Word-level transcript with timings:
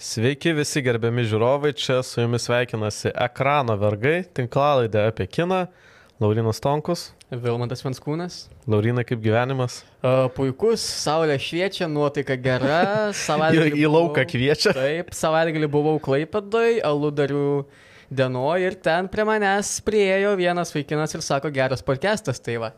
Sveiki 0.00 0.54
visi 0.56 0.80
gerbiami 0.80 1.26
žiūrovai, 1.28 1.74
čia 1.76 1.98
su 2.00 2.22
jumis 2.22 2.46
sveikinasi 2.46 3.10
ekrano 3.20 3.74
vergai, 3.76 4.22
tinklalaidė 4.32 5.02
apie 5.10 5.26
kiną, 5.28 5.58
Laurinas 6.24 6.56
Tonkus. 6.64 7.02
Vilmantas 7.28 7.84
Venskūnas. 7.84 8.38
Laurinai, 8.64 9.04
kaip 9.04 9.20
gyvenimas? 9.20 9.82
Uh, 10.00 10.24
puikus, 10.32 10.80
saulė 10.80 11.36
šviečia, 11.36 11.84
nuotaika 11.92 12.38
gera, 12.40 12.80
savaitgalį. 13.26 13.76
į 13.76 13.92
lauką 13.92 14.24
kviečia. 14.32 14.72
Taip, 14.78 15.12
savaitgalį 15.20 15.68
buvau 15.76 15.98
Klaipėdoj, 16.00 16.80
aludarių 16.80 17.44
dienoje 18.08 18.72
ir 18.72 18.80
ten 18.80 19.12
prie 19.12 19.28
manęs 19.28 19.76
priejo 19.84 20.32
vienas 20.40 20.72
vaikinas 20.72 21.12
ir 21.12 21.28
sako, 21.28 21.52
geras 21.52 21.84
podcastas, 21.84 22.40
tai 22.40 22.56
va, 22.64 22.72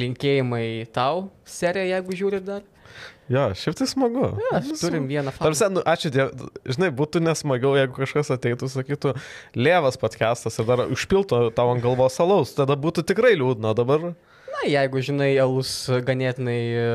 linkėjimai 0.00 0.88
tau, 0.96 1.26
serija, 1.44 1.98
jeigu 1.98 2.16
žiūri 2.24 2.40
dar. 2.48 2.64
Jo, 3.30 3.44
šiaip 3.54 3.76
tai 3.78 3.86
smagu. 3.86 4.32
Ja, 4.50 4.60
turim 4.80 5.06
vieną 5.06 5.30
faktą. 5.30 5.46
Tarsi, 5.46 5.68
nu, 5.72 5.82
ačiū 5.86 6.10
Dievui, 6.12 6.48
žinai, 6.74 6.90
būtų 6.98 7.22
nesmagiau, 7.22 7.76
jeigu 7.78 7.94
kažkas 8.00 8.32
ateitų, 8.34 8.68
sakytų, 8.72 9.14
lievas 9.54 9.98
podcastas 10.00 10.58
ir 10.58 10.66
dar 10.68 10.84
užpiltų 10.88 11.44
tavo 11.56 11.76
ant 11.76 11.84
galvos 11.84 12.18
salaus, 12.18 12.52
tada 12.56 12.74
būtų 12.78 13.06
tikrai 13.12 13.36
liūdna 13.38 13.76
dabar. 13.78 14.10
Na, 14.52 14.64
jeigu 14.68 15.00
žinai, 15.06 15.30
alus 15.40 15.70
ganėtinai 16.06 16.58
e, 16.76 16.88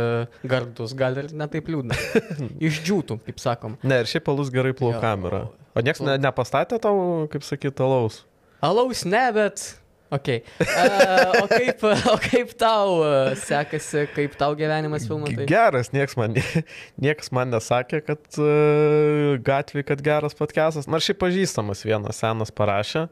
gardus, 0.48 0.94
gal 0.98 1.18
ir 1.24 1.32
netaip 1.36 1.72
liūdna. 1.72 1.98
Išdžiūtų, 2.68 3.22
kaip 3.26 3.42
sakom. 3.42 3.80
Ne, 3.88 4.04
ir 4.04 4.12
šiaip 4.12 4.30
alus 4.34 4.52
gerai 4.54 4.76
plaukam 4.78 5.26
yra. 5.32 5.46
O 5.74 5.84
niekas 5.86 6.04
ne, 6.06 6.20
nepastatė 6.22 6.78
tau, 6.84 7.26
kaip 7.32 7.48
sakyti, 7.48 7.82
alaus? 7.86 8.26
Alaus 8.66 9.04
ne, 9.08 9.26
bet 9.34 9.64
Ok. 10.10 10.28
Uh, 10.60 11.42
o, 11.42 11.48
kaip, 11.52 11.84
o 11.84 12.16
kaip 12.24 12.54
tau 12.60 13.02
uh, 13.02 13.34
sekasi, 13.36 14.06
kaip 14.16 14.38
tau 14.40 14.56
gyvenimas 14.56 15.04
filmuotai? 15.10 15.48
Geras, 15.50 15.92
niekas 15.92 16.16
man, 16.20 16.38
niekas 17.04 17.32
man 17.36 17.52
nesakė, 17.52 18.00
kad 18.08 18.40
uh, 18.40 19.36
gatvė, 19.44 19.84
kad 19.90 20.04
geras 20.06 20.38
podcastas. 20.38 20.88
Nors 20.88 21.08
šiaip 21.08 21.20
pažįstamas 21.26 21.84
vienas 21.84 22.24
senas 22.24 22.54
parašė, 22.56 23.08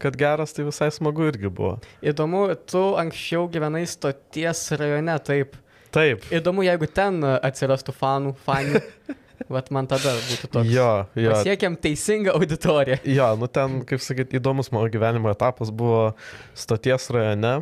kad 0.00 0.16
geras, 0.16 0.56
tai 0.56 0.64
visai 0.70 0.88
smagu 0.96 1.28
irgi 1.28 1.52
buvo. 1.52 1.76
Įdomu, 2.00 2.46
tu 2.64 2.86
anksčiau 3.00 3.44
gyvenai 3.52 3.84
stoties 3.90 4.64
rajone, 4.80 5.18
taip. 5.26 5.60
Taip. 5.92 6.24
Įdomu, 6.32 6.64
jeigu 6.64 6.88
ten 6.88 7.20
atsirastų 7.36 7.92
fanų, 8.00 8.36
fanių. 8.46 8.80
Vat 9.48 9.70
man 9.72 9.88
tada 9.90 10.12
būtų 10.28 10.50
toks. 10.52 10.70
Jo, 10.70 10.90
jo. 11.16 11.32
Pasiekiam 11.32 11.76
teisingą 11.80 12.34
auditoriją. 12.36 13.00
Jo, 13.08 13.32
nu 13.40 13.48
ten, 13.48 13.80
kaip 13.88 14.02
sakyt, 14.04 14.34
įdomus 14.36 14.68
mano 14.74 14.90
gyvenimo 14.92 15.32
etapas 15.32 15.72
buvo 15.72 16.10
stoties 16.58 17.08
rajone. 17.14 17.60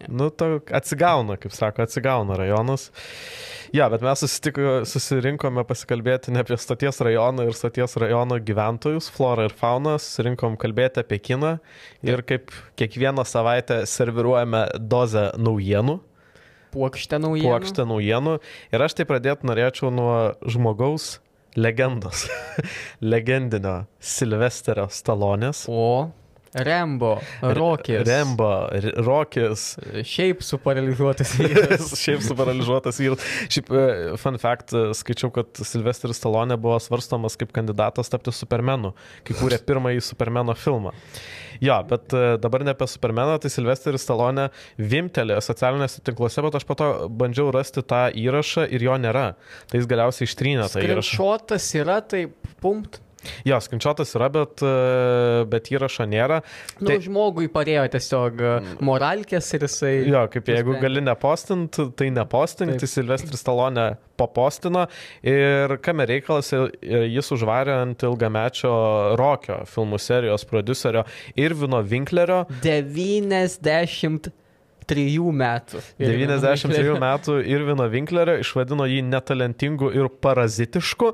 Ja. 0.00 0.08
Nu, 0.08 0.30
to 0.32 0.56
atsigauna, 0.72 1.36
kaip 1.40 1.52
sako, 1.52 1.84
atsigauna 1.84 2.38
rajonas. 2.38 2.88
Ja, 3.72 3.86
bet 3.92 4.02
mes 4.04 4.24
susirinkome 4.88 5.64
pasikalbėti 5.68 6.32
ne 6.32 6.42
apie 6.42 6.56
stoties 6.60 7.00
rajoną 7.04 7.46
ir 7.48 7.56
stoties 7.56 7.96
rajono 8.00 8.36
gyventojus, 8.40 9.08
florą 9.12 9.46
ir 9.48 9.54
fauną, 9.56 9.98
susirinkom 10.00 10.58
kalbėti 10.60 11.00
apie 11.00 11.20
kiną 11.24 11.54
ir 12.04 12.24
kaip 12.28 12.52
kiekvieną 12.80 13.24
savaitę 13.28 13.82
serviruojame 13.88 14.66
dozę 14.80 15.30
naujienų 15.40 16.00
puokštę 16.72 17.20
naujienų. 17.22 17.50
Puokštę 17.50 17.86
naujienų. 17.88 18.38
Ir 18.72 18.86
aš 18.86 18.96
tai 18.98 19.06
pradėti 19.08 19.48
norėčiau 19.48 19.92
nuo 19.94 20.16
žmogaus 20.48 21.18
legendos. 21.56 22.26
Legendinio 23.12 23.84
Silvesterio 24.00 24.88
Stalonės. 24.92 25.66
O. 25.68 26.10
Rembo, 26.54 27.16
Rokis. 27.40 28.02
Rembo, 28.04 28.68
Rokis. 28.96 29.62
Šiaip 30.04 30.42
suparalyžiuotas 30.44 31.32
vyras. 31.40 31.92
Šiaip 31.96 32.20
suparalyžiuotas 32.26 32.98
vyras. 33.00 33.28
Šiaip, 33.48 33.70
e, 33.72 33.84
fun 34.20 34.36
fact, 34.40 34.74
e, 34.76 34.90
skaičiau, 34.96 35.32
kad 35.32 35.62
Silvestris 35.64 36.20
Stalonė 36.20 36.58
buvo 36.60 36.76
svarstomas 36.82 37.38
kaip 37.40 37.54
kandidatas 37.56 38.12
tapti 38.12 38.34
Supermenu, 38.36 38.92
kai 39.24 39.36
kūrė 39.38 39.62
pirmąjį 39.64 40.02
Supermeno 40.04 40.52
filmą. 40.58 40.92
Jo, 41.62 41.78
bet 41.88 42.12
e, 42.12 42.34
dabar 42.42 42.66
ne 42.66 42.74
apie 42.74 42.88
Supermeną, 42.90 43.38
tai 43.40 43.52
Silvestris 43.54 44.04
Stalonė 44.04 44.50
vimtelė 44.76 45.38
socialinėse 45.40 46.02
tinkluose, 46.04 46.44
bet 46.44 46.58
aš 46.58 46.66
po 46.68 46.76
to 46.76 46.90
bandžiau 47.08 47.48
rasti 47.54 47.80
tą 47.80 48.10
įrašą 48.12 48.66
ir 48.68 48.84
jo 48.90 48.98
nėra. 49.00 49.30
Tai 49.70 49.80
jis 49.80 49.88
galiausiai 49.88 50.28
ištrynė 50.28 50.68
tą 50.68 50.84
įrašą. 50.84 51.16
Šotas 51.16 51.70
yra, 51.80 52.02
tai 52.04 52.26
pumpt. 52.60 53.00
Jo, 53.46 53.58
skinčiotas 53.62 54.14
yra, 54.18 54.28
bet, 54.32 54.62
e, 54.64 55.44
bet 55.50 55.70
įrašo 55.72 56.06
nėra. 56.10 56.40
Nu, 56.80 56.88
tai 56.90 56.98
žmogui 57.04 57.48
parėjo 57.52 57.84
tiesiog 57.94 58.42
e, 58.42 58.52
mm. 58.52 58.82
moralkės 58.86 59.50
ir 59.56 59.66
jisai. 59.68 59.92
Jo, 60.10 60.24
kaip 60.32 60.50
jeigu 60.52 60.76
gali 60.82 61.04
nepostint, 61.04 61.78
tai 61.98 62.10
nepostint, 62.14 62.74
tai 62.80 62.90
Silvestris 62.90 63.46
Talonė 63.46 63.92
papostino 64.20 64.86
ir 65.26 65.76
kame 65.82 66.06
reikalas, 66.08 66.52
jis 66.52 67.32
užvarė 67.34 67.78
ant 67.86 68.04
ilgamečio 68.06 68.74
Rokio 69.18 69.62
filmų 69.70 69.98
serijos 70.02 70.46
producerio 70.48 71.06
Irvino 71.38 71.82
Winklerio. 71.86 72.44
90 72.62 74.32
93 74.88 75.32
metų. 75.32 75.80
93 75.98 76.96
metų 77.02 77.36
Irvino 77.48 77.86
Winklerio 77.92 78.38
išvadino 78.42 78.86
jį 78.88 79.02
netalentingu 79.06 79.90
ir 79.94 80.08
parazitišku. 80.22 81.12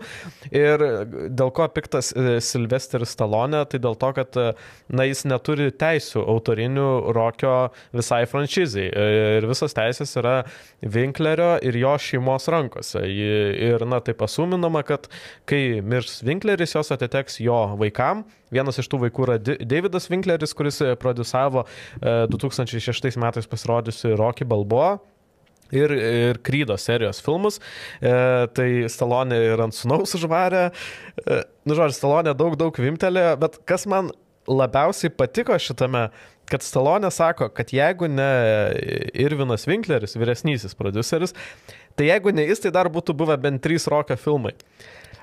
Ir 0.54 0.84
dėl 1.36 1.52
ko 1.54 1.66
piktas 1.72 2.10
e, 2.12 2.38
Silvesteris 2.44 3.12
Stalonė, 3.16 3.64
tai 3.70 3.80
dėl 3.82 3.98
to, 4.00 4.12
kad 4.16 4.38
e, 4.40 4.46
na, 4.92 5.06
jis 5.08 5.24
neturi 5.28 5.70
teisų 5.74 6.24
autorinių 6.34 6.88
rokio 7.16 7.56
visai 7.96 8.24
franšizai. 8.30 8.88
E, 8.88 9.08
ir 9.38 9.48
visas 9.50 9.76
teisės 9.76 10.16
yra 10.20 10.38
Winklerio 10.82 11.56
ir 11.64 11.78
jo 11.80 11.94
šeimos 12.00 12.48
rankose. 12.52 13.04
Ir 13.08 13.84
na, 13.88 14.00
tai 14.04 14.16
pasuminama, 14.18 14.84
kad 14.86 15.10
kai 15.48 15.80
mirs 15.84 16.22
Winkleris, 16.26 16.76
jos 16.78 16.92
atiteks 16.94 17.40
jo 17.44 17.60
vaikam. 17.80 18.26
Vienas 18.48 18.78
iš 18.80 18.86
tų 18.88 19.02
vaikų 19.02 19.24
yra 19.26 19.34
Davidas 19.44 20.06
Winkleris, 20.08 20.54
kuris 20.56 20.78
produsavo 20.96 21.66
2006 22.00 23.18
metais 23.20 23.44
pasirodžiusi 23.44 23.57
pasirodžiusi 23.58 24.16
Rocky 24.16 24.46
Balboa. 24.48 24.98
Ir, 25.68 25.92
ir 25.92 26.38
Krydo 26.40 26.78
serijos 26.80 27.18
filmus. 27.20 27.58
E, 28.00 28.12
tai 28.56 28.68
Stalonė 28.88 29.36
ir 29.50 29.60
ant 29.60 29.76
sunaus 29.76 30.14
užvarė. 30.16 30.70
E, 31.20 31.42
nu, 31.68 31.76
žodžiu, 31.76 31.98
Stalonė 31.98 32.32
daug, 32.32 32.56
daug 32.56 32.72
vimtelė, 32.80 33.34
bet 33.36 33.60
kas 33.68 33.84
man 33.84 34.08
labiausiai 34.48 35.12
patiko 35.12 35.58
šitame, 35.60 36.06
kad 36.48 36.64
Stalonė 36.64 37.10
sako, 37.12 37.50
kad 37.52 37.74
jeigu 37.76 38.08
ne 38.08 38.30
Irvinas 39.12 39.68
Winkleris, 39.68 40.16
vyresnysis 40.16 40.72
produceris, 40.78 41.36
tai 42.00 42.08
jeigu 42.08 42.32
ne 42.32 42.48
jis, 42.48 42.64
tai 42.64 42.72
dar 42.72 42.88
būtų 42.88 43.12
buvę 43.20 43.36
bent 43.42 43.60
trys 43.60 43.90
rokio 43.92 44.16
filmai. 44.16 44.54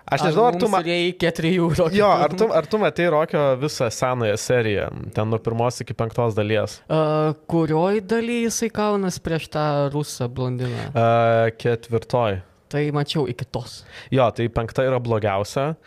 Aš 0.05 0.21
nežinau, 0.27 0.45
ar 0.45 0.57
tu 0.61 0.67
matai. 0.69 0.95
Reikia 0.95 1.31
trijų 1.33 1.69
rokio. 1.73 1.97
Jo, 1.97 2.09
ar 2.25 2.33
tu, 2.37 2.45
ar 2.53 2.67
tu 2.69 2.79
matai 2.81 3.07
rokio 3.09 3.43
visą 3.57 3.87
senąją 3.89 4.35
seriją, 4.37 4.89
ten 5.15 5.31
nuo 5.33 5.39
pirmos 5.41 5.81
iki 5.81 5.95
penktos 5.97 6.37
dalies? 6.37 6.77
Uh, 6.85 7.33
kurioj 7.49 8.03
daly 8.05 8.43
jisai 8.43 8.69
kaunas 8.73 9.17
prieš 9.23 9.49
tą 9.55 9.65
rusą 9.93 10.29
blondiną? 10.29 10.91
Uh, 10.93 11.49
ketvirtoj. 11.57 12.43
Tai 12.75 12.81
mačiau 12.91 13.23
iki 13.31 13.45
tos. 13.47 13.85
Jo, 14.11 14.25
tai 14.35 14.49
penkta 14.51 14.83
yra 14.83 14.97
blogiausia, 14.99 15.77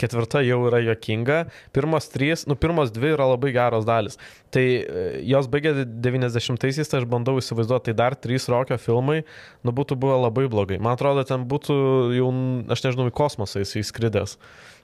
ketvirta 0.00 0.40
jau 0.40 0.62
yra 0.70 0.78
jokinga, 0.80 1.42
pirmos 1.76 2.08
trys, 2.08 2.46
nu 2.48 2.56
pirmos 2.56 2.88
dvi 2.96 3.10
yra 3.12 3.26
labai 3.28 3.50
geros 3.52 3.84
dalis. 3.84 4.16
Tai 4.54 4.62
e, 4.64 5.02
jos 5.28 5.50
baigė 5.52 5.74
90-aisiais, 5.84 6.88
tai 6.88 7.02
aš 7.02 7.06
bandau 7.12 7.36
įsivaizduoti, 7.42 7.90
tai 7.90 7.96
dar 7.98 8.16
trys 8.16 8.48
rokio 8.48 8.80
filmai, 8.80 9.20
nu 9.60 9.74
būtų 9.76 10.00
buvę 10.00 10.16
labai 10.22 10.46
blogai. 10.48 10.80
Man 10.80 10.96
atrodo, 10.96 11.26
ten 11.28 11.44
būtų 11.50 11.76
jau, 12.16 12.32
aš 12.72 12.86
nežinau, 12.88 13.10
į 13.12 13.16
kosmosą 13.20 13.60
jis 13.60 13.76
įskridęs. 13.82 14.38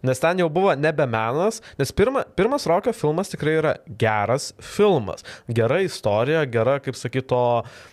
Nes 0.06 0.20
ten 0.22 0.38
jau 0.38 0.46
buvo 0.52 0.74
nebe 0.78 1.06
menas, 1.10 1.58
nes 1.80 1.90
pirma, 1.92 2.22
pirmas 2.38 2.66
rokio 2.70 2.92
filmas 2.94 3.32
tikrai 3.32 3.56
yra 3.58 3.72
geras 3.98 4.52
filmas. 4.62 5.24
Gera 5.50 5.80
istorija, 5.82 6.44
gera, 6.50 6.78
kaip 6.82 6.98
sakyto, 6.98 7.40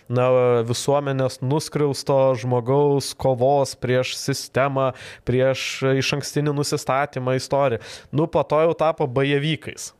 na, 0.08 0.28
visuomenės 0.68 1.40
nuskriausto 1.42 2.18
žmogaus 2.38 3.12
kovos 3.18 3.74
prieš 3.80 4.14
sistemą, 4.20 4.92
prieš 5.26 5.82
iš 5.94 6.14
ankstinį 6.18 6.54
nusistatymą 6.60 7.36
istorija. 7.40 7.82
Nu, 8.14 8.28
po 8.30 8.46
to 8.46 8.62
jau 8.62 8.78
tapo 8.78 9.10
bajevykais. 9.10 9.90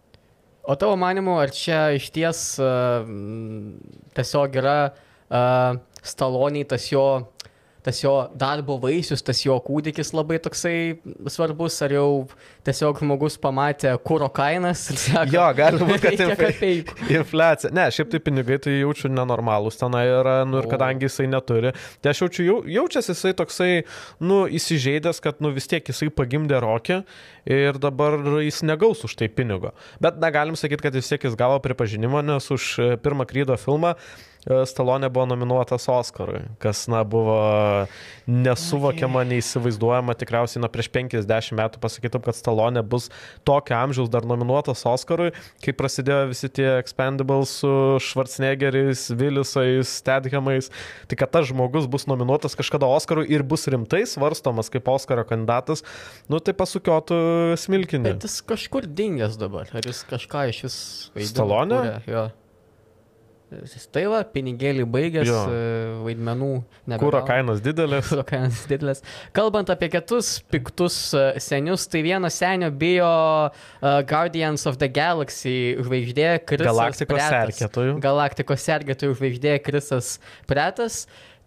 O 0.65 0.79
tavo 0.81 0.95
manimu, 0.97 1.35
ar 1.43 1.51
čia 1.53 1.91
iš 1.93 2.09
ties 2.15 2.39
uh, 2.63 3.05
tiesiog 4.17 4.55
yra 4.63 4.79
uh, 4.89 5.77
staloniai 6.01 6.65
tas 6.69 6.87
jo 6.89 7.05
tas 7.85 8.01
jo 8.01 8.13
darbo 8.41 8.79
vaisius, 8.81 9.23
tas 9.25 9.43
jo 9.45 9.59
kūdikis 9.61 10.15
labai 10.17 10.39
toksai 10.43 10.77
svarbus, 11.29 11.77
ar 11.85 11.93
jau 11.93 12.09
tiesiog 12.65 13.03
žmogus 13.03 13.37
pamatė 13.43 13.93
kūro 14.09 14.31
kainas 14.33 14.87
ir 14.93 15.01
sako, 15.03 15.35
jo, 15.35 15.45
gali 15.59 15.81
būti, 15.83 16.01
kad 16.07 16.23
inf... 16.25 16.95
infliacija. 17.13 17.73
Ne, 17.77 17.85
šiaip 17.93 18.15
tai 18.15 18.23
pinigai 18.25 18.59
tai 18.65 18.79
jaučiu 18.79 19.13
nenormalūs 19.13 19.77
tenai 19.83 20.07
yra, 20.09 20.39
nu 20.49 20.63
ir 20.63 20.71
kadangi 20.73 21.11
jisai 21.11 21.29
neturi, 21.29 21.75
tai 22.01 22.15
aš 22.15 22.25
jaučiu, 22.25 22.49
jau, 22.49 22.59
jaučiasi 22.79 23.13
jisai 23.13 23.37
toksai, 23.43 23.71
nu, 24.25 24.45
įsižeidęs, 24.49 25.21
kad, 25.25 25.45
nu, 25.45 25.53
vis 25.53 25.69
tiek 25.69 25.85
jisai 25.93 26.09
pagimdė 26.09 26.65
rokį 26.65 27.03
ir 27.53 27.81
dabar 27.83 28.17
jis 28.41 28.65
negaus 28.65 29.05
už 29.05 29.19
tai 29.21 29.29
pinigo. 29.29 29.75
Bet 30.01 30.17
negalim 30.25 30.57
sakyti, 30.57 30.89
kad 30.89 30.97
vis 30.97 31.13
tiek 31.13 31.29
jis 31.29 31.37
gavo 31.37 31.61
pripažinimą, 31.65 32.25
nes 32.33 32.49
už 32.55 32.77
pirmą 33.05 33.29
krydo 33.29 33.61
filmą 33.61 33.99
Stalonė 34.45 35.09
buvo 35.09 35.25
nominuotas 35.31 35.87
Oscarui, 35.89 36.43
kas, 36.61 36.85
na, 36.93 37.01
buvo 37.09 37.37
nesuvokiama, 38.29 39.23
neįsivaizduojama, 39.31 40.17
tikriausiai, 40.21 40.61
na, 40.61 40.69
prieš 40.73 40.91
50 40.93 41.57
metų 41.57 41.81
pasakytum, 41.81 42.25
kad 42.27 42.37
Stalonė 42.37 42.83
bus 42.85 43.09
tokio 43.49 43.79
amžiaus 43.79 44.13
dar 44.13 44.27
nominuotas 44.29 44.85
Oscarui, 44.89 45.31
kai 45.65 45.75
prasidėjo 45.77 46.29
visi 46.35 46.53
tie 46.53 46.69
Expendables 46.77 47.57
su 47.63 47.73
Schwarzeneggeriais, 48.05 49.07
Willisais, 49.17 49.97
Stedhamais, 50.03 50.69
tai 51.09 51.21
kad 51.21 51.33
tas 51.33 51.49
žmogus 51.49 51.89
bus 51.89 52.05
nominuotas 52.11 52.59
kažkada 52.59 52.89
Oscarui 52.93 53.25
ir 53.33 53.47
bus 53.49 53.65
rimtai 53.73 54.05
svarstomas 54.09 54.69
kaip 54.73 54.93
Oscaro 54.93 55.25
kandidatas, 55.29 55.87
nu, 56.29 56.43
tai 56.45 56.53
pasukiotų 56.59 57.19
smilkinį. 57.65 58.13
Bet 58.13 58.29
jis 58.29 58.41
kažkur 58.45 58.93
dingęs 58.93 59.41
dabar, 59.41 59.73
ar 59.73 59.89
jis 59.89 60.05
kažką 60.13 60.49
iš 60.53 60.65
vis 60.69 60.81
vaidina? 61.17 61.33
Stalonė? 61.33 61.85
kuria? 61.85 62.01
Jo. 62.11 62.31
Jis 63.63 63.87
Tai 63.95 64.05
va, 64.11 64.21
pinigėlį 64.35 64.87
baigęs, 64.91 65.29
Jo. 65.29 65.41
e, 65.49 65.59
vaidmenų 66.07 66.49
nebegauna. 66.59 67.01
Kūro 67.03 67.21
kainos 67.29 67.63
didelės. 67.65 68.09
Kuro 68.11 68.25
kainos 68.29 68.63
didelės. 68.71 69.03
Kalbant 69.37 69.71
apie 69.75 69.91
kitus 69.93 70.33
piktus 70.53 70.97
e, 71.17 71.25
senius, 71.45 71.87
tai 71.91 72.03
vieno 72.07 72.31
senio 72.33 72.71
bijo 72.75 73.11
uh, 73.51 74.01
Guardians 74.09 74.67
of 74.71 74.81
the 74.83 74.89
Galaxy 74.89 75.75
žvaigždė 75.81 76.31
Krisas. 76.49 76.71
Galaktikos 76.73 77.23
sergėtojų. 77.35 77.99
Galaktikos 78.05 78.67
sergėtojų 78.67 79.21
žvaigždė 79.21 79.59
Krisas 79.65 80.17
Pretas. 80.51 81.05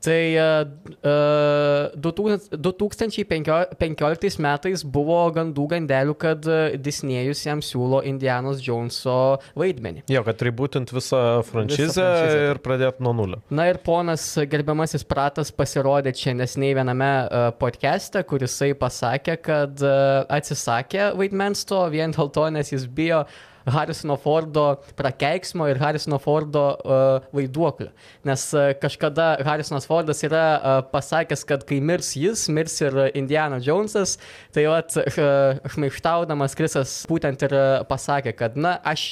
Tai 0.08 0.22
uh, 0.40 0.64
uh, 1.04 1.92
2000 2.00 2.58
2015 2.58 4.40
metais 4.44 4.84
buvo 4.84 5.20
gandų 5.36 5.66
gandelių, 5.74 6.16
kad 6.20 6.48
uh, 6.48 6.76
Disnėjus 6.80 7.44
jam 7.48 7.64
siūlo 7.66 8.00
Indianos 8.08 8.62
Joneso 8.64 9.38
vaidmenį. 9.60 10.06
Jo, 10.12 10.24
kad 10.28 10.42
ribūtint 10.48 10.94
visą 10.96 11.22
franšizę 11.48 11.98
franšizę, 11.98 12.46
ir 12.52 12.62
pradėti 12.64 13.04
nuo 13.04 13.14
nulio. 13.18 13.42
Na 13.50 13.68
ir 13.72 13.82
ponas 13.84 14.24
gerbiamasis 14.50 15.06
Pratas 15.08 15.52
pasirodė 15.56 16.14
čia 16.18 16.36
nesnei 16.38 16.74
viename 16.78 17.12
uh, 17.26 17.50
podcast'e, 17.60 18.24
kur 18.28 18.46
jisai 18.46 18.74
pasakė, 18.78 19.38
kad 19.44 19.84
uh, 19.84 20.24
atsisakė 20.38 21.12
vaidmens 21.18 21.66
to 21.68 21.84
vien 21.94 22.16
dėl 22.16 22.32
to, 22.34 22.48
nes 22.54 22.74
jis 22.74 22.88
bijo 22.88 23.26
Harrisono 23.74 24.18
Fordo 24.22 24.66
prakeiksmo 24.98 25.68
ir 25.70 25.80
Harrisono 25.82 26.20
Fordo 26.22 26.66
uh, 26.74 27.28
vaiduoklio. 27.36 27.90
Nes 28.28 28.48
uh, 28.56 28.72
kažkada 28.82 29.36
Harrisonas 29.46 29.88
Fordas 29.90 30.24
yra 30.28 30.46
uh, 30.58 30.78
pasakęs, 30.92 31.46
kad 31.48 31.66
kai 31.68 31.80
mirs 31.84 32.14
jis, 32.18 32.48
mirs 32.54 32.80
ir 32.82 32.98
Indiana 33.18 33.60
Jonesas, 33.64 34.18
tai 34.56 34.68
vat 34.72 34.96
uh, 35.02 35.60
šmaištaudamas 35.74 36.58
Krisas 36.58 37.00
būtent 37.10 37.44
ir 37.48 37.58
uh, 37.58 37.68
pasakė, 37.90 38.36
kad 38.38 38.58
na, 38.60 38.78
aš, 38.88 39.10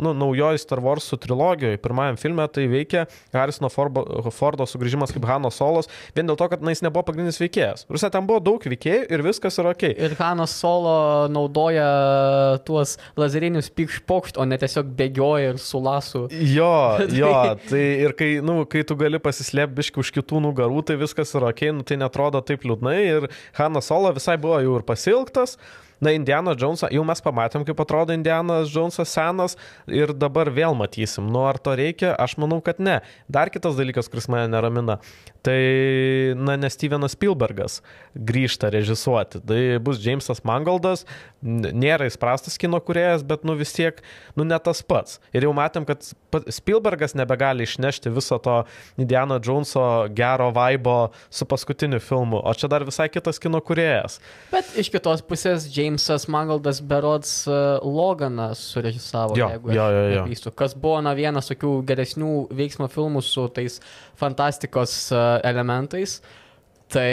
nu, 0.00 0.14
naujoji 0.20 0.60
Star 0.62 0.82
Wars 0.84 1.08
trilogijoje. 1.20 1.80
Pirmajam 1.82 2.18
filme 2.20 2.46
tai 2.52 2.66
veikia 2.70 3.06
Harrison 3.34 3.70
Fordo, 3.72 4.04
Fordo 4.34 4.66
sugrįžimas 4.68 5.14
kaip 5.14 5.26
Hano 5.28 5.50
Solos, 5.54 5.90
vien 6.16 6.28
dėl 6.28 6.38
to, 6.40 6.50
kad 6.52 6.64
na, 6.64 6.74
jis 6.74 6.84
nebuvo 6.84 7.06
pagrindinis 7.08 7.40
veikėjas. 7.40 7.86
Rusija 7.90 8.12
ten 8.14 8.28
buvo 8.28 8.42
daug 8.44 8.64
veikėjų 8.64 9.08
ir 9.10 9.24
viskas 9.26 9.58
yra 9.62 9.74
ok. 9.74 9.86
Ir 9.96 10.16
Hanas 10.20 10.54
Solo 10.60 11.28
naudoja 11.32 11.88
tuos 12.68 12.96
lazerinius 13.18 13.70
pikšpokšt, 14.10 14.38
o 14.40 14.44
ne 14.44 14.58
tiesiog 14.58 14.90
bėgioja 14.98 15.54
ir 15.54 15.58
su 15.58 15.80
lasu. 15.82 16.26
Jo, 16.30 16.98
jo, 17.20 17.32
tai 17.68 17.84
ir 18.04 18.14
kai, 18.18 18.40
nu, 18.42 18.64
kai 18.66 18.82
tu 18.84 18.96
gali 18.98 19.20
pasislėpti 19.22 19.78
biški 19.78 20.02
už 20.02 20.12
kitų 20.18 20.42
nugarų, 20.48 20.82
tai 20.86 20.98
viskas 21.00 21.34
yra 21.34 21.52
ok, 21.54 21.70
nu, 21.76 21.86
tai 21.86 22.00
netrodo 22.00 22.40
taip 22.42 22.66
liūdnai 22.66 22.98
ir 23.04 23.30
Hanas 23.58 23.90
Solo 23.90 24.12
visai 24.12 24.38
buvo 24.40 24.60
jau 24.62 24.78
ir 24.80 24.86
pasilgtas. 24.86 25.58
Na, 26.00 26.14
Indiana 26.16 26.54
Jonesą, 26.56 26.88
jau 26.92 27.02
mes 27.04 27.20
pamatėm, 27.20 27.64
kaip 27.68 27.80
atrodo 27.84 28.14
Indianas 28.16 28.70
Jonesas 28.72 29.12
senas 29.12 29.56
ir 29.84 30.14
dabar 30.16 30.48
vėl 30.48 30.76
matysim. 30.78 31.28
Nu, 31.28 31.44
ar 31.48 31.60
to 31.60 31.74
reikia? 31.76 32.14
Aš 32.16 32.38
manau, 32.40 32.62
kad 32.64 32.80
ne. 32.80 33.00
Dar 33.28 33.52
kitas 33.52 33.76
dalykas, 33.76 34.08
kuris 34.08 34.28
mane 34.32 34.48
neramina, 34.48 34.96
tai, 35.44 35.58
na, 36.40 36.56
ne 36.60 36.70
Stevenas 36.72 37.14
Spielbergas 37.16 37.80
grįžta 38.14 38.70
režisuoti. 38.72 39.42
Tai 39.44 39.60
bus 39.84 40.00
Jamesas 40.00 40.40
Mangoldas, 40.48 41.04
nėra 41.44 42.08
jis 42.08 42.18
prastas 42.20 42.56
kino 42.60 42.80
kuriejas, 42.84 43.24
bet, 43.26 43.44
nu, 43.44 43.56
vis 43.60 43.72
tiek, 43.76 44.00
nu, 44.38 44.46
ne 44.48 44.58
tas 44.62 44.80
pats. 44.80 45.20
Ir 45.36 45.46
jau 45.46 45.52
matėm, 45.56 45.86
kad 45.88 46.04
Spielbergas 46.48 47.16
nebegali 47.18 47.68
išnešti 47.68 48.12
viso 48.14 48.40
to 48.42 48.62
Indiana 49.00 49.40
Joneso 49.42 49.84
gero 50.16 50.50
vaibo 50.56 51.10
su 51.28 51.46
paskutiniu 51.48 52.00
filmu, 52.00 52.40
o 52.40 52.54
čia 52.56 52.70
dar 52.72 52.84
visai 52.88 53.08
kitas 53.12 53.40
kino 53.42 53.60
kuriejas. 53.64 54.20
Bet 54.52 54.72
iš 54.80 54.90
kitos 54.92 55.24
pusės 55.26 55.68
Jamesas 55.90 56.26
Mangaldas 56.26 56.80
Berods 56.80 57.46
uh, 57.46 57.80
Loganą 57.82 58.54
surežisavo, 58.54 59.36
Jo, 59.36 59.48
jeigu 59.48 59.72
jo, 59.72 59.86
jo, 59.90 60.02
jo. 60.02 60.20
neklystu. 60.22 60.52
Kas 60.54 60.74
buvo 60.74 61.00
na, 61.02 61.14
vienas 61.14 61.50
tokių 61.50 61.72
geresnių 61.88 62.34
veiksmo 62.54 62.88
filmų 62.90 63.22
su 63.26 63.48
tais 63.54 63.80
fantastikos 64.20 65.10
uh, 65.12 65.40
elementais. 65.44 66.20
Tai 66.90 67.06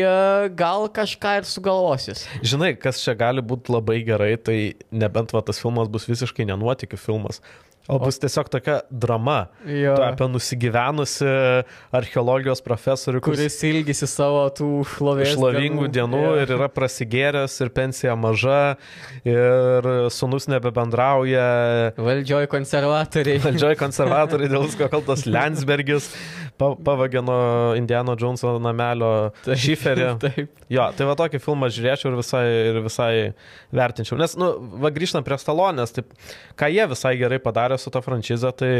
uh, 0.00 0.48
gal 0.56 0.86
kažką 0.88 1.40
ir 1.40 1.48
sugalvosis. 1.48 2.24
Žinai, 2.40 2.74
kas 2.80 3.02
čia 3.04 3.16
gali 3.18 3.44
būti 3.44 3.72
labai 3.72 3.98
gerai, 4.04 4.34
tai 4.40 4.58
nebent 4.92 5.32
va, 5.36 5.42
tas 5.44 5.60
filmas 5.60 5.90
bus 5.92 6.08
visiškai 6.08 6.46
nenuotikių 6.48 7.00
filmas, 7.00 7.42
o 7.88 7.98
bus 8.02 8.18
tiesiog 8.20 8.50
tokia 8.52 8.80
drama 8.90 9.48
Jo. 9.64 9.94
Tu 9.96 10.02
apie 10.04 10.28
nusigyvenusi 10.30 11.30
archeologijos 11.96 12.62
profesorių, 12.64 13.22
kuris 13.24 13.40
Kuris 13.40 13.58
ilgisi 13.68 14.08
savo 14.10 14.42
tų 14.54 14.68
šlovingų 14.90 15.88
dienų 15.92 16.22
Jo. 16.24 16.34
ir 16.42 16.54
yra 16.58 16.68
prasigėręs 16.72 17.56
ir 17.64 17.72
pensija 17.76 18.16
maža 18.18 18.76
ir 19.24 19.88
sunus 20.12 20.48
nebebendrauja. 20.50 21.46
Valdžioj 21.96 22.50
konservatoriai. 22.52 23.40
Valdžioj 23.44 23.78
konservatoriai 23.80 24.52
dėl 24.52 24.68
visko 24.68 24.90
kaltas 24.92 25.26
Landsbergis 25.34 26.10
pa, 26.60 26.70
pavagė 26.90 27.24
nuo 27.24 27.40
Indiano 27.78 28.16
Joneso 28.20 28.54
namelio 28.62 29.10
šiferį. 29.64 30.08
Taip. 30.22 30.64
Jo, 30.72 30.90
tai 30.96 31.08
va 31.08 31.18
tokį 31.18 31.42
filmą 31.42 31.70
žiūrėčiau 31.72 32.12
ir 32.12 32.18
visai, 32.20 32.46
ir 32.70 32.80
visai 32.84 33.12
vertinčiau. 33.74 34.20
Nes, 34.20 34.36
nu, 34.40 34.52
va 34.82 34.92
grįžtant 34.94 35.26
prie 35.26 35.40
Stalonės, 35.40 35.96
tai 35.96 36.06
ką 36.60 36.72
jie 36.72 36.90
visai 36.92 37.16
gerai 37.20 37.40
padarė 37.42 37.80
su 37.80 37.92
ta 37.92 38.04
franšize, 38.04 38.52
tai 38.60 38.74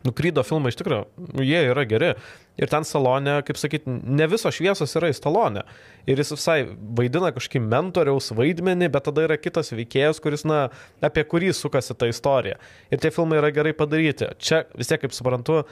Nukrydo 0.00 0.40
filmai 0.46 0.70
iš 0.72 0.78
tikrųjų, 0.80 1.02
nu, 1.34 1.42
jie 1.44 1.58
yra 1.68 1.82
geri. 1.88 2.14
Ir 2.60 2.70
ten 2.72 2.86
salonė, 2.88 3.34
kaip 3.44 3.58
sakyt, 3.60 3.84
ne 3.84 4.26
visos 4.32 4.56
šviesos 4.56 4.96
yra 4.96 5.10
į 5.12 5.16
salonę. 5.16 5.66
Ir 6.08 6.20
jis 6.20 6.32
visai 6.32 6.56
vaidina 6.96 7.28
kažkokį 7.36 7.60
mentoriaus 7.66 8.30
vaidmenį, 8.36 8.88
bet 8.92 9.06
tada 9.08 9.26
yra 9.28 9.36
kitas 9.40 9.72
veikėjas, 9.76 10.22
kuris, 10.24 10.46
na, 10.48 10.62
apie 11.04 11.24
kurį 11.28 11.52
sukasi 11.56 11.96
ta 12.00 12.08
istorija. 12.08 12.56
Ir 12.88 13.02
tie 13.02 13.12
filmai 13.12 13.42
yra 13.42 13.52
gerai 13.52 13.74
padaryti. 13.76 14.32
Čia 14.40 14.62
vis 14.72 14.88
tiek, 14.88 15.02
kaip 15.04 15.16
suprantu, 15.16 15.62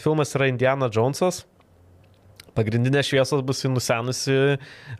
filmas 0.00 0.34
yra 0.36 0.48
Indiana 0.50 0.90
Jonesas. 0.92 1.44
Pagrindinė 2.56 3.02
šviesos 3.04 3.42
bus 3.44 3.60
į 3.66 3.70
nusenusi 3.74 4.36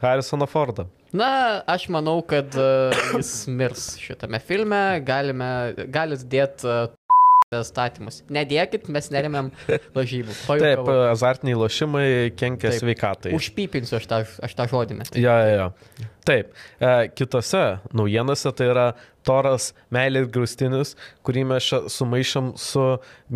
Harrisoną 0.02 0.44
Fordą. 0.50 0.84
Na, 1.16 1.62
aš 1.70 1.86
manau, 1.92 2.18
kad 2.26 2.52
uh, 2.60 2.92
jis 3.16 3.46
mirs 3.48 3.94
šitame 4.02 4.40
filme. 4.44 4.82
Galime, 5.06 5.48
galit 5.92 6.26
dėti 6.28 6.68
uh, 6.68 6.90
statymus. 7.54 8.24
Nedėkit, 8.26 8.88
mes 8.90 9.06
neremiam 9.14 9.52
lažybų. 9.98 10.32
Taip, 10.34 10.48
Pajuokavau. 10.48 11.04
azartiniai 11.12 11.58
lošimai 11.60 12.06
kenkia 12.34 12.72
Taip. 12.72 12.80
sveikatai. 12.82 13.34
Užpypinsiu 13.38 14.00
aš 14.00 14.08
tą, 14.10 14.18
aš 14.42 14.56
tą 14.58 14.66
žodį. 14.72 14.96
Ja, 15.22 15.36
ja, 15.46 15.52
ja. 15.54 16.08
Taip, 16.26 16.50
e, 16.82 16.90
kitose 17.14 17.60
naujienose 17.94 18.50
tai 18.50 18.66
yra 18.72 18.86
Toras 19.26 19.68
Meilė 19.94 20.24
ir 20.24 20.28
Graustinis, 20.34 20.96
kurį 21.26 21.44
mes 21.52 21.70
sumaišom 21.94 22.50
su 22.58 22.88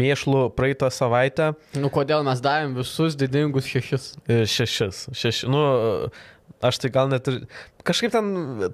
mėšlu 0.03 0.43
praeitą 0.59 0.91
savaitę. 0.91 1.53
Nu, 1.79 1.87
kodėl 1.95 2.27
mes 2.27 2.43
davėm 2.43 2.75
visus 2.81 3.15
didingus 3.19 3.71
šešis? 3.71 4.11
E, 4.27 4.43
Šešis. 4.51 5.05
Šeši, 5.15 5.47
nu, 5.55 5.63
aš 6.65 6.81
tai 6.83 6.91
gal 6.95 7.11
net 7.13 7.29
ir... 7.31 7.43
Kažkaip 7.81 8.13
ten 8.13 8.27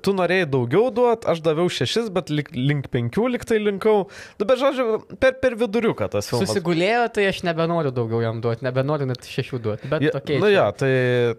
tu 0.02 0.10
norėjai 0.18 0.48
daugiau 0.50 0.88
duoti, 0.90 1.28
aš 1.30 1.38
daviau 1.44 1.70
šešis, 1.70 2.08
bet 2.14 2.32
link, 2.32 2.48
link 2.58 2.88
penkių 2.90 3.28
liktai 3.36 3.60
linkau. 3.62 4.08
Nu, 4.40 4.46
bet 4.48 4.58
žodžiu, 4.58 4.86
per, 5.22 5.36
per 5.38 5.54
viduriuką 5.60 6.08
tas 6.10 6.26
filmas. 6.26 6.50
Susigulėjo, 6.50 7.04
tai 7.14 7.28
aš 7.30 7.44
nebenoriu 7.46 7.92
daugiau 7.94 8.24
jam 8.24 8.40
duoti, 8.42 8.66
nebenoriu 8.66 9.06
net 9.06 9.28
šešių 9.30 9.60
duoti. 9.62 9.90
Bet 9.92 10.02
Ja, 10.08 10.12
tokie. 10.16 10.40
nu 10.42 10.50
jo, 10.50 10.64
tai, 10.82 10.90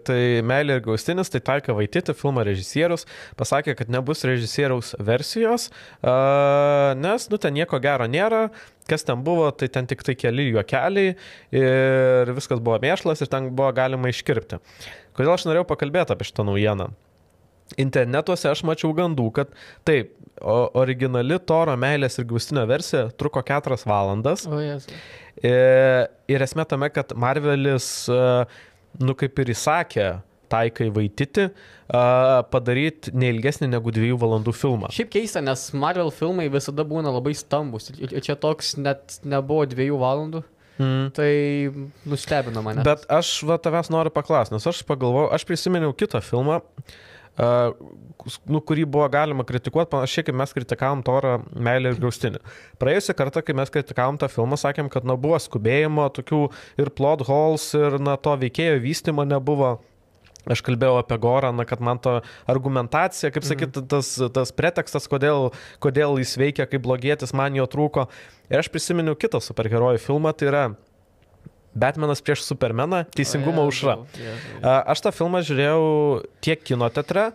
tai 0.08 0.18
Meilė 0.48 0.78
ir 0.78 0.86
Gaustinis, 0.86 1.28
tai 1.32 1.42
Taika 1.44 1.76
Vaityti, 1.76 2.16
filmo 2.16 2.44
režisierius, 2.48 3.04
pasakė, 3.36 3.76
kad 3.76 3.92
nebus 3.92 4.24
režisieriaus 4.28 4.94
versijos, 5.04 5.68
uh, 6.00 6.96
nes, 6.96 7.28
nu, 7.28 7.40
ten 7.42 7.56
nieko 7.58 7.80
gero 7.84 8.08
nėra, 8.08 8.46
kas 8.88 9.04
ten 9.04 9.20
buvo, 9.24 9.50
tai 9.52 9.68
ten 9.72 9.88
tik 9.88 10.00
tai 10.06 10.16
keli 10.16 10.48
juokeliai 10.48 11.12
ir 11.52 12.32
viskas 12.36 12.62
buvo 12.64 12.78
mėšlas 12.82 13.20
ir 13.20 13.28
ten 13.28 13.50
buvo 13.52 13.68
galima 13.76 14.08
iškirpti. 14.12 14.62
Kodėl 15.18 15.34
aš 15.34 15.48
norėjau 15.48 15.66
pakalbėti 15.66 16.14
apie 16.14 16.28
šitą 16.28 16.46
naujieną? 16.46 16.92
Internetuose 17.76 18.48
aš 18.48 18.62
mačiau 18.64 18.94
gandų, 18.96 19.26
kad 19.36 19.50
taip, 19.86 20.14
originali 20.78 21.36
Toro 21.44 21.74
Meilės 21.76 22.20
ir 22.20 22.28
Gaustinio 22.30 22.62
versija 22.70 23.08
truko 23.18 23.42
4 23.44 23.76
valandas. 23.88 24.46
O, 24.48 24.60
jezu. 24.62 24.94
Ir, 25.42 26.08
ir 26.30 26.46
esmė 26.46 26.64
tame, 26.70 26.88
kad 26.94 27.12
Marvelis, 27.18 27.90
e, 28.08 28.22
nu 29.02 29.14
kaip 29.18 29.42
ir 29.42 29.52
įsakė, 29.52 30.08
taikai 30.48 30.88
vaityti, 30.94 31.48
padaryti 32.52 33.12
neilgesnį 33.16 33.68
negu 33.72 33.92
dviejų 33.94 34.18
valandų 34.20 34.54
filmą. 34.56 34.90
Šiaip 34.94 35.10
keista, 35.12 35.42
nes 35.44 35.66
Marvel 35.76 36.08
filmai 36.14 36.48
visada 36.52 36.86
būna 36.88 37.12
labai 37.12 37.34
stambus. 37.36 37.90
Ir 37.96 38.16
ir 38.16 38.24
čia 38.24 38.36
toks 38.40 38.76
net 38.80 39.18
nebuvo 39.28 39.66
dviejų 39.68 39.98
valandų. 40.00 40.42
Mm. 40.78 41.10
Tai 41.14 41.32
nustebino 42.06 42.62
mane. 42.62 42.86
Bet 42.86 43.04
aš 43.10 43.32
va 43.48 43.58
tavęs 43.62 43.90
noriu 43.90 44.14
paklausti, 44.14 44.54
nes 44.54 44.66
aš 44.70 44.84
pagalvojau, 44.86 45.32
aš 45.34 45.46
prisiminiau 45.48 45.90
kitą 45.96 46.20
filmą, 46.22 46.60
uh, 46.62 47.08
nu, 47.38 48.60
kurį 48.62 48.84
buvo 48.90 49.06
galima 49.12 49.46
kritikuoti, 49.46 49.90
panašiai 49.92 50.26
kaip 50.28 50.38
mes 50.38 50.54
kritikavom 50.54 51.02
Torą 51.06 51.36
Meilę 51.54 51.92
ir 51.94 52.00
Gaustinį. 52.02 52.40
Praėjusią 52.82 53.14
kartą, 53.18 53.42
kai 53.46 53.56
mes 53.58 53.70
kritikavom 53.74 54.18
tą 54.20 54.30
filmą, 54.32 54.58
sakėm, 54.60 54.90
kad 54.92 55.06
na, 55.06 55.18
buvo 55.18 55.38
skubėjimo, 55.42 56.08
tokių 56.18 56.42
ir 56.82 56.90
plot 56.98 57.26
holes, 57.28 57.70
ir 57.78 57.98
na, 58.02 58.18
to 58.20 58.34
veikėjo 58.42 58.80
vystimo 58.82 59.26
nebuvo. 59.28 59.78
Aš 60.46 60.62
kalbėjau 60.64 61.00
apie 61.00 61.18
Gorą, 61.20 61.50
na, 61.52 61.66
kad 61.68 61.80
man 61.84 61.98
to 62.00 62.20
argumentacija, 62.48 63.32
kaip 63.34 63.44
sakyt, 63.44 63.80
tas, 63.90 64.14
tas 64.32 64.52
pretekstas, 64.54 65.08
kodėl, 65.10 65.50
kodėl 65.82 66.20
jis 66.22 66.36
veikia 66.40 66.68
kaip 66.70 66.84
blogietis, 66.86 67.34
man 67.36 67.58
jo 67.58 67.66
trūko. 67.68 68.06
Ir 68.48 68.62
aš 68.62 68.70
prisiminiau 68.72 69.18
kitą 69.18 69.42
superherojų 69.44 70.00
filmą, 70.06 70.32
tai 70.32 70.48
yra 70.52 70.62
Batmanas 71.78 72.22
prieš 72.24 72.46
Supermeną, 72.46 73.04
Teisingumo 73.14 73.66
O, 73.66 73.70
užra. 73.70 73.98
Jėzau, 74.16 74.24
Jėzau. 74.24 74.62
A, 74.62 74.78
Aš 74.94 75.04
tą 75.04 75.12
filmą 75.14 75.42
žiūrėjau 75.46 75.82
tiek 76.44 76.62
kino 76.64 76.88
teatre, 76.90 77.30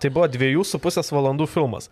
tai 0.00 0.12
buvo 0.14 0.28
dviejų 0.30 0.64
su 0.68 0.80
pusės 0.80 1.10
valandų 1.12 1.48
filmas. 1.50 1.90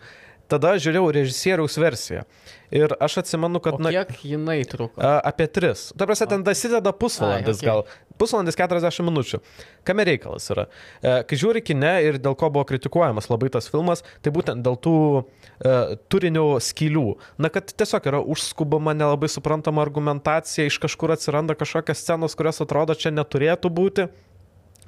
Tada 0.51 0.73
žiūrėjau 0.81 1.07
režisieriaus 1.15 1.77
versiją. 1.79 2.25
Ir 2.73 2.91
aš 3.01 3.19
atsimenu, 3.21 3.61
kad... 3.63 3.77
O 3.77 3.91
kiek 3.93 4.11
jinai 4.25 4.63
truko? 4.67 4.97
Apie 4.97 5.45
tris. 5.47 5.91
Ta 5.97 6.07
prasme, 6.09 6.27
ten 6.31 6.43
dasideda 6.45 6.91
pusvalandis 6.97 7.61
Ai, 7.61 7.69
okei. 7.69 7.69
gal. 7.69 8.09
Pusvalandis 8.19 8.57
40 8.59 9.05
minučių. 9.07 9.39
Kame 9.87 10.05
reikalas 10.09 10.49
yra? 10.53 10.65
E, 11.01 11.13
Kai 11.29 11.39
žiūri 11.39 11.61
kine 11.65 11.93
ir 12.05 12.19
dėl 12.21 12.35
ko 12.37 12.49
buvo 12.53 12.65
kritikuojamas 12.69 13.29
labai 13.31 13.49
tas 13.53 13.69
filmas, 13.71 14.03
tai 14.25 14.33
būtent 14.35 14.65
dėl 14.65 14.77
tų 14.81 14.95
e, 15.21 15.77
turinio 16.13 16.45
skylių. 16.61 17.05
Na, 17.41 17.53
kad 17.53 17.71
tiesiog 17.73 18.11
yra 18.11 18.21
užskubama, 18.35 18.93
nelabai 18.97 19.29
suprantama 19.31 19.85
argumentacija, 19.85 20.67
iš 20.69 20.81
kažkur 20.83 21.15
atsiranda 21.15 21.57
kažkokios 21.57 22.03
scenos, 22.03 22.37
kurios 22.37 22.61
atrodo 22.65 22.97
čia 22.97 23.13
neturėtų 23.13 23.73
būti. 23.73 24.09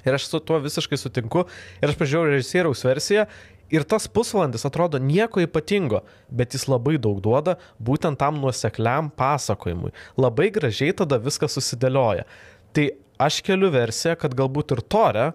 Ir 0.06 0.14
aš 0.14 0.28
su 0.30 0.38
tuo 0.38 0.60
visiškai 0.62 0.98
sutinku. 1.00 1.48
Ir 1.82 1.90
aš 1.90 1.96
pažiūrėjau 1.98 2.36
režisieriaus 2.36 2.84
versiją. 2.86 3.24
Ir 3.72 3.82
tas 3.88 4.06
pusvalandis 4.06 4.66
atrodo 4.68 5.00
nieko 5.02 5.42
ypatingo, 5.42 6.04
bet 6.30 6.54
jis 6.54 6.68
labai 6.70 6.96
daug 7.02 7.18
duoda 7.22 7.56
būtent 7.82 8.18
tam 8.20 8.38
nuosekliam 8.42 9.10
pasakojimui. 9.10 9.90
Labai 10.20 10.52
gražiai 10.54 10.94
tada 10.94 11.18
viskas 11.22 11.58
susidėlioja. 11.58 12.28
Tai 12.76 12.86
aš 13.26 13.40
keliu 13.42 13.72
versiją, 13.74 14.14
kad 14.20 14.36
galbūt 14.38 14.76
ir 14.76 14.84
tore 14.86 15.26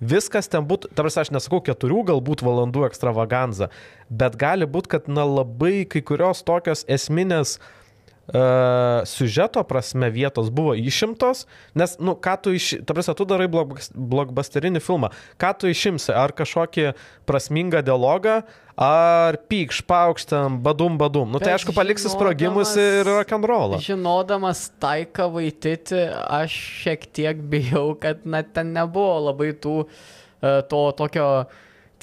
viskas 0.00 0.48
ten 0.50 0.64
būtų, 0.68 0.94
tarsi 0.96 1.20
aš 1.22 1.30
nesakau 1.36 1.60
keturių 1.64 2.02
galbūt 2.14 2.42
valandų 2.44 2.88
ekstravaganza, 2.88 3.70
bet 4.08 4.36
gali 4.40 4.66
būti, 4.66 4.96
kad 4.96 5.08
na 5.08 5.26
labai 5.28 5.84
kai 5.88 6.02
kurios 6.04 6.42
tokios 6.46 6.82
esminės 6.90 7.58
uh, 7.58 7.83
siužeto 8.24 9.60
prasme 9.68 10.08
vietos 10.10 10.48
buvo 10.48 10.72
išimtos, 10.74 11.44
nes, 11.76 11.98
nu, 12.00 12.16
ką 12.16 12.36
tu 12.40 12.54
iš... 12.56 12.70
Ta 12.88 12.96
prasme, 12.96 13.12
tu 13.18 13.26
darai 13.28 13.48
blog, 13.52 13.76
blogbusterinį 13.92 14.80
filmą, 14.80 15.10
ką 15.40 15.50
tu 15.60 15.68
išimsi, 15.68 16.08
ar 16.16 16.32
kažkokį 16.32 16.94
prasmingą 17.28 17.82
dialogą, 17.84 18.40
ar 18.80 19.36
pykš, 19.50 19.82
paukštam, 19.86 20.56
badum, 20.64 20.96
badum. 20.98 21.28
Nu, 21.30 21.38
tai 21.38 21.52
Bet 21.52 21.60
aišku, 21.60 21.74
paliksi 21.76 22.10
sprogimus 22.10 22.72
ir 22.80 23.04
rock'n'rollą. 23.06 23.82
Žinodamas 23.84 24.66
taiką 24.82 25.28
vaityti, 25.36 26.06
aš 26.08 26.56
šiek 26.80 27.06
tiek 27.12 27.44
bijau, 27.52 27.92
kad 28.00 28.24
na, 28.24 28.40
ten 28.42 28.72
nebuvo 28.74 29.28
labai 29.28 29.52
tų, 29.52 29.82
e, 29.84 30.56
to 30.70 30.82
tokio 30.96 31.28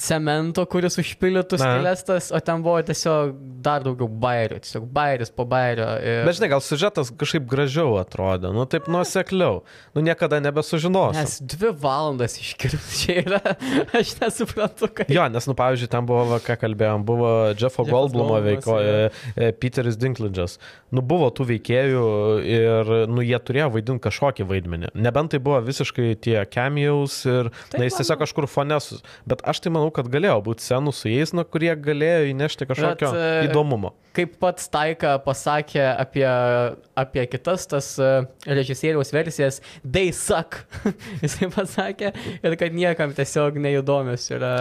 cemento, 0.02 0.64
kuris 0.70 0.98
užpildytų 1.00 1.58
Na. 1.60 1.68
skelestas, 1.68 2.30
o 2.34 2.40
ten 2.42 2.62
buvo 2.64 2.80
tiesiog 2.86 3.34
dar 3.62 3.84
daugiau 3.84 4.08
bairių, 4.10 4.58
tiesiog 4.64 4.86
bairis 4.92 5.30
po 5.34 5.46
bairio. 5.48 5.86
Ir... 6.02 6.22
Bet 6.26 6.38
žinai, 6.38 6.50
gal 6.54 6.62
siužetas 6.64 7.12
kažkaip 7.18 7.46
gražiau 7.50 7.94
atrodė, 8.00 8.50
nu 8.54 8.66
taip 8.70 8.88
nuosekliau. 8.90 9.62
Nu 9.94 10.02
niekada 10.04 10.40
nebesužinosi. 10.42 11.20
Nes 11.20 11.36
dvi 11.54 11.70
valandas 11.82 12.36
iškirpti 12.40 12.98
čia 12.98 13.18
yra, 13.22 13.40
aš 14.00 14.16
nesuprantu, 14.20 14.90
kaip. 14.90 15.12
Jo, 15.12 15.28
nes, 15.32 15.46
nu, 15.48 15.56
pavyzdžiui, 15.58 15.90
ten 15.92 16.08
buvo, 16.08 16.26
va, 16.32 16.40
ką 16.42 16.58
kalbėjom, 16.64 17.06
buvo 17.06 17.32
Jeffo 17.58 17.86
Goldblumo 17.86 18.40
veiko, 18.44 18.78
e, 18.82 19.52
Peteris 19.62 19.98
Dinklidžas. 20.00 20.58
Nu, 20.92 21.04
buvo 21.06 21.30
tų 21.32 21.46
veikėjų 21.52 22.06
ir, 22.48 22.92
nu, 23.12 23.22
jie 23.24 23.38
turėjo 23.38 23.70
vaidinti 23.76 24.04
kažkokį 24.08 24.48
vaidmenį. 24.50 24.92
Nebent 24.98 25.32
tai 25.32 25.40
buvo 25.42 25.60
visiškai 25.64 26.12
tie 26.22 26.40
cameos 26.52 27.22
ir, 27.28 27.52
Taip, 27.70 27.78
na, 27.78 27.86
jis 27.86 28.00
tiesiog 28.00 28.20
kažkur 28.24 28.48
fonesus. 28.50 29.04
Bet 29.28 29.44
aš 29.48 29.62
tai 29.64 29.72
manau, 29.72 29.91
kad 29.94 30.08
galėjo 30.12 30.38
būti 30.46 30.64
senų 30.64 30.92
su 30.96 31.10
jais, 31.10 31.32
nu, 31.36 31.44
kurie 31.48 31.72
galėjo 31.78 32.28
įnešti 32.30 32.68
kažkokio 32.70 33.10
Bet, 33.12 33.20
e, 33.20 33.44
įdomumo. 33.48 33.92
Kaip 34.16 34.34
pats 34.42 34.68
Taika 34.72 35.14
pasakė 35.24 35.84
apie, 35.90 36.26
apie 37.00 37.26
kitas 37.32 37.64
tas 37.70 37.92
uh, 38.02 38.26
režisieriaus 38.44 39.12
versijas, 39.14 39.60
they 39.84 40.12
suck. 40.16 40.62
Jisai 41.24 41.48
pasakė 41.52 42.12
ir 42.42 42.58
kad 42.60 42.76
niekam 42.76 43.14
tiesiog 43.16 43.60
neįdomios 43.62 44.26
yra. 44.34 44.56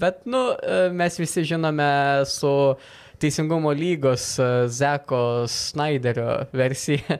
Bet, 0.00 0.22
nu, 0.30 0.46
e, 0.58 0.84
mes 0.94 1.18
visi 1.22 1.46
žinome 1.54 1.88
su 2.30 2.52
Teisingumo 3.22 3.72
lygos 3.72 4.34
e, 4.38 4.52
Zeko 4.68 5.24
Snyderio 5.50 6.44
versija. 6.52 7.18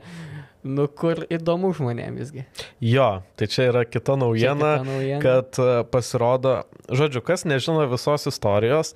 Nu, 0.65 0.87
kur 0.89 1.19
įdomu 1.29 1.69
žmonėms 1.77 2.17
visgi. 2.23 2.43
Jo, 2.81 3.21
tai 3.37 3.47
čia 3.53 3.67
yra 3.69 3.83
kita 3.85 4.15
naujiena. 4.17 4.71
kita 4.79 4.87
naujiena. 4.87 5.19
kad 5.21 5.59
e, 5.61 5.83
pasirodo, 5.93 6.55
žodžiu, 6.89 7.21
kas 7.21 7.45
nežino 7.45 7.85
visos 7.91 8.25
istorijos, 8.31 8.95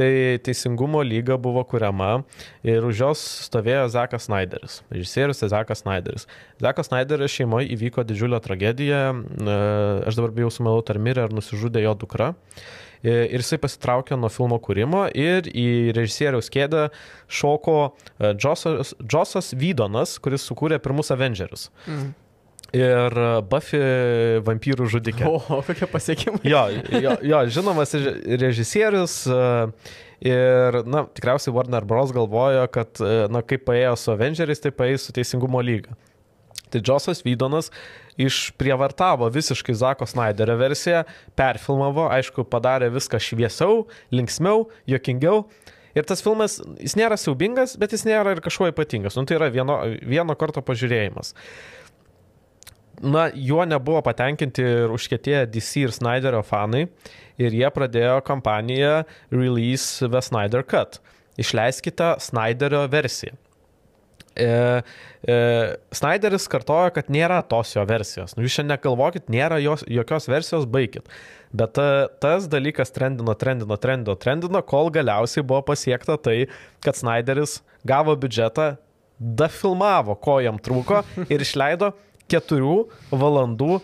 tai 0.00 0.40
Teisingumo 0.40 1.02
lyga 1.04 1.36
buvo 1.36 1.60
kuriama 1.68 2.22
ir 2.64 2.88
už 2.88 3.04
jos 3.04 3.24
stovėjo 3.50 3.90
Zekas 3.92 4.30
Snyderis, 4.30 4.80
režisierius 4.88 5.44
Zekas 5.44 5.84
Snyderis. 5.84 6.24
Zekas 6.62 6.88
Snyderis 6.88 7.36
šeimoje 7.36 7.68
įvyko 7.76 8.06
didžiulė 8.08 8.40
tragedija, 8.40 9.10
e, 9.12 9.62
aš 10.08 10.16
dabar 10.16 10.32
bijau 10.40 10.48
sumeluoti, 10.48 10.96
ar 10.96 11.04
mirė, 11.04 11.28
ar 11.28 11.36
nusižudė 11.36 11.84
jo 11.84 11.98
dukra. 12.00 12.32
E, 12.32 12.80
Ir 13.06 13.40
jisai 13.40 13.56
pasitraukė 13.62 14.18
nuo 14.20 14.28
filmo 14.28 14.58
kūrimo 14.60 15.06
ir 15.16 15.46
į 15.48 15.92
režisieriaus 15.96 16.50
kėdę 16.52 16.88
šoko 17.32 17.76
e, 17.88 18.34
Josas, 18.36 18.92
Josas 19.00 19.54
Vydonas, 19.56 20.18
kuris 20.20 20.44
sukūrė 20.44 20.76
pirmus 20.84 21.08
Avengers. 21.14 21.70
Mm. 21.88 22.10
Ir 22.76 23.16
e, 23.24 23.30
Buffy 23.50 23.80
vampyrų 24.46 24.90
žudikė. 24.92 25.24
O, 25.32 25.62
kokie 25.64 25.88
pasiekimai. 25.90 26.42
Jo, 26.44 26.66
jo, 27.00 27.16
jo 27.32 27.40
žinomas 27.56 27.96
reži- 27.96 28.36
režisierius 28.44 29.16
e, 29.32 29.40
ir, 30.28 30.80
na, 30.84 31.06
tikriausiai 31.08 31.56
Warner 31.56 31.88
Bros. 31.88 32.12
galvojo, 32.12 32.68
kad, 32.74 33.00
e, 33.00 33.24
na, 33.32 33.40
kaip 33.40 33.64
paėjo 33.70 33.96
su 33.96 34.12
Avengeriais, 34.12 34.60
tai 34.60 34.76
paėjo 34.76 35.06
su 35.06 35.16
Teisingumo 35.16 35.64
lyga. 35.64 35.96
Tai 36.70 36.82
Džosas 36.84 37.24
Vydonas 37.26 37.70
išprievartavo 38.20 39.28
visiškai 39.32 39.74
Zako 39.74 40.06
Snyderio 40.06 40.56
versiją, 40.60 41.02
perfilmavo, 41.38 42.06
aišku, 42.12 42.44
padarė 42.50 42.90
viską 42.94 43.20
šviesiau, 43.22 43.84
linksmiau, 44.14 44.68
jokingiau. 44.90 45.44
Ir 45.96 46.06
tas 46.06 46.22
filmas, 46.22 46.60
jis 46.78 46.94
nėra 46.98 47.18
siaubingas, 47.18 47.74
bet 47.80 47.94
jis 47.96 48.06
nėra 48.06 48.36
ir 48.36 48.44
kažkuo 48.44 48.70
ypatingas. 48.70 49.16
Nu, 49.18 49.26
tai 49.26 49.40
yra 49.40 49.50
vieno, 49.50 49.80
vieno 50.06 50.36
karto 50.38 50.62
pažiūrėjimas. 50.62 51.34
Na, 53.00 53.30
juo 53.32 53.64
nebuvo 53.64 54.02
patenkinti 54.04 54.62
ir 54.62 54.92
užkėtėję 54.92 55.46
DC 55.50 55.86
ir 55.86 55.94
Snyderio 55.96 56.44
fanai. 56.46 56.84
Ir 57.40 57.56
jie 57.56 57.68
pradėjo 57.72 58.20
kampaniją 58.26 59.06
Release 59.32 60.04
the 60.04 60.20
Snyder 60.22 60.62
Cut. 60.62 61.00
Išleiskite 61.40 62.18
Snyderio 62.20 62.84
versiją. 62.92 63.38
E, 64.36 64.82
e, 65.26 65.36
Snyderis 65.94 66.46
kartojo, 66.50 66.92
kad 66.94 67.10
nėra 67.12 67.40
tos 67.46 67.74
jo 67.74 67.84
versijos. 67.88 68.36
Nu, 68.36 68.44
jūs 68.46 68.56
šiandien 68.56 68.76
nekalvokit, 68.76 69.28
nėra 69.32 69.58
jos, 69.62 69.84
jokios 69.90 70.28
versijos, 70.30 70.68
baigit. 70.70 71.08
Bet 71.56 71.74
ta, 71.78 72.06
tas 72.22 72.46
dalykas 72.50 72.94
trendino, 72.94 73.34
trendino, 73.38 73.78
trendino, 73.80 74.14
trendino, 74.20 74.62
kol 74.62 74.92
galiausiai 74.94 75.46
buvo 75.46 75.64
pasiekta 75.72 76.18
tai, 76.22 76.44
kad 76.84 76.98
Snyderis 76.98 77.58
gavo 77.86 78.14
biudžetą, 78.18 78.74
dafilmavo, 79.20 80.14
ko 80.22 80.38
jam 80.40 80.60
trūko 80.62 81.02
ir 81.32 81.42
išleido 81.44 81.92
keturių 82.30 82.84
valandų 83.10 83.80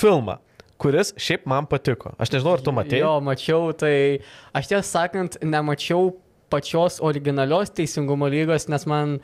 filmą 0.00 0.40
kuris 0.80 1.12
šiaip 1.20 1.44
man 1.50 1.66
patiko. 1.68 2.14
Aš 2.16 2.32
nežinau, 2.32 2.54
ar 2.56 2.64
tu 2.64 2.72
matėjai. 2.72 3.02
Jo, 3.04 3.12
mačiau, 3.24 3.68
tai 3.76 3.92
aš 4.56 4.70
tiesą 4.70 4.86
sakant, 4.88 5.36
nemačiau 5.44 6.14
pačios 6.50 6.98
originalios 7.04 7.72
teisingumo 7.76 8.28
lygos, 8.32 8.66
nes 8.72 8.86
man 8.88 9.18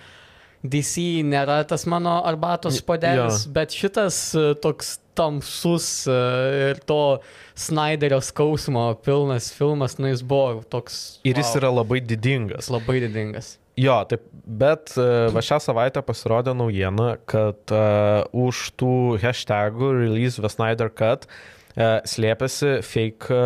DC 0.65 1.23
nėra 1.27 1.61
tas 1.69 1.87
mano 1.91 2.21
arbatos 2.27 2.81
podelis, 2.85 3.45
bet 3.53 3.75
šitas 3.77 4.19
e, 4.37 4.47
toks 4.63 4.97
tamsus 5.17 5.89
e, 6.11 6.17
ir 6.71 6.81
to 6.89 7.19
Snyderio 7.57 8.21
skausmo 8.25 8.89
pilnas 9.05 9.51
filmas, 9.57 9.97
nu 10.01 10.11
jis 10.11 10.25
buvo 10.27 10.63
toks. 10.73 11.21
Ir 11.25 11.39
jis 11.41 11.55
wow, 11.55 11.61
yra 11.61 11.73
labai 11.81 12.03
didingas. 12.05 12.71
Labai 12.73 13.01
didingas. 13.05 13.57
Jo, 13.77 13.99
taip, 14.09 14.25
bet 14.47 14.95
e, 14.97 15.09
va 15.35 15.45
šią 15.45 15.61
savaitę 15.61 16.01
pasirodė 16.05 16.55
naujiena, 16.57 17.17
kad 17.29 17.75
uh, 17.77 18.25
už 18.33 18.71
tų 18.81 18.95
hashtagų 19.21 19.93
Release 19.99 20.41
the 20.41 20.49
Snyder 20.53 20.89
Cut 20.89 21.29
uh, 21.29 21.56
slėpėsi 21.77 22.79
fake 22.85 23.29
e, 23.33 23.41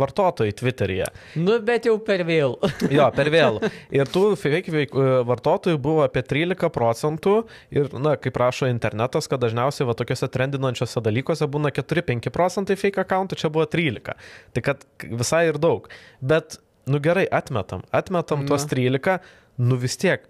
vartotojai 0.00 0.54
Twitter'yje. 0.58 1.06
Nu, 1.38 1.58
bet 1.64 1.86
jau 1.86 1.96
per 2.02 2.24
vėl. 2.26 2.56
jo, 2.96 3.06
per 3.14 3.30
vėl. 3.30 3.60
Ir 3.94 4.10
tų 4.10 4.24
fake 4.40 4.74
e, 4.82 5.06
vartotojų 5.28 5.78
buvo 5.82 6.02
apie 6.06 6.24
13 6.26 6.70
procentų 6.74 7.36
ir, 7.74 7.90
na, 7.94 8.16
kaip 8.20 8.38
rašo 8.42 8.70
internetas, 8.72 9.30
kad 9.30 9.42
dažniausiai 9.44 9.86
va 9.86 9.94
tokiuose 9.98 10.28
trendinančiuose 10.34 11.02
dalykuose 11.06 11.46
būna 11.50 11.70
4-5 11.76 12.30
procentai 12.34 12.78
fake 12.80 13.04
accountų, 13.04 13.38
čia 13.38 13.52
buvo 13.54 13.68
13. 13.70 14.18
Tai 14.56 14.66
kad 14.66 14.82
visai 15.06 15.46
ir 15.52 15.60
daug. 15.62 15.86
Bet, 16.18 16.58
nu 16.90 16.98
gerai, 17.02 17.28
atmetam. 17.30 17.86
Atmetam 17.94 18.42
Na. 18.42 18.50
tuos 18.50 18.66
13, 18.70 19.20
nu 19.62 19.78
vis 19.78 19.94
tiek. 20.02 20.26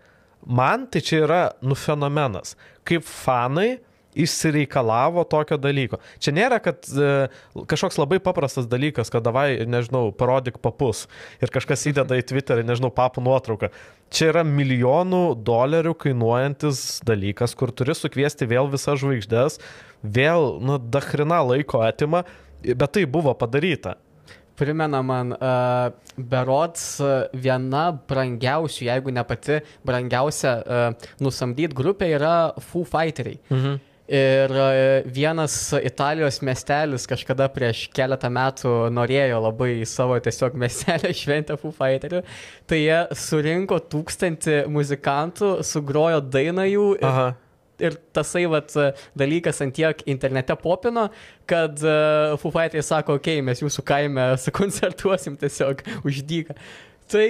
Man 0.46 0.86
tai 0.92 1.00
čia 1.02 1.24
yra, 1.24 1.42
nu, 1.64 1.74
fenomenas. 1.74 2.54
Kaip 2.86 3.06
fanai 3.08 3.78
išsireikalavo 4.16 5.24
tokio 5.30 5.58
dalyko. 5.60 6.00
Čia 6.22 6.34
nėra, 6.36 6.60
kad 6.64 6.88
e, 6.90 7.28
kažkoks 7.68 7.98
labai 8.00 8.18
paprastas 8.24 8.68
dalykas, 8.70 9.10
kad 9.12 9.24
davai, 9.26 9.66
nežinau, 9.68 10.08
parodyk 10.16 10.60
papus 10.64 11.04
ir 11.42 11.52
kažkas 11.54 11.86
įdeda 11.92 12.18
į 12.20 12.24
Twitterį, 12.30 12.66
nežinau, 12.66 12.92
papų 12.94 13.24
nuotrauką. 13.26 13.70
Čia 14.14 14.30
yra 14.32 14.46
milijonų 14.46 15.22
dolerių 15.46 15.96
kainuojantis 16.06 17.02
dalykas, 17.06 17.56
kur 17.58 17.74
turi 17.74 17.96
sukviesti 17.98 18.48
vėl 18.48 18.70
visas 18.72 19.00
žvaigždės, 19.02 19.60
vėl, 20.02 20.56
nu, 20.62 20.78
dachrina 20.78 21.42
laiko 21.44 21.82
atima, 21.84 22.24
bet 22.62 22.92
tai 22.96 23.06
buvo 23.10 23.34
padaryta 23.36 23.98
primena 24.56 25.02
man, 25.04 25.34
uh, 25.36 25.90
berods 26.16 26.96
viena 27.36 27.84
brangiausių, 28.08 28.86
jeigu 28.88 29.12
ne 29.14 29.24
pati 29.28 29.60
brangiausia 29.86 30.54
uh, 30.62 31.10
nusamdyt 31.22 31.76
grupė 31.76 32.10
yra 32.16 32.36
Foo 32.70 32.86
Fighteriai. 32.88 33.38
Mhm. 33.52 33.76
Ir 34.06 34.52
e, 34.54 35.02
vienas 35.10 35.72
Italijos 35.82 36.38
miestelis 36.38 37.08
kažkada 37.10 37.48
prieš 37.50 37.88
keletą 37.94 38.28
metų 38.30 38.74
norėjo 38.94 39.40
labai 39.42 39.70
savo 39.82 40.14
tiesiog 40.22 40.54
miestelę 40.62 41.10
šventę 41.20 41.56
Foo 41.58 41.74
Fighterių, 41.74 42.20
tai 42.70 42.84
jie 42.84 43.00
surinko 43.18 43.80
tūkstantį 43.90 44.60
muzikantų, 44.70 45.56
sugrojo 45.66 46.22
dainą 46.22 46.68
jų. 46.70 46.86
Ir, 47.00 47.08
Aha. 47.10 47.26
ir 47.82 47.98
tasai 48.14 48.44
vat, 48.52 48.70
dalykas 49.18 49.58
ant 49.66 49.74
tiek 49.74 50.06
internete 50.06 50.54
popino, 50.62 51.08
kad 51.50 51.82
uh, 51.82 52.38
Foo 52.38 52.54
Fighteriai 52.54 52.86
sako, 52.86 53.18
okei, 53.18 53.40
okay, 53.40 53.48
mes 53.50 53.64
jūsų 53.64 53.82
kaime 53.90 54.28
sukoncertuosim 54.46 55.34
tiesiog 55.42 55.82
uždyką. 56.06 56.54
Tai 57.06 57.26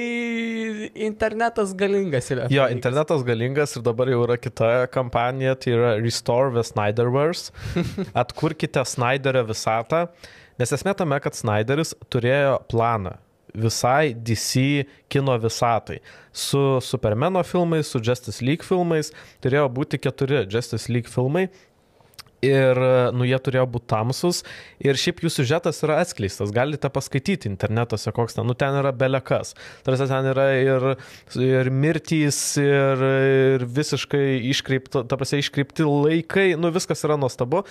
internetas 0.94 1.74
galingas 1.76 2.30
yra. 2.32 2.46
Jo, 2.52 2.64
internetas 2.72 3.24
galingas 3.26 3.76
ir 3.76 3.84
dabar 3.84 4.08
jau 4.08 4.22
yra 4.24 4.38
kita 4.40 4.70
kampanija, 4.92 5.52
tai 5.60 5.74
yra 5.76 5.90
Restore 6.00 6.54
the 6.54 6.64
Snyderverse. 6.64 7.52
Atkurkite 8.22 8.84
Snyderio 8.88 9.44
visatą, 9.50 10.06
nes 10.56 10.72
esmė 10.72 10.96
tame, 10.96 11.20
kad 11.20 11.36
Snyderis 11.36 11.92
turėjo 12.08 12.56
planą 12.72 13.18
visai 13.56 14.14
DC 14.14 14.84
kino 15.12 15.36
visatai. 15.40 16.00
Su 16.32 16.80
Supermano 16.80 17.42
filmais, 17.44 17.88
su 17.88 18.00
Justice 18.00 18.44
League 18.44 18.64
filmais 18.64 19.12
turėjo 19.44 19.68
būti 19.72 20.00
keturi 20.00 20.44
Justice 20.44 20.92
League 20.92 21.12
filmai 21.12 21.48
ir 22.44 22.80
nu, 23.16 23.26
jie 23.28 23.38
turėjo 23.42 23.64
būti 23.70 23.88
tamsus 23.92 24.42
ir 24.82 24.98
šiaip 25.00 25.22
jų 25.24 25.32
siužetas 25.32 25.80
yra 25.86 26.00
atskleistas, 26.02 26.52
galite 26.54 26.90
paskaityti 26.92 27.48
internetuose, 27.50 28.12
koks 28.16 28.36
ten, 28.36 28.46
nu 28.48 28.56
ten 28.58 28.76
yra 28.80 28.92
belekas. 28.96 29.54
Tarsi 29.86 30.08
ten 30.10 30.30
yra 30.32 30.48
ir, 30.60 30.88
ir 31.40 31.70
mirtys, 31.72 32.40
ir, 32.60 33.06
ir 33.60 33.66
visiškai 33.78 34.26
iškreipti, 34.52 35.06
ta 35.08 35.18
prasme, 35.18 35.40
iškreipti 35.44 35.86
laikai, 35.86 36.50
nu 36.60 36.72
viskas 36.74 37.04
yra 37.06 37.18
nuostabu. 37.20 37.64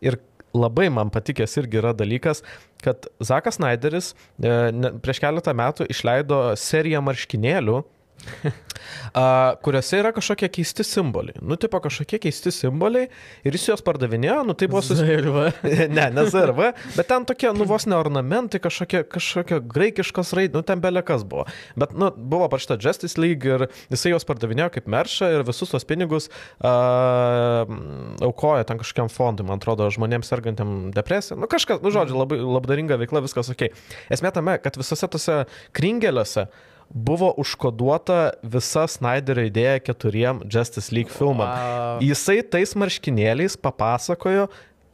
Ir 0.00 0.16
labai 0.56 0.88
man 0.90 1.10
patikęs 1.14 1.58
irgi 1.60 1.78
yra 1.78 1.92
dalykas, 1.94 2.42
kad 2.82 3.06
Zakas 3.22 3.58
Snyderis 3.58 4.12
e, 4.12 4.50
ne, 4.74 4.92
prieš 5.02 5.20
keletą 5.22 5.54
metų 5.56 5.86
išleido 5.92 6.40
seriją 6.58 7.02
marškinėlių, 7.06 7.82
a, 9.14 9.54
kuriuose 9.64 10.00
yra 10.00 10.12
kažkokie 10.14 10.48
keisti 10.52 10.84
simboliai. 10.86 11.38
Nu, 11.42 11.56
tipo 11.60 11.80
kažkokie 11.82 12.20
keisti 12.22 12.52
simboliai 12.54 13.08
ir 13.46 13.56
jis 13.56 13.68
juos 13.70 13.84
pardavinėjo, 13.86 14.40
nu 14.48 14.56
tai 14.58 14.68
buvo 14.70 14.82
susirva. 14.84 15.48
ne, 15.96 16.06
ne 16.14 16.24
ZRV, 16.28 16.70
bet 16.96 17.10
ten 17.10 17.26
tokie, 17.28 17.50
nu 17.56 17.66
vos 17.68 17.86
ne 17.90 17.98
ornamentai, 17.98 18.62
kažkokie, 18.62 19.02
kažkokie 19.10 19.60
graikiškos 19.70 20.34
raidės, 20.36 20.56
nu 20.58 20.64
ten 20.66 20.82
belekas 20.82 21.24
buvo. 21.28 21.46
Bet, 21.80 21.94
nu, 21.98 22.10
buvo 22.14 22.48
parašyta 22.52 22.78
Justice 22.80 23.20
League 23.20 23.46
ir 23.46 23.66
jisai 23.92 24.14
juos 24.14 24.26
pardavinėjo 24.28 24.70
kaip 24.76 24.90
meršą 24.90 25.32
ir 25.36 25.46
visus 25.48 25.72
tos 25.72 25.86
pinigus 25.88 26.30
a, 26.58 26.74
aukoja 28.26 28.66
ten 28.68 28.80
kažkokiam 28.80 29.12
fondui, 29.12 29.46
man 29.48 29.60
atrodo, 29.60 29.90
žmonėms 29.92 30.30
sergantiem 30.30 30.90
depresiją. 30.96 31.38
Nu, 31.40 31.50
kažkas, 31.50 31.82
nu, 31.84 31.92
žodžiu, 31.94 32.18
labai 32.20 32.40
labdaringa 32.40 33.00
veikla, 33.00 33.24
viskas 33.24 33.52
ok. 33.52 33.68
Esmė 34.12 34.32
tame, 34.34 34.56
kad 34.62 34.78
visose 34.80 35.08
tose 35.10 35.42
kringeliuose 35.76 36.48
buvo 36.90 37.30
užkoduota 37.38 38.32
visa 38.42 38.86
Snyderio 38.90 39.46
idėja 39.48 39.78
keturiem 39.82 40.42
Justice 40.50 40.90
League 40.94 41.14
filmam. 41.14 41.46
Wow. 41.46 42.02
Jisai 42.04 42.40
tais 42.42 42.74
marškinėliais 42.74 43.56
papasakojo, 43.62 44.48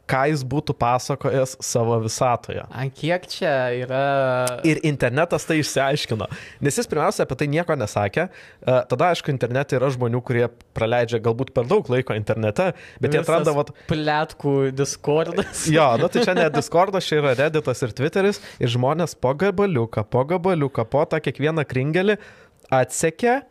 ką 0.07 0.23
jis 0.31 0.43
būtų 0.47 0.75
pasakojęs 0.79 1.57
savo 1.63 1.97
visatoje. 2.03 2.63
Ant 2.71 2.95
kiek 2.95 3.25
čia 3.29 3.53
yra. 3.75 4.03
Ir 4.67 4.79
internetas 4.87 5.45
tai 5.47 5.59
išsiaiškino. 5.61 6.29
Nes 6.63 6.79
jis 6.79 6.87
pirmiausia 6.89 7.25
apie 7.25 7.37
tai 7.41 7.49
nieko 7.51 7.75
nesakė. 7.79 8.27
E, 8.27 8.77
tada, 8.91 9.11
aišku, 9.11 9.31
internete 9.33 9.77
yra 9.79 9.89
žmonių, 9.93 10.21
kurie 10.27 10.45
praleidžia 10.77 11.19
galbūt 11.23 11.51
per 11.55 11.67
daug 11.69 11.89
laiko 11.91 12.15
internete, 12.17 12.71
bet 13.01 13.09
Visas 13.09 13.19
jie 13.19 13.23
atranda... 13.25 13.55
Vat... 13.57 13.73
Plėtkų 13.91 14.55
Discordas. 14.77 15.67
jo, 15.77 15.89
nu 16.01 16.11
tai 16.13 16.23
čia 16.27 16.37
ne 16.37 16.47
Discordas, 16.55 17.07
čia 17.09 17.19
yra 17.21 17.35
Redditas 17.37 17.83
ir 17.83 17.95
Twitteris. 17.97 18.41
Ir 18.63 18.71
žmonės 18.73 19.17
po 19.19 19.35
gabaliuką, 19.37 20.07
po 20.07 20.23
gabaliuką, 20.31 20.87
po 20.87 21.03
tą 21.09 21.21
kiekvieną 21.23 21.67
kringelį 21.67 22.17
atsekė 22.73 23.41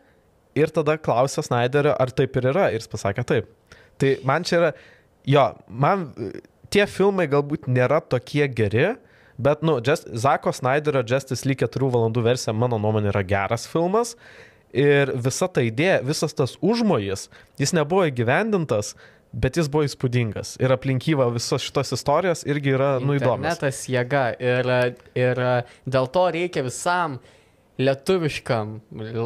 ir 0.57 0.73
tada 0.73 0.97
klausė 0.97 1.45
Snyderio, 1.45 1.93
ar 1.93 2.13
taip 2.17 2.37
ir 2.39 2.49
yra. 2.53 2.69
Ir 2.73 2.81
jis 2.81 2.89
pasakė 2.91 3.25
taip. 3.29 3.49
Tai 3.97 4.13
man 4.29 4.45
čia 4.45 4.59
yra 4.59 4.71
jo, 5.27 5.43
man 5.67 6.07
tie 6.73 6.87
filmai 6.89 7.27
galbūt 7.31 7.67
nėra 7.71 7.99
tokie 8.03 8.47
geri, 8.51 8.95
bet, 9.37 9.63
nu, 9.65 9.77
Just, 9.85 10.09
Zako 10.17 10.53
Snyderio 10.55 11.03
Justice 11.07 11.47
League 11.47 11.63
4 11.63 11.91
valandų 11.93 12.23
versija, 12.25 12.55
mano 12.55 12.79
nuomonė, 12.81 13.11
yra 13.13 13.23
geras 13.27 13.67
filmas. 13.69 14.15
Ir 14.75 15.13
visa 15.23 15.47
ta 15.47 15.63
idėja, 15.63 16.01
visas 16.05 16.35
tas 16.35 16.57
užmojas, 16.59 17.29
jis 17.59 17.71
nebuvo 17.73 18.03
įgyvendintas, 18.09 18.95
bet 19.31 19.57
jis 19.59 19.69
buvo 19.71 19.85
įspūdingas. 19.87 20.57
Ir 20.63 20.73
aplinkyva 20.75 21.29
visos 21.31 21.63
šitos 21.63 21.93
istorijos 21.95 22.43
irgi 22.47 22.73
yra, 22.75 22.97
nu, 22.99 23.15
įdomi. 23.15 23.47
Internetas 23.47 23.85
jėga. 23.87 24.25
Ir, 24.43 24.69
ir 25.17 25.41
dėl 25.87 26.11
to 26.11 26.25
reikia 26.35 26.65
visam 26.67 27.17
lietuviškam, 27.79 28.77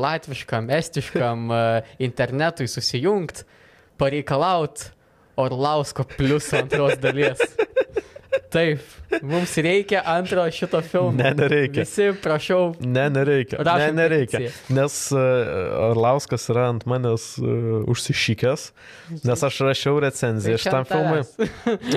latviškam, 0.04 0.70
estiškam 0.78 1.52
internetui 2.04 2.68
susijungti, 2.70 3.48
pareikalauti 4.02 4.92
Orlausko 5.39 6.06
plius 6.17 6.52
antros 6.58 6.98
dalies. 7.02 7.39
Taip, 8.52 8.84
mums 9.24 9.54
reikia 9.63 10.02
antro 10.12 10.44
šito 10.52 10.82
filmo. 10.84 11.13
Ne, 11.15 11.30
nereikia. 11.36 11.86
Visi, 11.86 12.10
prašau. 12.24 12.74
Ne, 12.84 13.06
nereikia. 13.12 13.62
Ne, 13.63 13.88
nereikia. 13.96 14.41
Nes 14.76 14.98
uh, 15.15 15.22
Arlauskas 15.91 16.50
yra 16.52 16.65
ant 16.74 16.84
manęs 16.89 17.30
uh, 17.39 17.88
užsišykęs, 17.91 18.65
nes 19.24 19.46
aš 19.48 19.62
rašiau 19.70 20.02
recenziją 20.04 20.60
Tai 20.60 20.63
šitam 20.65 20.88
filmui. 20.89 21.24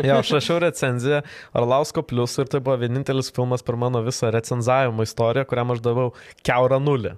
Jo, 0.06 0.20
aš 0.20 0.34
rašiau 0.38 0.60
recenziją 0.62 1.22
Arlausko 1.58 2.06
plus 2.06 2.38
ir 2.38 2.50
tai 2.50 2.62
buvo 2.62 2.78
vienintelis 2.84 3.34
filmas 3.34 3.66
per 3.66 3.78
mano 3.80 4.02
visą 4.06 4.30
recenzavimo 4.34 5.06
istoriją, 5.06 5.48
kuriam 5.50 5.74
aš 5.74 5.82
davau 5.82 6.12
keurą 6.46 6.78
nulį. 6.82 7.16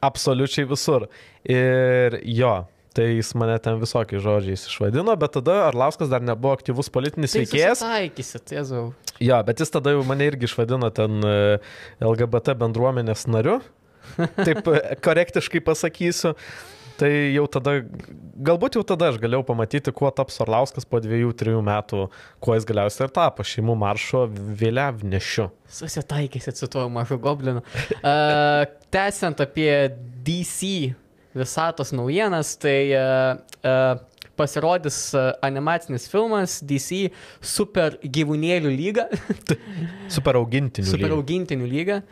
Absoliučiai 0.00 0.70
visur. 0.70 1.10
Ir 1.42 2.20
jo. 2.38 2.54
Tai 2.94 3.06
jis 3.06 3.30
mane 3.38 3.54
ten 3.62 3.78
visokiais 3.78 4.22
žodžiais 4.24 4.64
išvadino, 4.66 5.14
bet 5.18 5.36
tada 5.36 5.60
Arlauskas 5.68 6.10
dar 6.10 6.24
nebuvo 6.26 6.56
aktyvus 6.56 6.90
politinis 6.90 7.36
Tai 7.36 7.44
veikėjas. 7.44 7.84
Taikysit, 7.84 8.50
Jėzau. 8.56 8.88
Jo, 9.22 9.38
bet 9.46 9.62
jis 9.62 9.70
tada 9.70 9.94
jau 9.94 10.02
mane 10.08 10.26
irgi 10.26 10.48
išvadino 10.48 10.90
ten 10.94 11.22
e, 11.22 11.36
LGBT 12.02 12.56
bendruomenės 12.58 13.28
nariu. 13.30 13.60
Taip 14.40 14.66
e, 14.72 14.82
korektiškai 15.06 15.62
pasakysiu. 15.62 16.34
Tai 17.00 17.08
jau 17.08 17.46
tada, 17.48 17.78
galbūt 18.44 18.76
jau 18.76 18.82
tada 18.84 19.08
aš 19.08 19.16
galėjau 19.22 19.44
pamatyti, 19.48 19.92
kuo 19.96 20.10
taps 20.12 20.36
Orlauskas 20.44 20.84
po 20.84 20.98
dviejų, 21.00 21.30
trijų 21.40 21.62
metų, 21.64 22.02
kuo 22.44 22.56
jis 22.58 22.66
galiausiai 22.68 23.06
ir 23.06 23.14
tapo 23.16 23.46
šeimų 23.46 23.76
maršo 23.80 24.26
vėliavnešiu. 24.60 25.46
Susitaikysit 25.78 26.60
su 26.60 26.68
tuo 26.68 26.84
mažu 26.92 27.16
goblinu. 27.22 27.62
Uh, 28.02 28.66
tęsiant 28.92 29.40
apie 29.40 29.70
DC 30.26 30.90
visatos 31.36 31.92
naujienas, 31.92 32.54
tai 32.60 32.90
uh, 32.96 33.38
uh, 33.62 34.00
pasirodys 34.38 35.12
uh, 35.14 35.30
animacinis 35.44 36.08
filmas 36.10 36.58
DC 36.64 37.10
Super 37.40 37.98
gyvūnėlių 38.02 38.74
lyga. 38.74 39.06
Super 40.16 40.40
augintinių. 40.40 40.90
Super 40.90 41.16
augintinių 41.16 41.70
lyga. 41.70 42.02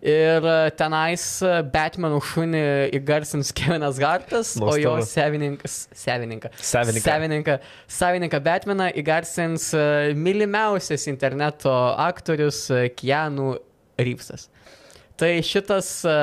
Ir 0.00 0.44
e, 0.48 0.70
tenais 0.80 1.22
e, 1.44 1.48
Batmanų 1.74 2.22
šunį 2.24 2.62
įgarsins 2.96 3.50
Kevinas 3.52 3.98
Hartas, 4.00 4.54
o 4.56 4.72
jo 4.80 4.94
savininkas, 5.04 5.90
savininką, 5.92 6.48
Savininką. 6.56 7.58
savininką, 7.84 8.40
Batmaną 8.40 8.88
įgarsins 8.96 9.68
e, 9.76 9.82
mylimiausias 10.16 11.04
interneto 11.12 11.74
aktorius 12.00 12.62
e, 12.72 12.86
Keanu 12.96 13.58
Reevesas. 14.00 14.48
Tai 15.20 15.34
šitas 15.44 15.92
e, 16.08 16.16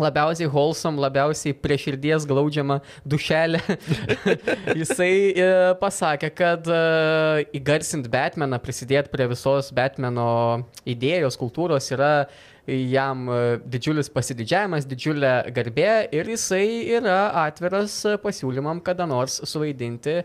labiausiai 0.00 0.48
wholesome, 0.50 1.00
labiausiai 1.02 1.54
prie 1.54 1.76
širdies 1.78 2.26
glaudžiama 2.28 2.80
dušelė. 3.06 3.60
Jisai 4.80 5.12
e, 5.30 5.50
pasakė, 5.80 6.30
kad 6.34 6.70
e, 6.70 6.80
įgarsint 7.58 8.08
Batmaną, 8.10 8.58
prisidėti 8.62 9.12
prie 9.12 9.28
visos 9.30 9.70
Batmano 9.74 10.64
idėjos, 10.88 11.38
kultūros 11.40 11.90
yra 11.94 12.12
jam 12.66 13.28
e, 13.28 13.40
didžiulis 13.70 14.10
pasididžiavimas, 14.12 14.88
didžiulė 14.90 15.34
garbė 15.54 15.92
ir 16.16 16.32
jisai 16.34 16.66
yra 16.98 17.20
atviras 17.44 18.00
pasiūlymam 18.24 18.82
kada 18.84 19.06
nors 19.10 19.40
suvaidinti 19.46 20.22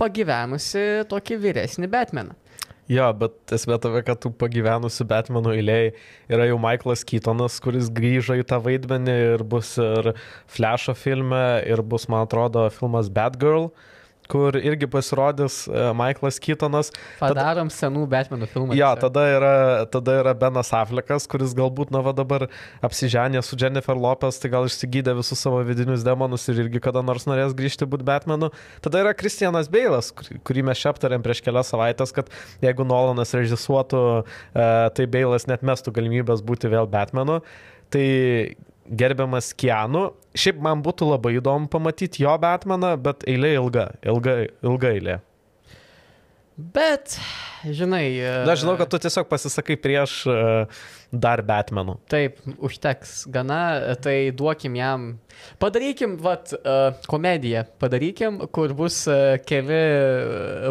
pagyvenusi 0.00 1.04
tokį 1.10 1.38
vyresnį 1.44 1.90
Batmaną. 1.92 2.34
Jo, 2.84 3.06
bet 3.16 3.52
esmė 3.56 3.78
tave, 3.80 4.02
kad 4.04 4.18
tų 4.20 4.34
pagyvenusių 4.36 5.06
Batmanų 5.08 5.54
eiliai 5.56 5.92
yra 6.28 6.50
jau 6.50 6.58
Michaelas 6.60 7.00
Keatonas, 7.08 7.56
kuris 7.64 7.88
grįžo 7.88 8.36
į 8.36 8.44
tą 8.50 8.58
vaidmenį 8.60 9.14
ir 9.30 9.44
bus 9.48 9.70
ir 9.80 10.10
Flasho 10.52 10.92
filme, 10.92 11.62
ir 11.64 11.80
bus, 11.80 12.04
man 12.12 12.26
atrodo, 12.26 12.66
filmas 12.76 13.08
Batgirl, 13.08 13.70
kur 14.30 14.56
irgi 14.56 14.88
pasirodys 14.90 15.64
e, 15.68 15.84
Michaelas 15.96 16.38
Keatonas. 16.42 16.90
Padarom 17.20 17.70
senų 17.72 18.06
Batmanų 18.10 18.48
filmų. 18.52 18.76
Jo, 18.78 18.90
tada 19.00 19.24
yra, 19.30 19.52
tada 19.92 20.16
yra 20.22 20.32
Benas 20.38 20.72
Affleckas, 20.76 21.26
kuris 21.30 21.54
galbūt, 21.56 21.92
na, 21.94 22.00
va 22.06 22.14
dabar 22.16 22.46
apsiženė 22.84 23.42
su 23.44 23.58
Jennifer 23.60 23.96
Lopez, 23.98 24.38
tai 24.42 24.50
gal 24.54 24.68
išsigydė 24.68 25.14
visus 25.18 25.40
savo 25.44 25.60
vidinius 25.66 26.04
demonus 26.06 26.48
ir 26.52 26.62
irgi 26.66 26.82
kada 26.84 27.02
nors 27.04 27.28
norės 27.30 27.54
grįžti 27.58 27.88
būti 27.90 28.06
Batmanu. 28.08 28.50
Tada 28.84 29.04
yra 29.04 29.14
Kristianas 29.16 29.68
Beilas, 29.72 30.10
kur- 30.16 30.40
kurį 30.44 30.66
mes 30.70 30.80
čia 30.80 30.92
aptarėm 30.94 31.24
prieš 31.24 31.44
kelias 31.44 31.72
savaitės, 31.74 32.14
kad 32.16 32.30
jeigu 32.64 32.86
Nolanas 32.88 33.34
režisuotų, 33.36 34.04
e, 34.24 34.68
tai 34.96 35.06
Beilas 35.06 35.48
net 35.50 35.62
mestų 35.66 35.92
galimybės 36.00 36.42
būti 36.44 36.70
vėl 36.72 36.88
Batmanu. 36.90 37.40
Tai 37.92 38.06
gerbiamas 38.90 39.52
Kianu, 39.56 40.08
šiaip 40.36 40.60
man 40.64 40.82
būtų 40.84 41.08
labai 41.12 41.36
įdomu 41.38 41.70
pamatyti 41.72 42.24
jo 42.24 42.34
Batmaną, 42.40 42.94
bet 43.00 43.24
eilė 43.30 43.54
ilga, 43.58 43.88
ilga, 44.04 44.36
ilga 44.64 44.92
eilė. 44.96 45.18
Bet, 46.54 47.18
žinai. 47.64 48.06
e, 48.20 48.44
Na, 48.46 48.54
žinau, 48.58 48.76
kad 48.80 48.88
tu 48.92 48.98
tiesiog 48.98 49.28
pasisakai 49.30 49.76
prieš 49.80 50.26
uh, 50.26 50.66
dar 51.14 51.42
Batmanų. 51.46 51.96
Taip, 52.10 52.40
užteks 52.58 53.24
gana, 53.30 53.94
tai 54.02 54.30
duokim 54.34 54.74
jam. 54.78 55.04
Padarykim, 55.58 56.16
vat, 56.22 56.52
uh, 56.56 56.94
komediją. 57.10 57.64
Padarykim, 57.82 58.38
kur 58.54 58.72
bus 58.76 59.00
uh, 59.10 59.34
keli 59.46 59.80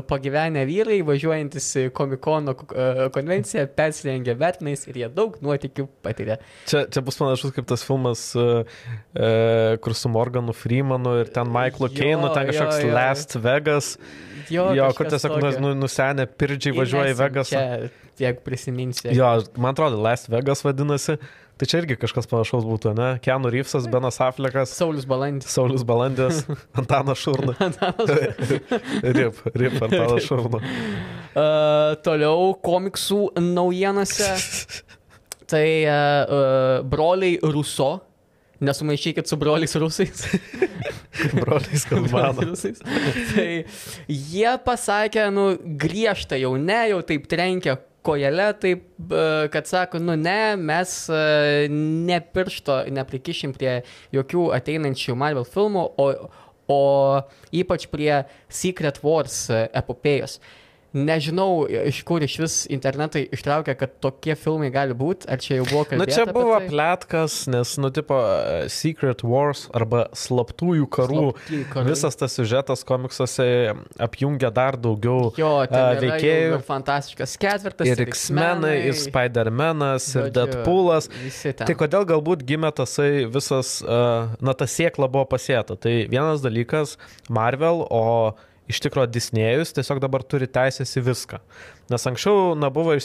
pagyvenę 0.08 0.64
vyrai, 0.70 1.02
važiuojantis 1.06 1.68
į 1.84 1.86
komikono 1.96 2.56
konvenciją, 3.14 3.66
persirengę 3.76 4.36
Batmanais 4.40 4.86
ir 4.88 5.02
jie 5.04 5.10
daug 5.14 5.36
nuotikių 5.44 5.88
patiria. 6.06 6.38
Čia, 6.70 6.86
čia 6.92 7.04
bus 7.06 7.18
panašus 7.20 7.54
kaip 7.56 7.68
tas 7.70 7.84
filmas, 7.86 8.30
kur 9.84 9.94
su 9.96 10.10
Morganu 10.10 10.54
Freemanu 10.56 11.18
ir 11.22 11.32
ten 11.34 11.48
Michaelu 11.52 11.90
Jo, 11.90 11.96
Keinu, 11.98 12.30
ten 12.34 12.48
jo, 12.48 12.52
kažkoks 12.54 12.84
jo. 12.84 12.94
Last 12.96 13.36
Vegas. 13.44 13.98
Jo, 14.52 14.66
Jo, 14.76 14.90
kur 14.98 15.08
tiesiog 15.08 15.38
tokio. 15.38 15.52
nu, 15.62 15.70
nu- 15.70 15.76
nusenę 15.86 16.26
pirdžiai 16.28 16.74
važiuoja 16.84 17.14
į 17.14 17.20
Vegasą. 17.20 17.54
Čia, 17.56 17.94
jeigu 18.22 18.44
prisiminsi. 18.46 19.10
Jo, 19.16 19.36
man 19.58 19.74
atrodo, 19.74 19.98
Last 20.04 20.30
Vegas 20.32 20.62
vadinasi. 20.66 21.18
Tai 21.54 21.68
čia 21.70 21.84
irgi 21.84 21.96
kažkas 22.02 22.26
panašaus 22.26 22.64
būtų, 22.66 22.96
ne? 22.98 23.08
Keanu 23.22 23.52
Reevesas, 23.54 23.86
Benas 23.92 24.18
Affleckas, 24.26 24.72
Saulis 24.74 25.06
Balandis. 25.06 25.52
Saulis 25.54 25.84
Balandis, 25.86 26.42
Antanas 26.80 27.22
Šurna. 27.22 27.54
rip, 29.20 29.38
rip, 29.54 29.78
Antanas 29.82 30.30
Šurna. 30.30 30.64
Uh, 31.34 31.96
toliau 32.06 32.52
komiksų 32.62 33.32
naujienose. 33.42 34.28
Tai 35.50 35.64
uh, 35.66 35.96
uh, 35.98 36.74
broliai 36.86 37.40
Ruso. 37.42 37.88
Nesumaišykit 38.62 39.26
su 39.26 39.40
broliais 39.42 39.74
rusais. 39.82 40.28
Broliais 41.40 41.86
Kalmano. 41.90 42.50
rusais. 42.50 42.82
Tai 43.34 43.48
jie 44.10 44.54
pasakė, 44.66 45.28
nu, 45.34 45.54
griežta 45.80 46.40
jau 46.40 46.56
ne, 46.58 46.80
jau 46.92 47.02
taip 47.06 47.28
trenkia 47.32 47.78
kojelė, 48.04 48.48
taip, 48.60 48.88
e, 49.08 49.26
kad 49.54 49.70
sako, 49.70 50.02
nu 50.04 50.16
ne, 50.20 50.56
mes 50.60 50.96
e, 51.14 51.70
ne 51.72 52.20
piršto 52.36 52.84
neprikišim 52.94 53.54
prie 53.56 53.78
jokių 54.16 54.50
ateinančių 54.58 55.16
Marvel 55.20 55.48
filmų, 55.48 55.86
o, 56.02 56.10
o 56.74 56.82
ypač 57.56 57.88
prie 57.92 58.24
Secret 58.52 59.00
Wars 59.06 59.46
e, 59.54 59.64
epopėjos. 59.80 60.40
Nežinau, 60.94 61.66
iš 61.66 62.04
kur 62.06 62.22
iš 62.22 62.36
vis 62.38 62.56
internetai 62.70 63.24
ištraukia, 63.34 63.74
kad 63.74 63.96
tokie 64.04 64.36
filmai 64.38 64.70
gali 64.70 64.94
būti, 64.94 65.26
ar 65.26 65.42
čia 65.42 65.56
jau 65.58 65.66
buvo 65.72 65.82
Na 65.84 65.90
kalbėta. 65.90 66.14
čia 66.20 66.26
buvo 66.30 66.54
tai? 66.62 66.68
plėtkas, 66.70 67.38
nes, 67.50 67.72
nu, 67.82 67.90
tipo, 67.90 68.14
uh, 68.14 68.68
Secret 68.70 69.24
Wars 69.26 69.64
arba 69.74 70.04
slaptųjų 70.14 70.86
karų. 70.94 71.24
Slaptieji 71.34 71.66
karai. 71.74 71.88
Visas 71.90 72.20
tas 72.20 72.38
siužetas 72.38 72.86
komiksuose 72.86 73.48
apjungia 74.06 74.52
dar 74.54 74.78
daugiau 74.78 75.32
Jo, 75.42 75.52
yra 75.66 75.98
veikėjų. 75.98 76.62
fantastiškas 76.70 77.36
ketvirtas. 77.42 77.90
Ir 77.90 78.06
X-menai, 78.06 78.76
ir 78.92 78.94
Spider-Manas, 79.02 80.12
ir 80.16 80.30
Deadpoolas. 80.36 81.10
Tai 81.58 81.74
kodėl 81.80 82.06
galbūt 82.14 82.46
gimė 82.48 82.70
tasai 82.78 83.26
visas, 83.34 83.80
uh, 83.82 84.30
na, 84.44 84.54
ta 84.54 84.70
siekla 84.70 85.10
buvo 85.10 85.26
pasėta. 85.34 85.74
Tai 85.80 85.96
vienas 86.06 86.46
dalykas- 86.46 86.98
Marvel, 87.34 87.82
o 87.90 88.36
iš 88.72 88.80
tikrųjų 88.86 89.12
Disnėjus 89.14 89.74
tiesiog 89.78 90.02
dabar 90.04 90.24
turi 90.24 90.48
teisės 90.48 90.94
į 91.00 91.06
viską. 91.10 91.40
Nes 91.92 92.10
anksčiau, 92.10 92.54
na, 92.60 92.70
buvo 92.74 92.96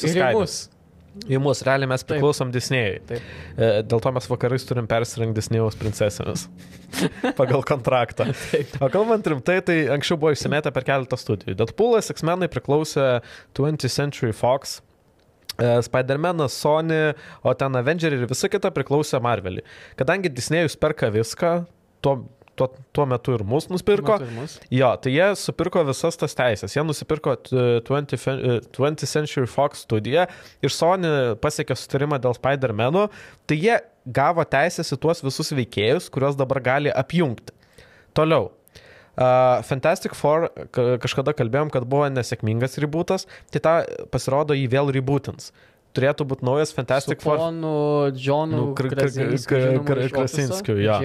Ir 1.26 1.38
į 1.38 1.40
mus. 1.42 1.62
Realiai 1.66 1.88
mes 1.90 2.04
Taip. 2.04 2.12
priklausom 2.12 2.50
Disnėjui. 2.54 2.98
Taip. 3.08 3.30
E, 3.56 3.68
Dėl 3.90 4.02
to 4.04 4.12
mes 4.14 4.28
vakarais 4.30 4.66
turim 4.68 4.86
persirengti 4.90 5.40
Disnėjaus 5.40 5.78
princesėmis. 5.80 6.44
Pagal 7.40 7.64
kontraktą. 7.66 8.28
O 8.78 8.90
kalbant 8.92 9.26
rimtai, 9.26 9.58
tai 9.66 9.78
anksčiau 9.94 10.18
buvo 10.20 10.34
išsimetę 10.36 10.70
per 10.74 10.86
keletą 10.86 11.18
studijų. 11.18 11.56
Deadpoolas, 11.58 12.12
X-menai 12.14 12.50
priklausė 12.52 13.18
20th 13.58 13.90
Century 13.90 14.36
Fox. 14.36 14.78
e, 15.58 15.82
Spider-Manas, 15.82 16.54
Sony, 16.54 17.14
o 17.42 17.54
ten 17.58 17.74
Avengers 17.80 18.14
ir 18.14 18.28
visa 18.30 18.46
kita 18.52 18.70
priklausė 18.70 19.18
Marvelį. 19.24 19.64
Kadangi 19.98 20.30
Disnėjus 20.30 20.78
perka 20.78 21.10
viską, 21.10 21.64
tuo, 22.04 22.20
tuo, 22.58 22.68
tuo 22.96 23.06
metu 23.08 23.34
ir 23.38 23.44
mus 23.46 23.68
nusipirko. 23.70 24.18
Ir 24.24 24.32
mus. 24.36 24.56
Jo, 24.74 24.90
tai 25.02 25.12
jie 25.14 25.28
supirko 25.38 25.84
visas 25.88 26.18
tas 26.20 26.34
teisės. 26.38 26.74
Jie 26.76 26.84
nusipirko 26.86 27.36
t- 27.46 27.62
20, 27.86 28.16
fe- 28.20 28.36
e, 28.36 28.58
20th 28.76 29.06
Century 29.08 29.46
Fox 29.50 29.84
studiją 29.86 30.26
ir 30.62 30.74
Sony 30.74 31.12
pasiekė 31.42 31.76
sutarimą 31.78 32.18
dėl 32.24 32.36
Spider-Man'o, 32.38 33.06
tai 33.48 33.60
jie 33.62 33.78
gavo 34.08 34.44
teisės 34.48 34.90
į 34.94 35.00
tuos 35.06 35.22
visus 35.24 35.52
veikėjus, 35.54 36.10
kuriuos 36.14 36.36
dabar 36.40 36.60
gali 36.64 36.90
apjungti. 36.94 37.54
Toliau. 38.18 38.50
Uh, 39.18 39.58
Fantastic 39.66 40.12
Four 40.14 40.44
ka- 40.70 40.94
kažkada 41.02 41.32
kalbėjom, 41.34 41.72
kad 41.74 41.82
buvo 41.90 42.06
nesėkmingas 42.14 42.76
rebootas, 42.78 43.24
tai 43.50 43.58
tą 43.64 43.72
pasirodo 44.14 44.54
jį 44.54 44.68
vėl 44.70 44.92
rebootins. 44.94 45.50
Turėtų 45.96 46.26
būti 46.28 46.44
naujas 46.46 46.70
Fantastic 46.76 47.22
Four. 47.24 47.38
ponu 47.40 47.70
Džonu 48.14 48.58
Nu, 48.58 48.64
Kr- 48.76 48.92
Kr- 48.92 50.10
Krasinskiu, 50.12 50.76
jo. 50.82 50.98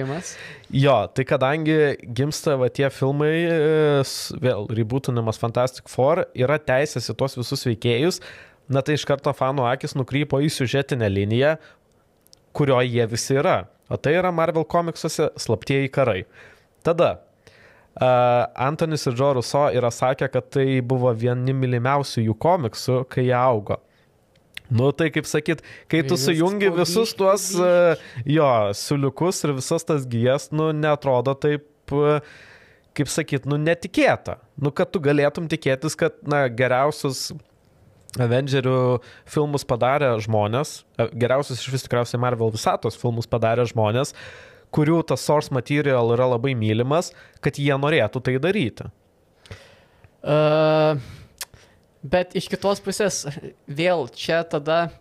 Jo, 0.70 0.96
tai 1.08 1.24
kadangi 1.24 1.76
gimsta 2.14 2.56
va 2.60 2.68
tie 2.68 2.90
filmai, 2.92 3.32
e, 3.48 4.02
vėl 4.44 4.68
rebootinimas 4.70 5.40
Fantastic 5.40 5.88
Four, 5.90 6.26
yra 6.36 6.58
teisės 6.60 7.08
į 7.10 7.16
tuos 7.18 7.36
visus 7.40 7.64
veikėjus, 7.66 8.20
na 8.68 8.82
tai 8.84 8.98
iš 8.98 9.06
karto 9.08 9.32
fanų 9.34 9.66
akis 9.72 9.96
nukrypo 9.96 10.38
į 10.44 10.52
siužetinę 10.52 11.08
liniją, 11.10 11.56
kurioje 12.54 12.92
jie 12.92 13.06
visi 13.10 13.40
yra. 13.40 13.64
O 13.90 13.96
tai 13.96 14.14
yra 14.20 14.30
Marvel 14.32 14.64
komiksuose 14.64 15.30
slaptieji 15.36 15.90
karai. 15.92 16.22
Tada 16.84 17.10
uh, 17.16 18.46
Antonis 18.56 19.06
ir 19.06 19.16
Joe 19.18 19.34
Russo 19.40 19.66
yra 19.74 19.90
sakę, 19.92 20.28
kad 20.32 20.48
tai 20.54 20.80
buvo 20.80 21.12
vieni 21.16 21.52
mylimiausių 21.56 22.24
jų 22.28 22.36
komiksų, 22.40 23.00
kai 23.08 23.26
jie 23.28 23.36
augo. 23.36 23.80
Nu, 24.74 24.90
tai 24.96 25.10
kaip 25.14 25.28
sakyt, 25.30 25.62
kai 25.90 26.02
tu 26.08 26.18
sujungi 26.18 26.72
visus 26.74 27.14
tuos, 27.14 27.46
uh, 27.62 28.00
jo, 28.26 28.48
siuliukus 28.74 29.44
ir 29.46 29.54
visas 29.60 29.86
tas 29.86 30.06
gijas, 30.10 30.48
nu, 30.50 30.72
netrodo 30.74 31.36
taip, 31.38 31.68
uh, 31.94 32.18
kaip 32.98 33.10
sakyt, 33.10 33.46
nu, 33.50 33.58
netikėta. 33.60 34.40
Nu, 34.58 34.74
kad 34.74 34.90
tu 34.94 35.02
galėtum 35.02 35.46
tikėtis, 35.50 35.94
kad, 35.98 36.18
na, 36.26 36.46
geriausius 36.50 37.28
Avengerių 38.14 39.00
filmus 39.26 39.64
padarė 39.66 40.12
žmonės, 40.22 40.84
e, 40.98 41.08
geriausius 41.18 41.58
iš 41.58 41.72
vis 41.72 41.82
tikriausiai 41.86 42.20
Marvel 42.22 42.52
visatos 42.54 42.94
filmus 43.00 43.26
padarė 43.26 43.64
žmonės, 43.66 44.14
kurių 44.74 45.00
tas 45.08 45.24
source 45.26 45.54
material 45.54 46.12
yra 46.14 46.28
labai 46.30 46.54
mylimas, 46.58 47.10
kad 47.42 47.58
jie 47.58 47.74
norėtų 47.74 48.22
tai 48.22 48.36
daryti. 48.42 48.86
Uh, 50.24 50.94
bet 52.04 52.36
iš 52.36 52.50
kitos 52.52 52.82
pusės, 52.84 53.24
vėl 53.80 54.06
čia 54.12 54.42
tada, 54.46 54.92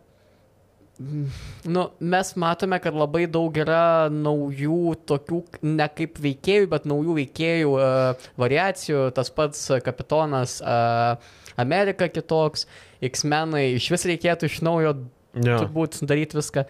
nu, 0.98 1.86
mes 2.00 2.34
matome, 2.40 2.80
kad 2.84 2.96
labai 2.96 3.26
daug 3.28 3.58
yra 3.60 4.10
naujų 4.14 4.96
tokių, 5.10 5.42
ne 5.68 5.88
kaip 6.00 6.22
veikėjų, 6.24 6.70
bet 6.72 6.88
naujų 6.90 7.18
veikėjų 7.20 7.74
uh, 7.76 8.30
variacijų, 8.40 9.10
tas 9.18 9.34
pats 9.34 9.66
uh, 9.74 9.82
kapitonas 9.84 10.60
uh, 10.64 11.20
Amerika 11.60 12.08
kitoks, 12.10 12.68
X-menai, 13.04 13.74
iš 13.76 13.92
vis 13.94 14.08
reikėtų 14.14 14.50
iš 14.50 14.64
naujo 14.64 14.96
Ja. 15.34 15.58
turbūt 15.58 15.98
daryti 16.06 16.38
viską. 16.38 16.62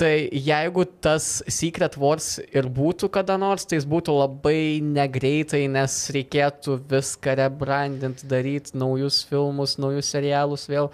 Tai 0.00 0.14
jeigu 0.32 0.86
tas 1.04 1.24
Secret 1.52 1.98
Wars 2.00 2.38
ir 2.40 2.70
būtų 2.72 3.10
kada 3.12 3.34
nors, 3.36 3.66
tai 3.68 3.76
jis 3.76 3.86
būtų 3.88 4.14
labai 4.16 4.80
negreitai, 4.80 5.66
nes 5.68 5.96
reikėtų 6.16 6.78
viską 6.88 7.34
rebrandinti, 7.42 8.24
daryti 8.30 8.78
naujus 8.80 9.20
filmus, 9.28 9.76
naujus 9.76 10.08
serialus 10.14 10.64
vėl. 10.72 10.88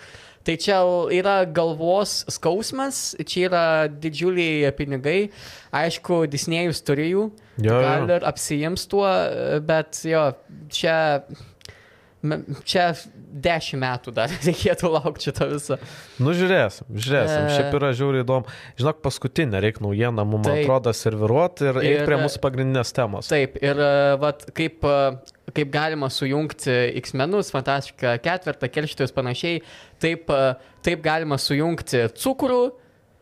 Tai 0.46 0.56
čia 0.62 0.80
yra 1.14 1.36
galvos 1.46 2.20
skausmas, 2.30 3.14
čia 3.26 3.46
yra 3.46 3.62
didžiuliai 3.90 4.74
pinigai. 4.74 5.30
Aišku, 5.74 6.24
Disnėjus 6.30 6.82
turi 6.86 7.12
jų, 7.12 7.28
Jo, 7.62 7.78
gal 7.82 8.10
ir 8.10 8.26
apsijims 8.26 8.88
tuo, 8.90 9.06
bet 9.66 10.02
jo, 10.06 10.28
čia, 10.70 10.98
čia 12.66 12.86
dešimt 13.36 13.80
metų 13.82 14.12
dar 14.16 14.32
reikėtų 14.46 14.90
laukti 14.90 15.28
šitą 15.28 15.48
visą. 15.50 15.76
Nu, 16.22 16.32
žiūrėsim, 16.36 16.88
žiūrėsim. 16.94 17.48
E. 17.48 17.56
Šiaip 17.56 17.76
yra 17.78 17.90
žiauriai 17.96 18.24
įdomu. 18.24 18.54
Žinok, 18.80 19.02
paskutinę 19.04 19.60
reikia 19.62 19.84
naujieną, 19.84 20.24
mums 20.28 20.48
Taip. 20.48 20.62
atrodo, 20.64 20.94
serviruoti 20.96 21.68
ir, 21.68 21.80
ir 21.82 21.98
Ir- 22.00 22.06
prie 22.08 22.18
mūsų 22.22 22.40
pagrindinės 22.44 22.94
temos. 22.96 23.28
Taip, 23.32 23.58
ir 23.60 23.82
e, 23.84 23.90
vat, 24.22 24.46
kaip, 24.56 24.86
e, 24.86 25.52
kaip 25.56 25.74
galima 25.74 26.08
sujungti 26.12 26.78
X-menus, 27.02 27.52
fantastišką 27.54 28.16
ketvirtą, 28.24 28.72
kelštojus 28.72 29.14
panašiai, 29.16 29.60
taip, 30.02 30.32
e, 30.32 30.56
taip 30.86 31.04
galima 31.04 31.38
sujungti 31.42 32.06
cukrų, 32.16 32.62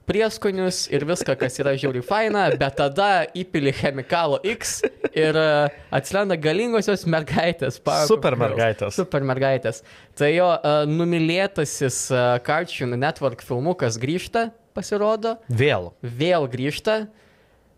prieskonius 0.09 0.85
ir 0.93 1.05
viską, 1.09 1.37
kas 1.41 1.59
yra 1.63 1.75
žiauriai 1.79 2.05
faina, 2.05 2.45
bet 2.59 2.77
tada 2.81 3.11
įpili 3.37 3.73
chemikalo 3.75 4.41
X 4.55 4.81
ir 5.15 5.39
e, 5.39 5.47
atsiranda 5.95 6.37
galingosios 6.41 7.07
mergaitės. 7.11 7.81
Powerpuff 7.81 8.13
Super 8.13 8.39
mergaitės. 8.41 8.99
Super 8.99 9.27
mergaitės. 9.27 9.83
Tai 10.19 10.31
jo 10.31 10.51
uh, 10.55 10.85
numylėtasis 10.89 12.05
uh, 12.13 12.37
Cartoon 12.45 12.95
Network 13.01 13.43
filmukas 13.47 13.99
grįžta, 14.01 14.49
pasirodo, 14.77 15.39
Vėl. 15.49 15.93
vėl 16.03 16.49
grįžta. 16.51 17.05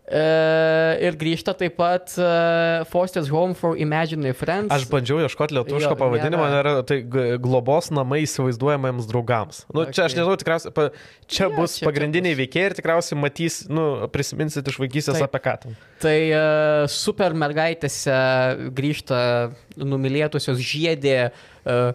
E, 0.07 0.19
ir 1.03 1.17
grįžta 1.19 1.51
taip 1.59 1.73
pat 1.75 2.13
uh, 2.15 2.85
Foster's 2.87 3.27
Home 3.27 3.51
for 3.59 3.75
Imaginary 3.75 4.31
Friends. 4.31 4.71
Aš 4.71 4.85
bandžiau 4.87 5.19
ieškoti 5.25 5.57
lietuviško 5.57 5.91
Jo, 5.91 5.97
pavadinimo, 5.99 6.45
nėra. 6.47 6.77
nėra, 6.77 6.85
tai 6.87 7.01
globos 7.43 7.89
namai 7.91 8.21
įsivaizduojamiems 8.23 9.09
draugams. 9.11 9.65
Nu, 9.67 9.83
okay. 9.83 9.97
Čia 9.97 10.05
aš 10.07 10.15
nežinau, 10.15 10.37
tikriausiai, 10.39 10.71
pa, 10.77 10.85
čia 11.27 11.49
Jo, 11.49 11.51
bus 11.57 11.75
čia- 11.75 11.83
čia 11.83 11.89
pagrindiniai 11.89 12.37
bus. 12.37 12.41
veikėjai 12.45 12.69
ir 12.71 12.77
tikriausiai 12.79 13.19
matys, 13.19 13.59
nu, 13.67 13.85
prisiminsit 14.15 14.71
iš 14.71 14.79
vaikystės 14.79 15.19
apie 15.27 15.43
ką 15.43 15.57
ten. 15.65 15.75
Tai 15.99 16.15
uh, 16.31 16.87
super 16.87 17.35
mergaitėse 17.35 18.15
grįžta 18.79 19.19
numylėtusios 19.75 20.63
žiedė, 20.63 21.33
uh, 21.67 21.91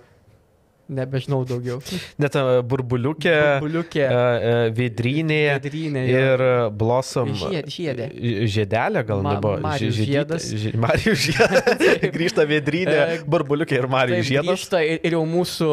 nebežinau 0.88 1.44
daugiau. 1.46 1.78
Net 2.22 2.34
e, 2.36 2.42
burbuliukė, 2.66 3.34
Buliukė. 3.62 4.02
uh, 4.06 4.70
vidrynė 4.76 5.38
Vedrynė. 5.58 6.02
jo. 6.08 6.22
ir 6.22 6.44
e, 6.46 6.50
blossom. 6.82 7.30
Žied- 7.38 7.70
žiedė. 7.72 8.08
Ž- 8.12 8.48
Žiedelė 8.56 9.04
gal 9.08 9.22
Ma- 9.24 9.34
nebuvo. 9.36 9.56
Marijus 9.64 10.00
žiedas. 10.00 10.48
ži- 10.52 10.74
Marijus 10.76 11.22
žiedas. 11.28 11.84
Grįžta 12.16 12.46
vidrynė, 12.50 12.98
E, 13.16 13.20
burbuliukė 13.26 13.78
ir 13.82 13.88
Marijus 13.92 14.26
žiedas. 14.28 14.48
grįžta 14.50 14.82
ir, 14.84 14.98
ir 15.06 15.16
jau 15.18 15.22
mūsų 15.28 15.70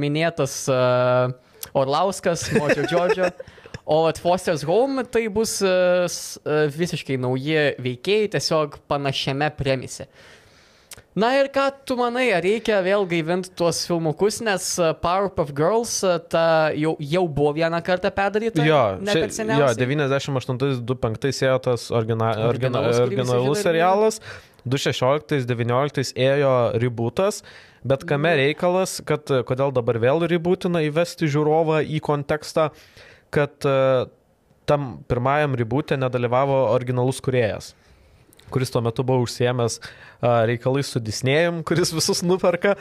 minėtas 0.00 0.54
uh, 0.72 1.32
Orlauskas, 1.74 2.46
Močio 2.58 2.84
Džordžio. 2.86 3.32
O 3.84 4.04
at 4.06 4.18
Foster's 4.22 4.62
Home 4.62 5.02
tai 5.10 5.24
bus 5.32 5.56
uh, 5.66 6.06
visiškai 6.70 7.16
nauji 7.18 7.56
veikėjai, 7.82 8.28
tiesiog 8.36 8.76
panašiame 8.88 9.48
premise. 9.58 10.06
Na 11.12 11.28
ir 11.36 11.50
ką 11.52 11.66
tu 11.84 11.92
manai, 11.98 12.30
ar 12.32 12.40
reikia 12.40 12.78
vėl 12.80 13.02
gaivinti 13.04 13.50
tuos 13.58 13.82
filmukus, 13.84 14.38
nes 14.44 14.64
uh, 14.80 14.94
Powerpuff 14.96 15.50
Girls 15.52 15.98
uh, 16.08 16.14
ta 16.16 16.44
jau, 16.72 16.94
jau 17.04 17.26
buvo 17.28 17.50
vieną 17.58 17.82
kartą 17.84 18.08
perdaryta. 18.16 18.64
Jo, 18.64 18.78
ne 18.96 19.12
čia- 19.12 19.58
jo 19.58 19.68
98-25 19.76 21.42
ėjo 21.44 21.58
tas 21.68 21.84
origina, 21.92 22.30
origina, 22.48 22.80
Originalus, 23.04 23.60
serialas, 23.60 24.22
2016-2019 24.64 26.14
ėjo 26.16 26.54
rebootas, 26.80 27.42
bet 27.84 28.06
kame 28.08 28.32
reikalas, 28.38 29.00
kad 29.04 29.28
e, 29.28 29.42
kodėl 29.44 29.74
dabar 29.74 30.00
vėl 30.00 30.24
rebootina 30.30 30.80
įvesti 30.86 31.28
žiūrovą 31.28 31.82
į 31.92 32.00
kontekstą, 32.08 32.70
kad 33.34 33.68
e, 33.68 33.76
tam 34.70 35.02
pirmajam 35.10 35.58
rebootė 35.58 36.00
nedalyvavo 36.00 36.62
originalus 36.72 37.20
kuriejas 37.20 37.74
kuris 38.52 38.72
tuo 38.72 38.82
metu 38.84 39.04
buvo 39.06 39.24
užsiemęs 39.26 39.80
reikalais 40.48 40.92
su 40.92 41.02
Disnėjum, 41.02 41.62
kuris 41.66 41.94
visus 41.96 42.22
nuperka. 42.26 42.76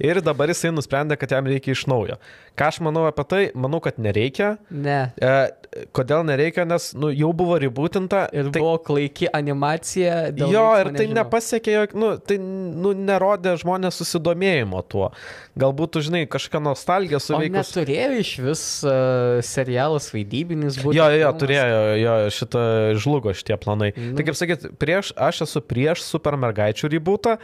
Ir 0.00 0.22
dabar 0.24 0.48
jisai 0.48 0.70
nusprendė, 0.72 1.18
kad 1.20 1.34
jam 1.34 1.48
reikia 1.50 1.74
iš 1.74 1.84
naujo. 1.90 2.16
Ką 2.56 2.70
aš 2.72 2.78
manau 2.84 3.04
apie 3.08 3.24
tai? 3.28 3.40
Manau, 3.52 3.82
kad 3.84 3.98
nereikia. 4.00 4.54
Ne. 4.72 4.98
E, 5.20 5.84
kodėl 5.96 6.24
nereikia? 6.26 6.64
Nes 6.68 6.90
nu, 6.96 7.10
jau 7.12 7.30
buvo 7.36 7.58
rebootinta. 7.60 8.24
Ir 8.32 8.48
tai, 8.48 8.62
buvo 8.62 8.78
klaiki 8.84 9.28
animacija. 9.36 10.32
jo, 10.40 10.64
ir 10.80 10.90
tai 10.90 11.04
nežinau. 11.04 11.18
nepasiekė, 11.20 11.76
jog, 11.76 11.94
nu, 12.00 12.10
tai 12.16 12.38
nu, 12.40 12.94
nerodė 12.96 13.54
žmonės 13.60 14.00
susidomėjimo 14.00 14.82
tuo. 14.88 15.10
Galbūt, 15.60 15.94
tu 15.96 16.04
žinai, 16.08 16.24
kažkokia 16.30 16.64
nostalgija 16.64 17.20
suveikus. 17.20 17.56
neturėjo 17.60 18.10
iš 18.24 18.34
vis 18.48 18.66
uh, 18.88 19.38
serialas 19.44 20.08
vaidybinis 20.14 20.80
būti. 20.80 20.96
Jo, 20.96 21.10
jo, 21.12 21.32
turėjo, 21.44 21.80
jo, 22.00 22.18
šitą 22.40 22.66
žlugo 23.00 23.36
šitie 23.36 23.60
planai. 23.60 23.92
Nu. 23.96 24.14
Tai 24.16 24.30
kaip 24.30 24.38
sakyt, 24.38 24.70
prieš, 24.80 25.12
aš 25.20 25.44
esu 25.48 25.64
prieš 25.64 26.06
super 26.08 26.40
mergaičių 26.40 26.94
rebootą, 26.96 27.36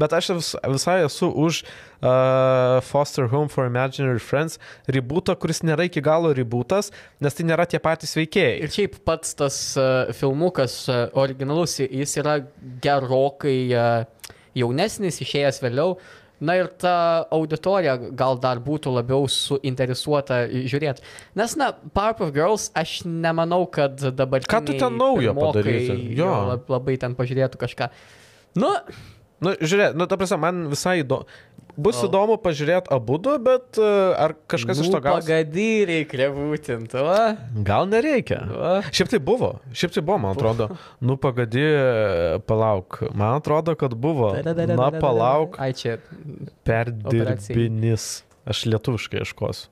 bet 0.00 0.16
aš 0.16 0.30
vis, 0.34 0.50
visai 0.76 0.96
esu 1.04 1.28
už 1.30 1.62
uh, 1.64 2.80
Foster 2.84 3.28
Home 3.32 3.48
for 3.52 3.68
Imaginary 3.68 4.22
Friends 4.22 4.58
rebootą, 4.90 5.36
kuris 5.38 5.62
nėra 5.66 5.88
iki 5.88 6.02
galo 6.04 6.32
rebootas, 6.36 6.90
nes 7.20 7.36
tai 7.36 7.46
nėra 7.48 7.68
tie 7.70 7.80
patys 7.82 8.16
veikėjai. 8.18 8.58
Ir 8.66 8.74
šiaip 8.74 8.98
pats 9.06 9.36
tas 9.38 9.60
uh, 9.78 10.10
filmukas 10.16 10.82
uh, 10.90 11.06
originalus, 11.20 11.78
jis 11.84 12.18
yra 12.22 12.40
gerokai 12.84 13.58
uh, 13.70 14.04
jaunesnis, 14.58 15.22
išėjęs 15.24 15.62
vėliau. 15.64 15.96
Na 16.44 16.56
ir 16.58 16.66
ta 16.82 17.24
auditorija 17.32 17.94
gal 18.18 18.36
dar 18.42 18.58
būtų 18.60 18.90
labiau 18.96 19.28
suinteresuota 19.30 20.42
žiūrėti. 20.50 21.04
Nes, 21.38 21.54
na, 21.56 21.70
Powerpuff 21.94 22.34
Girls, 22.34 22.66
aš 22.76 23.04
nemanau, 23.06 23.62
kad 23.70 24.02
dabar... 24.18 24.42
Ką 24.50 24.60
tu 24.66 24.74
ten 24.76 24.98
naujo 24.98 25.32
padarysi? 25.38 25.94
Jo. 26.18 26.32
Lab, 26.50 26.66
labai 26.74 26.98
ten 27.00 27.14
pažiūrėtų 27.16 27.60
kažką. 27.62 27.88
Nu, 28.60 28.74
Nu, 29.42 29.56
žiūrėk, 29.58 29.96
nu, 29.98 30.06
ta 30.08 30.16
prasme, 30.20 30.38
man 30.40 30.62
visai 30.70 31.00
įdomu. 31.02 31.26
bus 31.74 31.98
O. 31.98 32.06
įdomu 32.06 32.36
pažiūrėti 32.38 32.86
abu 32.94 33.16
du, 33.18 33.32
bet 33.42 33.80
e, 33.82 33.86
ar 34.14 34.36
kažkas 34.46 34.78
iš 34.84 34.92
to 34.94 35.00
gaus? 35.02 35.24
Pagady 35.26 35.84
reikia 35.90 36.28
būtent, 36.30 36.94
va. 36.94 37.34
Gal 37.66 37.88
nereikia. 37.90 38.38
va. 38.46 38.74
Šiaip 38.94 39.10
tai 39.10 39.18
buvo, 39.18 39.56
šiaip 39.74 39.96
tai 39.96 40.04
buvo, 40.06 40.20
man 40.22 40.36
atrodo. 40.38 40.68
Nu, 41.02 41.16
pagadi, 41.18 41.64
palauk. 42.46 43.00
Man 43.10 43.40
atrodo, 43.40 43.74
kad 43.78 43.96
buvo. 43.98 44.30
Na, 44.38 44.90
palauk, 44.94 45.58
Ai, 45.58 45.72
čia. 45.74 45.98
perdirbinis. 46.68 48.22
Aš 48.44 48.66
lietuviškai 48.68 49.22
ieškosiu. 49.24 49.70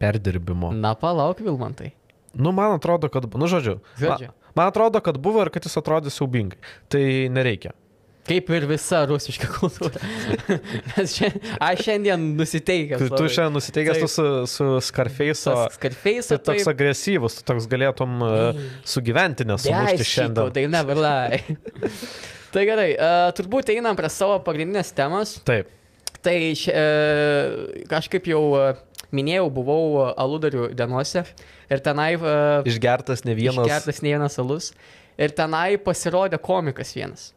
Perdirbimo. 0.00 0.70
Na, 0.72 0.94
palauk, 0.96 1.42
Vilmantai. 1.44 1.92
Nu, 2.32 2.54
man 2.56 2.78
atrodo, 2.78 3.10
kad, 3.12 3.26
nu, 3.36 3.50
žodžiu. 3.50 3.80
Žodžiu. 4.00 4.30
Man, 4.30 4.54
man 4.56 4.70
atrodo, 4.72 5.02
kad 5.04 5.18
buvo 5.20 5.42
ir 5.44 5.50
kad 5.52 5.66
jis 5.66 5.76
atrodė 5.76 6.12
siaubingai. 6.14 6.56
Tai 6.88 7.02
nereikia. 7.34 7.74
Kaip 8.28 8.50
ir 8.52 8.66
visa 8.68 9.00
rusiška 9.08 9.48
kultūra. 9.54 10.00
Mes 10.92 11.14
šiandien, 11.16 11.54
aš 11.66 11.82
šiandien 11.86 12.26
nusiteikęs. 12.38 13.00
Tu, 13.00 13.08
tu 13.16 13.30
šiandien 13.32 13.56
nusiteikęs 13.56 14.02
tu 14.02 14.10
su, 14.12 14.26
su 14.50 14.66
Scarface'o. 14.90 15.54
Skarfeisą. 15.74 16.36
Tai 16.36 16.52
toks 16.52 16.68
agresyvus, 16.70 17.38
tu 17.40 17.46
toks 17.48 17.66
galėtum 17.70 18.20
uh, 18.26 18.60
sugyventi 18.86 19.48
nesumušti 19.48 20.06
šiandien. 20.12 20.52
Tai 20.56 20.66
never 20.76 21.00
lie. 21.00 21.40
tai 22.54 22.66
gerai, 22.68 22.90
uh, 22.94 23.30
turbūt 23.36 23.72
einam 23.74 23.98
prie 23.98 24.12
savo 24.12 24.36
pagrindinės 24.46 24.92
temos. 24.96 25.38
Taip. 25.48 25.72
Tai 26.20 26.36
uh, 26.36 27.82
kažkaip 27.88 28.28
jau 28.28 28.44
uh, 28.52 28.70
minėjau, 29.16 29.48
buvau 29.56 29.82
aludarių 30.12 30.70
dienose 30.76 31.24
ir 31.70 31.84
tenai 31.84 32.12
uh, 32.20 32.60
Išgertas 32.68 33.24
ne 33.24 33.34
vienas. 33.38 33.64
išgertas 33.64 34.04
ne 34.04 34.14
vienas 34.14 34.38
alus. 34.42 34.72
Ir 35.20 35.34
tenai 35.36 35.74
pasirodė 35.82 36.38
komikas 36.40 36.94
vienas. 36.96 37.30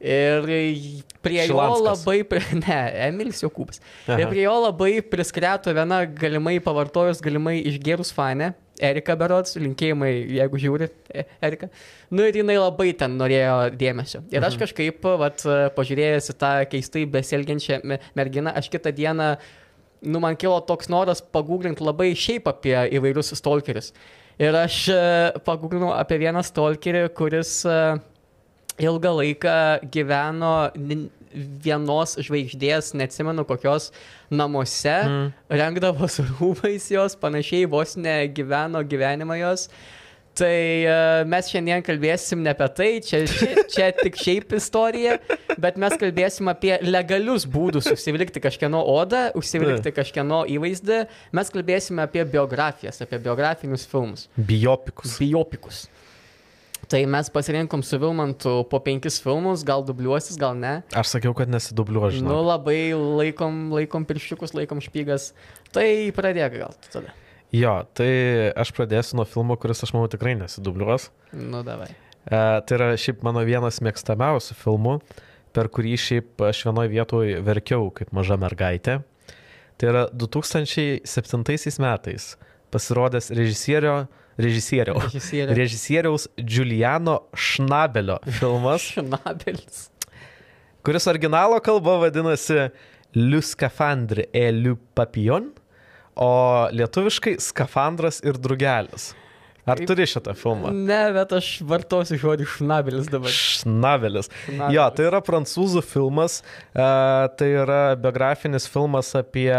Ir 0.00 0.44
prie 1.24 1.40
jo 1.46 1.54
Šilanskas. 1.54 2.04
labai, 2.04 2.18
pri... 2.28 2.40
ne, 2.66 2.76
Emilis 3.08 3.40
Jokūbas. 3.42 3.80
Aha. 4.06 4.18
Ir 4.20 4.28
prie 4.28 4.42
jo 4.44 4.52
labai 4.66 4.90
priskreto 5.02 5.72
viena 5.76 6.02
galimai 6.06 6.58
pavartojus, 6.60 7.22
galimai 7.24 7.58
išgerus 7.70 8.12
fane. 8.14 8.52
Erika 8.76 9.14
Berods, 9.16 9.54
linkėjimai, 9.56 10.10
jeigu 10.36 10.58
žiūri, 10.60 10.90
E- 11.16 11.22
Erika. 11.48 11.70
Nu 12.12 12.26
ir 12.28 12.36
jinai 12.36 12.58
labai 12.60 12.90
ten 12.92 13.14
norėjo 13.16 13.54
dėmesio. 13.72 14.20
Ir 14.28 14.44
aš 14.44 14.58
kažkaip, 14.60 15.00
vat, 15.22 15.40
pažiūrėjęs 15.78 16.28
į 16.28 16.36
tą 16.42 16.50
keistai 16.68 17.06
besielgiančią 17.08 17.78
me- 17.88 17.96
merginą, 18.20 18.52
aš 18.60 18.68
kitą 18.74 18.92
dieną, 18.92 19.30
nu 20.04 20.20
man 20.20 20.36
kilo 20.36 20.58
toks 20.68 20.90
noras 20.92 21.24
pagūglinti 21.24 21.80
labai 21.88 22.10
šiaip 22.12 22.52
apie 22.52 22.76
įvairius 22.98 23.32
stalkerius. 23.40 23.94
Ir 24.36 24.52
aš 24.60 24.82
e, 24.92 25.00
pagūglinau 25.48 25.94
apie 25.96 26.18
vieną 26.20 26.44
stalkerį, 26.44 27.06
kuris 27.16 27.62
e, 27.64 27.78
ilgą 28.82 29.12
laiką 29.20 29.56
gyveno 29.92 30.54
vienos 31.36 32.16
žvaigždės, 32.22 32.94
neatsimenu 32.96 33.44
kokios, 33.48 33.90
namuose, 34.32 34.96
mm. 35.02 35.28
rengdavosi 35.52 36.24
rūbais 36.36 36.88
jos, 36.92 37.18
panašiai 37.20 37.68
vos 37.70 37.96
negyveno 38.00 38.82
gyvenimą 38.86 39.40
jos. 39.42 39.68
Tai 40.36 40.52
e, 40.52 40.96
mes 41.32 41.46
šiandien 41.48 41.80
kalbėsim 41.80 42.42
ne 42.44 42.52
apie 42.52 42.66
tai, 42.76 42.88
čia, 43.04 43.22
čia, 43.30 43.62
čia 43.72 43.86
tik 43.96 44.18
šiaip 44.20 44.50
istorija, 44.58 45.14
bet 45.56 45.78
mes 45.80 45.96
kalbėsim 45.96 46.50
apie 46.52 46.74
legalius 46.84 47.46
būdus 47.48 47.88
užsivilkti 47.94 48.42
kažkieno 48.44 48.82
odą, 48.92 49.30
užsivilkti 49.40 49.94
kažkieno 49.96 50.42
įvaizdį, 50.58 50.98
mes 51.36 51.52
kalbėsim 51.54 52.04
apie 52.04 52.26
biografijas, 52.28 53.00
apie 53.00 53.22
biografinius 53.24 53.88
filmus 53.88 54.28
Biopikus. 54.36 55.16
biopikus. 55.22 55.86
Tai 56.86 57.00
mes 57.10 57.28
pasirinkom 57.34 57.82
su 57.82 57.98
Vilmantu 57.98 58.60
po 58.70 58.78
penkis 58.78 59.18
filmus, 59.22 59.64
gal 59.66 59.82
dubliuosis, 59.82 60.36
gal 60.38 60.54
ne. 60.54 60.74
Aš 60.94 61.16
sakiau, 61.16 61.34
kad 61.34 61.50
nesidubliuoju, 61.50 62.22
Nu, 62.22 62.38
labai 62.46 62.94
laikom, 62.94 63.72
laikom 63.74 64.06
pirščiukus, 64.06 64.54
laikom 64.54 64.78
špygas. 64.84 65.32
Tai 65.74 65.86
pradėk 66.14 66.60
gal 66.60 66.76
tu 66.78 66.92
tada. 66.94 67.14
Jo, 67.54 67.80
tai 67.96 68.10
aš 68.58 68.70
pradėsiu 68.76 69.18
nuo 69.18 69.26
filmo, 69.26 69.56
kuris 69.58 69.82
aš 69.82 69.94
manau 69.96 70.10
tikrai 70.10 70.36
nesidubliuos. 70.38 71.08
Nu, 71.34 71.64
davai. 71.66 71.90
E, 72.26 72.38
tai 72.66 72.78
yra 72.78 72.92
šiaip 72.98 73.22
mano 73.26 73.42
vienas 73.46 73.78
mėgstamiausių 73.82 74.56
filmų, 74.58 74.96
per 75.56 75.70
kurį 75.74 75.94
šiaip 75.98 76.46
aš 76.48 76.64
vienoje 76.68 76.92
vietoje 76.94 77.42
verkiau 77.46 77.90
kaip 77.94 78.14
maža 78.14 78.38
mergaitė. 78.38 79.00
Tai 79.76 79.90
yra 79.90 80.04
2007 80.14 81.82
metais 81.82 82.34
pasirodęs 82.74 83.30
režisierio, 83.34 84.06
režisierio, 84.38 84.94
Režisierė. 85.00 85.54
režisieriaus 85.56 86.28
Giuliano 86.36 87.20
Šnabelio 87.34 88.18
filmas, 88.38 88.82
Šnabelis. 88.94 89.88
kuris 90.84 91.06
originalo 91.10 91.60
kalba 91.64 91.96
vadinasi 92.04 92.68
Le 93.16 93.40
Scaphandre 93.42 94.26
et 94.34 94.52
Le 94.52 94.76
Papillon, 94.94 95.50
o 96.16 96.30
lietuviškai 96.72 97.36
Skafandras 97.40 98.20
ir 98.24 98.36
Drugelis. 98.40 99.14
Ar 99.66 99.80
Kaip- 99.80 99.88
turi 99.90 100.04
šitą 100.06 100.30
filmą? 100.38 100.70
Ne, 100.70 101.08
bet 101.12 101.32
aš 101.34 101.48
vartosiu 101.66 102.14
žodį 102.22 102.44
šnabelis 102.46 103.08
dabar. 103.10 103.32
Šnabelis. 103.34 104.28
Šnabelis. 104.44 104.74
Jo, 104.76 104.84
tai 104.94 105.08
yra 105.08 105.18
prancūzų 105.26 105.82
filmas, 105.82 106.36
e, 106.70 106.86
tai 107.36 107.48
yra 107.64 107.80
biografinis 107.98 108.68
filmas 108.70 109.10
apie 109.18 109.50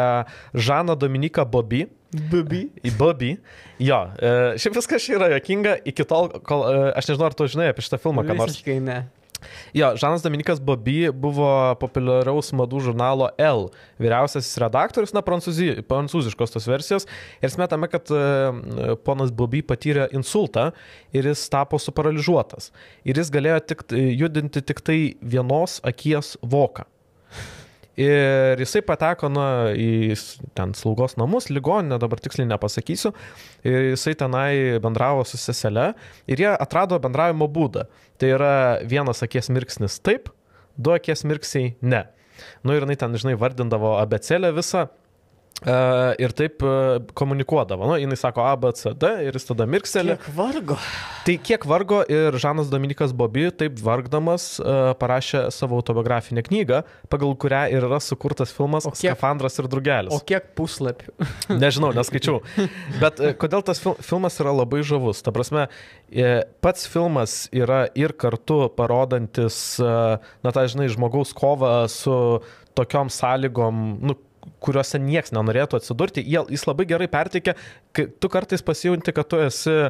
Žaną 0.55 0.95
Dominiką 1.01 1.43
Bobby. 2.11 2.67
Į 2.87 2.93
Bobby. 2.97 3.33
Jo, 3.83 3.99
e, 4.15 4.31
šiaip 4.61 4.77
viskas 4.79 5.03
čia 5.03 5.17
yra 5.17 5.29
jokinga 5.35 5.77
iki 5.91 6.05
tol, 6.07 6.31
kol 6.47 6.63
e, 6.69 6.89
aš 6.97 7.11
nežinau, 7.11 7.27
ar 7.29 7.35
tu 7.37 7.47
žinai 7.51 7.71
apie 7.73 7.83
šitą 7.85 7.99
filmą, 8.01 8.23
ką 8.27 8.37
nors. 8.37 8.55
Visiškai 8.55 8.79
ne. 8.83 9.01
Jo, 9.75 9.91
Žanas 9.99 10.23
Dominikas 10.23 10.57
Bobby 10.63 11.11
buvo 11.13 11.75
populiaraus 11.77 12.49
madų 12.57 12.79
žurnalo 12.87 13.27
L 13.37 13.67
vyriausiasis 14.01 14.57
redaktorius, 14.63 15.13
na, 15.13 15.21
prancūzi, 15.25 15.83
prancūziškos 15.85 16.55
tos 16.55 16.65
versijos. 16.69 17.05
Ir 17.43 17.53
smetame, 17.53 17.89
kad 17.91 18.09
e, 18.09 18.95
ponas 19.05 19.33
Bobby 19.35 19.61
patyrė 19.61 20.07
insultą 20.17 20.71
ir 21.13 21.29
jis 21.29 21.45
tapo 21.53 21.77
suparaližuotas. 21.81 22.71
Ir 23.05 23.21
jis 23.21 23.33
galėjo 23.33 23.61
tik, 23.73 23.85
judinti 23.93 24.63
tik 24.65 24.81
tai 24.85 24.99
vienos 25.21 25.81
akies 25.85 26.37
voką. 26.41 26.87
Ir 27.97 28.59
jisai 28.61 28.83
pateko 28.85 29.25
na, 29.33 29.45
į 29.73 30.13
ten 30.57 30.75
slaugos 30.77 31.15
namus, 31.17 31.47
ligoninę, 31.49 31.97
dabar 31.97 32.21
tiksliai 32.21 32.45
nepasakysiu. 32.51 33.09
Ir 33.65 33.91
jisai 33.95 34.13
tenai 34.19 34.51
bendravo 34.83 35.23
su 35.25 35.39
seselė 35.41 35.87
ir 36.29 36.43
jie 36.43 36.51
atrado 36.53 36.99
bendravimo 37.01 37.47
būdą. 37.49 37.87
Tai 38.21 38.29
yra 38.35 38.53
vienas 38.85 39.25
akies 39.25 39.49
mirksnis 39.49 39.97
taip, 40.05 40.29
du 40.77 40.93
akies 40.93 41.25
mirksiai 41.25 41.73
ne. 41.81 42.05
Nu 42.61 42.77
ir 42.77 42.85
jinai 42.85 42.99
ten, 43.01 43.17
žinai, 43.17 43.33
vardindavo 43.41 43.95
abecelę 43.97 44.53
visą. 44.53 44.85
Uh, 45.65 46.13
ir 46.21 46.29
taip 46.37 46.61
uh, 46.61 46.99
komunikuodavo. 47.17 47.87
Nu, 47.89 47.95
jinai 47.97 48.15
sako 48.19 48.43
A, 48.45 48.51
B, 48.61 48.69
C, 48.77 48.91
D 48.93 49.09
ir 49.25 49.33
jis 49.35 49.47
tada 49.49 49.65
mirkselė. 49.65 50.13
Kiek 50.21 50.35
vargo. 50.37 50.75
Tai 51.25 51.33
kiek 51.43 51.63
vargo 51.67 52.03
ir 52.13 52.37
Žanas 52.37 52.69
Dominikas 52.69 53.09
Bobi, 53.17 53.47
taip 53.57 53.79
vargdamas, 53.81 54.45
uh, 54.61 54.91
parašė 55.01 55.47
savo 55.51 55.79
autobiografinę 55.81 56.43
knygą, 56.45 56.83
pagal 57.09 57.33
kurią 57.41 57.63
ir 57.73 57.87
yra 57.89 57.97
sukurtas 58.05 58.53
filmas 58.53 58.85
O 58.85 58.93
kiek- 58.93 59.15
Skafandras 59.15 59.57
ir 59.57 59.67
Drugelis. 59.71 60.13
O 60.13 60.21
kiek 60.21 60.51
puslapių? 60.55 61.15
Nežinau, 61.63 61.89
neskaičiau. 61.97 62.37
Bet 63.01 63.17
e, 63.19 63.33
kodėl 63.41 63.65
tas 63.65 63.81
fil 63.81 63.97
filmas 64.05 64.37
yra 64.43 64.53
labai 64.59 64.83
žavus? 64.85 65.23
Ta 65.25 65.33
prasme, 65.35 65.65
e, 66.13 66.29
pats 66.63 66.85
filmas 66.85 67.47
yra 67.49 67.87
ir 67.97 68.13
kartu 68.13 68.67
parodantis, 68.77 69.57
e, 69.81 69.89
na, 70.21 70.53
tą, 70.53 70.67
žinai, 70.69 70.85
žmogaus 70.93 71.33
kovą 71.37 71.73
su 71.91 72.15
tokiom 72.77 73.09
sąlygom, 73.09 73.83
nu, 74.05 74.13
kuriuose 74.63 74.99
nieks 75.01 75.33
nenorėtų 75.35 75.79
atsidurti. 75.79 76.23
Jis 76.27 76.65
labai 76.67 76.85
gerai 76.89 77.07
perteikia, 77.11 77.53
kai 77.95 78.07
tu 78.19 78.29
kartais 78.31 78.63
pasijunti, 78.65 79.13
kad 79.15 79.27
tu 79.31 79.39
esi 79.43 79.73
e, 79.87 79.89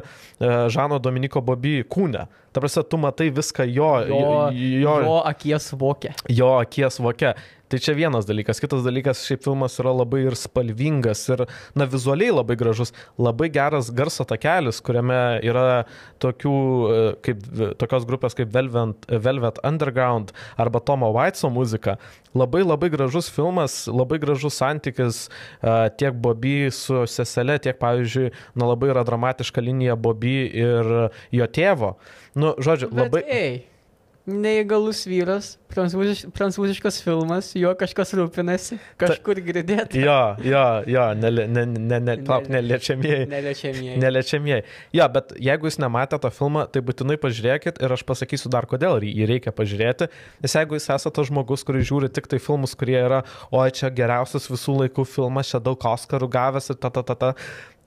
Žano 0.74 0.98
Dominiko 1.02 1.42
Bobi 1.44 1.82
kūne. 1.88 2.26
Ta 2.52 2.62
prasme, 2.64 2.82
tu 2.88 2.98
matai 3.00 3.28
viską 3.34 3.66
jo, 3.68 3.90
Jo, 4.08 4.20
jo, 4.54 4.96
jo 5.04 5.16
akies 5.28 5.70
vokė. 5.78 6.14
jo 6.32 6.54
akies 6.62 6.98
voke. 7.04 7.34
Tai 7.68 7.76
čia 7.84 7.92
vienas 7.92 8.24
dalykas. 8.24 8.62
Kitas 8.64 8.80
dalykas, 8.80 9.26
šiaip 9.28 9.42
filmas 9.44 9.74
yra 9.82 9.90
labai 9.92 10.22
ir 10.24 10.36
spalvingas, 10.40 11.26
ir, 11.28 11.42
na, 11.76 11.84
vizualiai 11.84 12.32
labai 12.32 12.56
gražus. 12.56 12.94
Labai 13.20 13.50
geras 13.52 13.90
garso 13.92 14.24
takelis, 14.28 14.80
kuriame 14.84 15.18
yra 15.44 15.84
tokių, 16.24 16.54
e, 16.88 17.02
kaip, 17.28 17.44
tokios 17.80 18.08
grupės 18.08 18.38
kaip 18.38 18.54
Velvet, 18.56 19.04
Velvet 19.12 19.60
Underground 19.68 20.32
arba 20.56 20.80
Tomo 20.80 21.12
Waitso 21.12 21.52
muzika. 21.52 21.98
Labai 22.32 22.64
labai 22.64 22.88
gražus 22.92 23.28
filmas, 23.32 23.82
labai 23.84 24.16
gražus 24.24 24.56
santykis 24.62 25.26
e, 25.28 25.78
tiek 26.00 26.16
Bobby 26.16 26.70
su 26.72 27.04
seselė, 27.04 27.60
tiek, 27.68 27.76
pavyzdžiui, 27.84 28.30
na, 28.56 28.72
labai 28.72 28.94
yra 28.94 29.04
dramatiška 29.04 29.60
linija 29.60 29.98
Bobby 30.00 30.38
ir 30.48 30.94
jo 31.36 31.52
tėvo. 31.52 31.98
Nu, 32.32 32.56
žodžiu, 32.56 32.88
Bet, 32.94 33.10
labai... 33.10 33.42
Neįgalus 34.28 35.06
vyras, 35.08 35.46
prancūziš, 35.72 36.26
prancūziškas 36.36 36.98
filmas, 37.00 37.46
juo 37.56 37.70
kažkas 37.80 38.10
rūpinasi, 38.18 38.76
kažkur 39.00 39.40
girdėti. 39.46 40.02
Jo, 40.02 40.34
jo, 40.44 40.64
jo, 40.90 41.04
nele, 41.16 41.46
ne, 41.48 41.64
ne, 41.70 42.00
ne, 42.04 42.16
top, 42.26 42.50
neliečiamieji. 42.52 43.28
Neliečiamieji. 43.32 43.96
Neliečiamieji. 44.02 44.66
Jo, 44.98 45.06
bet 45.14 45.32
jeigu 45.40 45.70
jūs 45.70 45.80
nematėte 45.80 46.20
to 46.26 46.32
filmą, 46.34 46.66
tai 46.68 46.82
būtinai 46.84 47.16
pažiūrėkit 47.22 47.80
ir 47.80 47.96
aš 47.96 48.04
pasakysiu 48.08 48.52
dar 48.52 48.68
kodėl 48.68 49.00
jį 49.06 49.30
reikia 49.32 49.54
pažiūrėti. 49.56 50.10
Nes 50.44 50.58
jeigu 50.60 50.76
jūs 50.76 50.90
esate 50.92 51.14
tas 51.16 51.30
žmogus, 51.30 51.64
kuris 51.64 51.88
žiūri 51.88 52.12
tik 52.12 52.28
tai 52.28 52.42
filmus, 52.42 52.76
kurie 52.76 52.98
yra, 53.00 53.22
oi 53.48 53.70
čia 53.72 53.88
geriausias 53.88 54.50
visų 54.52 54.82
laikų 54.82 55.08
filmas, 55.08 55.48
čia 55.54 55.62
daug 55.64 55.88
Oscarų 55.88 56.28
gavęs 56.36 56.68
ir 56.74 56.80
ta 56.84 56.92
ta 56.92 57.06
ta 57.06 57.16
ta, 57.16 57.32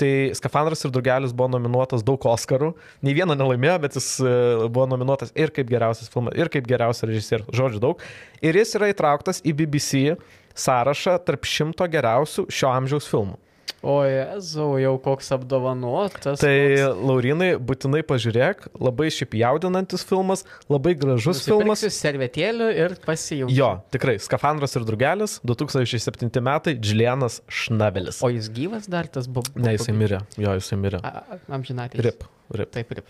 Tai 0.02 0.12
Skafandras 0.34 0.82
ir 0.82 0.94
Drugelis 0.94 1.34
buvo 1.38 1.52
nominuotas 1.54 2.02
daug 2.06 2.24
Oscarų. 2.26 2.72
Nei 3.06 3.14
vieno 3.14 3.36
nelaimėjo, 3.38 3.76
bet 3.84 3.98
jis 4.00 4.08
e, 4.18 4.32
buvo 4.66 4.88
nominuotas 4.90 5.30
ir 5.38 5.54
kaip 5.54 5.70
geriausias 5.70 6.10
filmas, 6.10 6.34
ir 6.42 6.50
kaip 6.50 6.66
geriausias 6.70 7.06
režisierius. 7.06 7.52
Žodžiu 7.54 7.84
daug. 7.84 8.02
Ir 8.42 8.58
jis 8.58 8.74
yra 8.80 8.90
įtrauktas 8.90 9.44
į 9.46 9.54
BBC 9.60 10.16
sąrašą 10.58 11.20
tarp 11.28 11.46
šimto 11.46 11.86
geriausių 11.94 12.48
šio 12.50 12.74
amžiaus 12.74 13.10
filmų. 13.12 13.38
O 13.82 13.96
Jėzau, 14.06 14.76
jau 14.78 14.94
koks 15.02 15.32
apdovanotas. 15.34 16.38
Tai 16.44 16.52
koks... 16.54 17.00
Laurinai, 17.02 17.50
būtinai 17.58 18.04
pažiūrėk, 18.06 18.68
labai 18.78 19.10
šiaip 19.14 19.34
jaudinantis 19.40 20.06
filmas, 20.06 20.46
labai 20.70 20.94
gražus 20.94 21.42
filmas. 21.48 21.82
servetėlių 21.98 22.70
ir 22.78 22.96
pasijungti. 23.02 23.58
Jo, 23.58 23.72
tikrai, 23.94 24.20
Skafandras 24.22 24.78
ir 24.78 24.86
Drugelis, 24.86 25.40
2007 25.50 26.30
metai, 26.46 26.76
Džilianas 26.78 27.42
Šnabelis. 27.50 28.22
O 28.22 28.30
jis 28.30 28.52
gyvas 28.54 28.86
dar 28.92 29.10
tas 29.10 29.26
buvo? 29.26 29.50
Ne, 29.58 29.74
jisai 29.80 29.98
mirė, 29.98 30.22
jo, 30.38 30.54
jisai 30.62 30.78
mirė. 30.82 31.02
Amžinatė. 31.50 32.06
Rip, 32.06 32.28
rip. 32.54 32.76
Taip, 32.78 32.98
rip. 33.02 33.10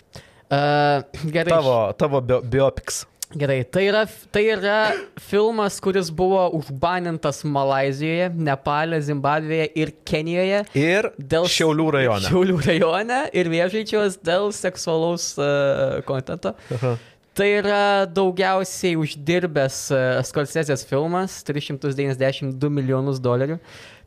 Uh, 0.52 1.04
gerai. 1.32 1.52
Tavo, 1.52 1.76
tavo 2.00 2.24
bio, 2.24 2.40
biopiks. 2.44 3.06
Gerai, 3.32 3.64
tai 3.64 3.86
yra, 3.88 4.02
tai 4.32 4.42
yra 4.52 4.78
filmas, 5.20 5.80
kuris 5.80 6.10
buvo 6.12 6.42
užbanintas 6.58 7.42
Malazijoje, 7.48 8.28
Nepale, 8.36 9.00
Zimbabvėje 9.08 9.70
ir 9.80 9.94
Kenijoje. 10.08 10.60
Ir 10.76 11.08
dėl 11.16 11.48
Šiaulių 11.52 11.88
rajone. 11.96 12.28
Šiaulių 12.28 12.58
rajone 12.66 13.22
ir 13.32 13.52
viežaičios 13.54 14.20
dėl 14.26 14.52
seksualaus 14.56 15.32
uh, 15.40 16.02
kontento. 16.08 16.58
Aha. 16.76 16.98
Tai 17.38 17.48
yra 17.62 17.84
daugiausiai 18.12 18.98
uždirbęs 19.00 19.80
uh, 19.96 20.04
Scorsesės 20.28 20.84
filmas- 20.90 21.40
392 21.48 22.74
milijonus 22.82 23.24
dolerių. 23.24 23.62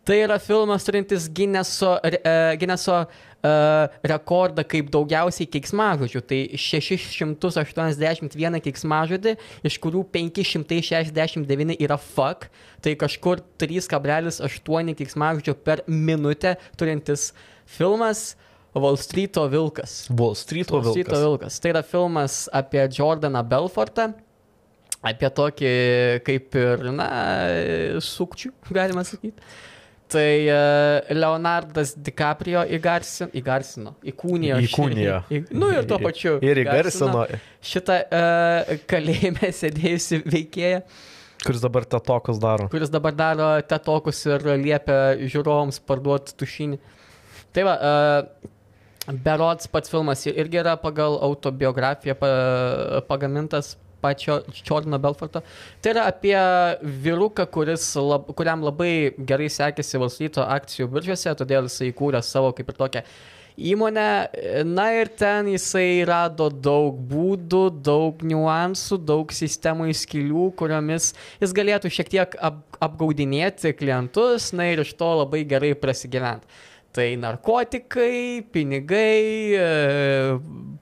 Tai 0.05 0.19
yra 0.21 0.37
filmas 0.37 0.85
turintis 0.85 1.31
Gineso, 1.33 1.97
uh, 1.97 2.53
Gineso 2.61 3.07
uh, 3.07 3.23
rekordą 3.45 4.65
kaip 4.69 4.91
daugiausiai 4.93 5.49
keiksmažodžių. 5.53 6.23
Tai 6.29 6.39
681 6.61 8.61
keiksmažodį, 8.65 9.35
iš 9.69 9.79
kurių 9.85 10.05
569 10.15 11.77
yra 11.85 11.99
fuck, 12.01 12.49
tai 12.85 12.97
kažkur 13.01 13.43
3,8 13.61 14.95
keiksmažodžio 15.01 15.57
per 15.65 15.85
minutę 15.89 16.57
turintis 16.79 17.33
filmas. 17.67 18.35
Wall 18.75 18.97
Street'o 18.99 19.45
Vilkas. 19.47 20.09
Wall 20.11 20.35
Street'o 20.35 20.81
Vilkas. 20.81 20.91
Wall 20.91 21.05
Street'o 21.05 21.19
Vilkas. 21.23 21.61
Tai 21.63 21.71
yra 21.71 21.83
filmas 21.87 22.49
apie 22.51 22.83
Jordaną 22.91 23.45
Belfortą, 23.47 24.09
apie 25.05 25.31
tokį 25.31 25.71
kaip 26.27 26.59
ir, 26.59 26.83
na, 26.97 27.07
sukčių, 28.03 28.51
galima 28.75 29.05
sakyti. 29.07 29.39
Tai 30.15 30.31
uh, 30.47 31.15
Leonardas 31.17 31.95
DiCaprio 31.99 32.63
įgarsino, 32.77 33.33
įgarsino 33.35 33.95
įkūnijo. 34.13 34.61
Įkūnijo. 34.69 35.17
Į, 35.27 35.41
nu 35.59 35.73
ir 35.75 35.89
tuo 35.91 35.99
pačiu. 36.03 36.37
Ir 36.45 36.61
įgarsino. 36.63 37.25
Šitą 37.65 37.99
uh, 38.05 38.75
kalėjime 38.91 39.51
sėdėjusi 39.61 40.23
veikėją. 40.23 40.85
Kuris 41.45 41.61
dabar 41.65 41.85
tetokus 41.85 42.39
daro. 42.41 42.71
Kuris 42.73 42.93
dabar 42.93 43.17
daro 43.17 43.49
tetokus 43.69 44.23
ir 44.29 44.47
liepia 44.63 44.99
žiūrovams 45.27 45.83
parduoti 45.85 46.37
tušinį. 46.41 46.79
Tai 47.55 47.67
va, 47.67 47.75
uh, 47.75 48.53
Berots 49.05 49.69
pats 49.69 49.91
filmas 49.93 50.23
irgi 50.31 50.63
yra 50.63 50.79
pagal 50.81 51.19
autobiografiją 51.27 52.15
pagamintas, 53.05 53.75
pačio 54.05 54.41
Čordino 54.61 55.01
Belforto. 55.03 55.43
Tai 55.81 55.95
yra 55.95 56.09
apie 56.13 56.37
vyruką, 57.05 57.49
lab, 58.05 58.29
kuriam 58.37 58.65
labai 58.65 59.15
gerai 59.19 59.49
sekėsi 59.53 60.01
valstyto 60.03 60.45
akcijų 60.45 60.91
biržose, 60.93 61.33
todėl 61.41 61.71
jisai 61.71 61.91
įkūrė 61.93 62.23
savo 62.23 62.53
kaip 62.57 62.69
ir 62.71 62.85
tokią 62.85 63.05
įmonę. 63.57 64.09
Na 64.67 64.87
ir 64.99 65.11
ten 65.19 65.49
jisai 65.53 66.05
rado 66.09 66.49
daug 66.51 66.99
būdų, 67.11 67.65
daug 67.85 68.23
niuansų, 68.27 68.99
daug 69.07 69.33
sistemų 69.33 69.91
įskilių, 69.95 70.51
kuriomis 70.59 71.13
jis 71.43 71.57
galėtų 71.57 71.93
šiek 71.95 72.13
tiek 72.17 72.37
ap, 72.43 72.63
apgaudinėti 72.83 73.75
klientus, 73.79 74.53
na 74.57 74.71
ir 74.73 74.85
iš 74.85 74.95
to 74.99 75.11
labai 75.23 75.45
gerai 75.49 75.75
prasigyventi. 75.79 76.49
Tai 76.95 77.09
narkotikai, 77.19 78.45
pinigai, 78.55 79.55
e, 79.59 79.65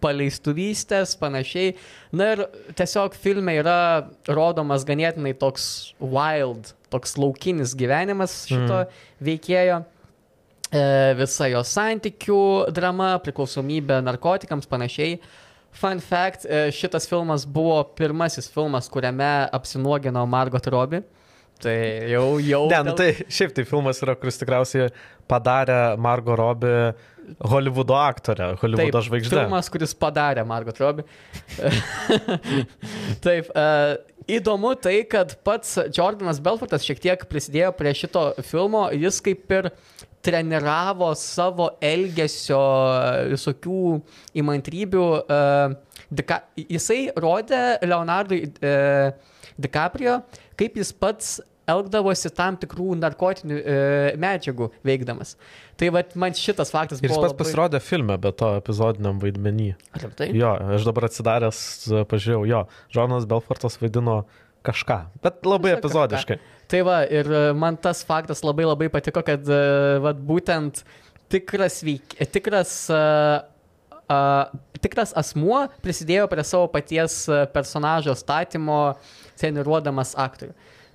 paleistuvystės, 0.02 1.14
panašiai. 1.16 1.70
Na 2.12 2.26
ir 2.34 2.42
tiesiog 2.76 3.16
filme 3.16 3.54
yra 3.56 4.10
rodomas 4.28 4.84
ganėtinai 4.84 5.32
toks 5.40 5.94
wild, 6.02 6.74
toks 6.92 7.16
laukinis 7.16 7.72
gyvenimas 7.80 8.42
šito 8.50 8.82
mm. 8.82 9.00
veikėjo. 9.24 9.78
E, 10.72 10.82
visa 11.16 11.48
jo 11.52 11.64
santykių 11.64 12.42
drama, 12.76 13.14
priklausomybė 13.24 14.02
narkotikams, 14.04 14.68
panašiai. 14.68 15.16
Fun 15.72 16.04
fact, 16.04 16.44
e, 16.44 16.66
šitas 16.76 17.08
filmas 17.08 17.48
buvo 17.48 17.80
pirmasis 17.96 18.52
filmas, 18.52 18.92
kuriame 18.92 19.32
apsinuogino 19.48 20.26
Margot 20.28 20.68
Robbie. 20.68 21.00
Tai 21.62 21.74
jau, 22.10 22.26
jau. 22.42 22.64
Ne, 22.72 22.80
nu, 22.88 22.94
tai 22.98 23.12
šiaip 23.30 23.52
tai 23.54 23.64
filmas 23.68 24.00
yra, 24.02 24.16
kuris 24.18 24.40
tikriausiai 24.40 24.88
padarė 25.32 25.80
Margo 26.00 26.36
Robbie 26.38 26.92
Hollywoodo 27.40 27.96
aktorę, 27.96 28.54
Hollywoodo 28.60 28.98
Taip, 28.98 29.08
žvaigždę. 29.08 29.42
Filmas, 29.44 29.70
kuris 29.72 29.94
padarė 29.98 30.44
Margot 30.46 30.78
Robbie. 30.82 31.04
Taip, 33.24 33.50
uh, 33.54 33.94
įdomu 34.30 34.74
tai, 34.82 34.98
kad 35.10 35.36
pats 35.46 35.78
Jordanas 35.94 36.42
Belfortas 36.42 36.86
šiek 36.86 37.02
tiek 37.02 37.26
prisidėjo 37.30 37.72
prie 37.78 37.94
šito 37.96 38.28
filmo, 38.46 38.88
jis 38.94 39.20
kaip 39.24 39.54
ir 39.58 39.70
treniravo 40.22 41.10
savo 41.18 41.72
elgesio 41.82 42.62
visokių 43.32 43.84
įmantrybių. 44.42 45.06
Uh, 45.22 45.78
Dika, 46.12 46.42
jisai 46.58 47.06
rodė 47.16 47.78
Leonardui 47.86 48.44
uh, 48.50 49.38
DiCaprio, 49.56 50.20
kaip 50.60 50.76
jis 50.76 50.92
pats 50.92 51.38
elgdavosi 51.72 52.30
tam 52.36 52.56
tikrų 52.60 52.96
narkotinių 53.00 53.58
e, 53.58 53.76
medžiagų 54.22 54.70
veikdamas. 54.86 55.34
Tai 55.80 55.90
vat, 55.96 56.14
man 56.18 56.36
šitas 56.36 56.70
faktas 56.72 57.00
buvo. 57.00 57.08
Ir 57.08 57.14
jis 57.14 57.18
pats 57.18 57.32
labai... 57.32 57.42
pasirodė 57.42 57.82
filme, 57.82 58.16
bet 58.22 58.38
to 58.40 58.52
epizodiniam 58.60 59.20
vaidmenį. 59.22 59.72
Ar 59.98 60.08
tai? 60.18 60.30
Jo, 60.36 60.54
aš 60.76 60.86
dabar 60.88 61.08
atsidaręs, 61.08 61.60
pažiūrėjau, 62.10 62.46
jo, 62.50 62.64
Džonas 62.94 63.28
Belfortas 63.30 63.80
vaidino 63.82 64.22
kažką, 64.66 64.98
bet 65.24 65.46
labai 65.48 65.72
Visą 65.72 65.80
epizodiškai. 65.80 66.38
Kažką. 66.38 66.66
Tai 66.72 66.82
va, 66.88 66.98
ir 67.20 67.28
e, 67.28 67.46
man 67.58 67.78
tas 67.82 68.04
faktas 68.06 68.44
labai 68.46 68.68
labai 68.68 68.90
patiko, 68.92 69.24
kad 69.26 69.48
e, 69.48 69.62
vat, 70.04 70.20
būtent 70.28 70.84
tikras, 71.32 71.80
veik... 71.86 72.18
tikras 72.34 72.76
uh, 72.92 73.40
Uh, 74.12 74.50
tikras 74.82 75.12
asmuo 75.16 75.62
prisidėjo 75.80 76.26
prie 76.28 76.42
savo 76.44 76.66
paties 76.68 77.22
personažo 77.54 78.12
statymo, 78.18 78.98
treniruodamas 79.40 80.10
aktorių. 80.18 80.52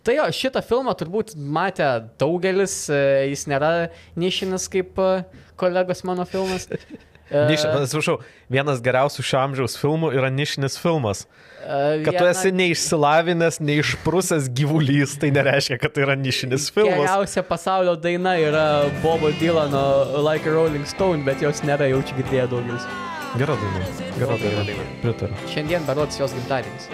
Tai 0.07 0.15
jo, 0.15 0.25
šitą 0.31 0.61
filmą 0.63 0.93
turbūt 0.95 1.33
matė 1.35 1.87
daugelis, 2.21 2.85
e, 2.87 3.27
jis 3.33 3.43
nėra 3.51 3.71
nišinis 4.15 4.69
kaip 4.71 4.95
e, 5.03 5.11
kolegos 5.59 6.05
mano 6.07 6.27
filmas. 6.29 6.69
E, 7.27 7.41
atsiprašau, 7.43 8.21
vienas 8.47 8.77
geriausių 8.79 9.23
šio 9.27 9.39
amžiaus 9.41 9.73
filmų 9.75 10.13
yra 10.15 10.29
nišinis 10.31 10.77
filmas. 10.79 11.25
Kad 11.59 12.15
tu 12.15 12.23
esi 12.23 12.53
neišsilavinęs, 12.55 13.57
neišprusęs 13.67 14.47
gyvulys, 14.55 15.17
tai 15.19 15.33
nereiškia, 15.35 15.75
kad 15.81 15.91
tai 15.91 16.05
yra 16.05 16.15
nišinis 16.15 16.69
filmas. 16.71 17.01
Geriausia 17.01 17.43
pasaulio 17.49 17.97
daina 17.99 18.37
yra 18.39 18.63
Bobo 19.03 19.33
Dylano 19.41 19.83
Like 20.23 20.47
a 20.47 20.55
Rolling 20.55 20.87
Stone, 20.87 21.27
bet 21.27 21.43
jos 21.43 21.65
nėra 21.67 21.91
jaučiu 21.91 22.15
girdėję 22.21 22.47
daugelis. 22.55 22.87
Gera 23.35 23.59
daina. 23.59 23.85
Gera 24.15 24.39
daina. 24.41 24.89
Pritariu. 25.03 25.45
Šiandien 25.51 25.85
berots 25.89 26.21
jos 26.21 26.33
gimtadienis 26.37 26.91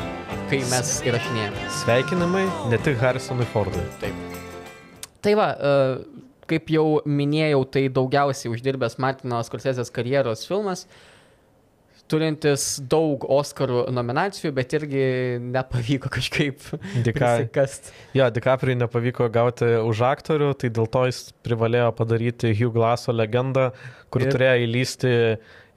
kai 0.54 0.60
mes 0.70 0.90
įrašinėjame. 1.08 1.70
Sveikinimai 1.80 2.44
ne 2.70 2.78
tik 2.84 3.00
Harrisonui 3.02 3.48
Fordui. 3.50 3.82
Taip. 4.02 4.36
Tai 5.24 5.34
va, 5.40 5.48
e, 5.56 6.28
kaip 6.52 6.70
jau 6.74 6.86
minėjau, 7.10 7.64
tai 7.74 7.88
daugiausiai 7.94 8.52
uždirbęs 8.54 9.00
Martino 9.02 9.40
Scorsesės 9.48 9.90
karjeros 9.94 10.46
filmas, 10.46 10.84
turintis 12.12 12.68
daug 12.92 13.24
Oscarų 13.32 13.88
nominacijų, 13.96 14.52
bet 14.54 14.76
irgi 14.78 15.08
nepavyko 15.42 16.12
kažkaip 16.14 16.62
prisikasti. 17.08 17.96
Jo, 18.20 18.28
DiCaprio 18.36 18.76
nepavyko 18.78 19.32
gauti 19.34 19.72
už 19.80 20.04
aktorių, 20.12 20.52
tai 20.60 20.70
dėl 20.76 20.92
to 20.92 21.08
jis 21.10 21.24
privalėjo 21.48 21.90
padaryti 21.98 22.54
Hugh 22.54 22.76
Glasso 22.76 23.16
legendą, 23.16 23.72
kur 24.14 24.28
ir... 24.28 24.36
turėjo 24.36 24.68
įlysti 24.68 25.18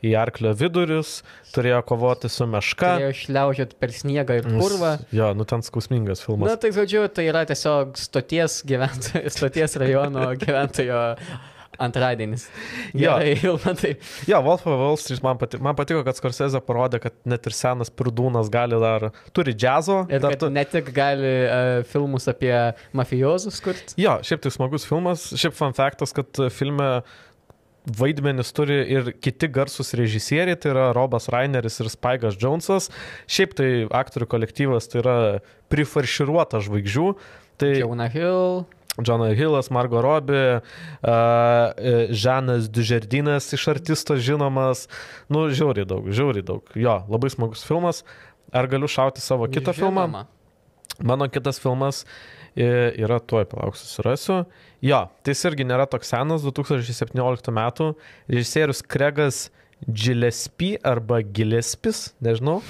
į 0.04 0.12
arklio 0.18 0.52
vidurius, 0.56 1.20
turėjo 1.54 1.80
kovoti 1.88 2.30
su 2.32 2.46
meška. 2.50 2.96
Turėjo 2.98 3.16
šliaužiant 3.22 3.74
per 3.80 3.94
sniegą 3.96 4.38
ir 4.40 4.48
kurvą. 4.50 4.96
Jo, 5.16 5.32
nu 5.36 5.48
ten 5.48 5.64
skausmingas 5.66 6.24
filmas. 6.24 6.52
Na, 6.52 6.60
tai 6.60 6.72
žodžiu, 6.76 7.06
tai 7.12 7.28
yra 7.30 7.46
tiesiog 7.48 7.96
stoties, 8.00 8.60
gyventojo, 8.68 9.26
stoties 9.36 9.78
rajono 9.80 10.30
gyventojo 10.40 11.02
antradienis. 11.78 12.46
Gerai, 12.96 13.34
Ilmantai. 13.44 13.94
Jo, 14.28 14.40
Wolf 14.44 14.66
of 14.66 14.78
Wall 14.80 14.96
Street 15.00 15.22
man, 15.24 15.38
pati, 15.40 15.60
man 15.62 15.76
patiko, 15.76 16.02
kad 16.06 16.18
Scorsese 16.18 16.60
parodė, 16.64 17.00
kad 17.02 17.16
net 17.28 17.46
ir 17.48 17.56
senas 17.56 17.92
pridūnas 17.92 18.50
gali 18.52 18.78
dar, 18.80 19.10
turi 19.36 19.54
džiazo. 19.56 20.02
Ir 20.12 20.22
dar 20.24 20.38
tu... 20.40 20.50
ne 20.52 20.64
tik 20.68 20.90
gali 20.96 21.34
uh, 21.44 21.84
filmus 21.90 22.28
apie 22.32 22.54
mafijozus 22.96 23.60
kurti. 23.64 23.96
Jo, 24.00 24.18
šiaip 24.26 24.44
tai 24.44 24.54
smagus 24.54 24.88
filmas. 24.88 25.28
Šiaip 25.36 25.56
fun 25.56 25.76
faktas, 25.76 26.14
kad 26.16 26.46
filme 26.54 26.90
vaidmenis 27.86 28.52
turi 28.56 28.78
ir 28.90 29.12
kiti 29.22 29.48
garsus 29.48 29.94
režisieriai, 29.94 30.58
tai 30.58 30.72
yra 30.74 30.86
Robas 30.96 31.28
Raineris 31.32 31.80
ir 31.80 31.90
Spaigas 31.92 32.38
Jonesas. 32.40 32.90
Šiaip 33.30 33.54
tai 33.58 33.70
aktorių 33.86 34.28
kolektyvas 34.30 34.90
tai 34.90 35.02
yra 35.02 35.18
prifarširuota 35.72 36.62
žvaigždžių. 36.66 37.10
Tai 37.62 37.70
Jonah 37.78 38.12
Hill. 38.12 38.66
Johnas 38.96 39.36
Hillas, 39.36 39.68
Margo 39.68 40.00
Robbie, 40.00 40.60
uh, 41.04 41.12
Žanas 42.10 42.70
Dužerdinas 42.72 43.52
iš 43.52 43.66
artisto 43.68 44.16
žinomas. 44.16 44.86
Nu, 45.28 45.50
žiauriai 45.52 45.84
daug, 45.84 46.08
žiauriai 46.08 46.46
daug. 46.46 46.64
Jo, 46.72 47.02
labai 47.12 47.28
smagus 47.32 47.64
filmas. 47.68 48.06
Ar 48.56 48.68
galiu 48.72 48.88
šauti 48.88 49.20
savo 49.20 49.50
kitą 49.52 49.74
Žinoma. 49.76 50.06
filmą? 50.06 50.24
Mano 51.04 51.28
kitas 51.28 51.60
filmas 51.60 52.06
yra 52.56 53.18
tuoj, 53.20 53.44
palauk, 53.50 53.76
susirasiu. 53.76 54.44
Jo, 54.84 55.06
tai 55.24 55.34
jis 55.34 55.44
irgi 55.50 55.66
nėra 55.68 55.86
toks 55.90 56.12
senas, 56.12 56.44
2017 56.46 57.52
metų. 57.54 57.90
Režisierius 58.32 58.82
Kregas 58.84 59.46
Gillespie 59.84 60.76
arba 60.84 61.20
Gillespis, 61.20 62.10
nežinau. 62.24 62.62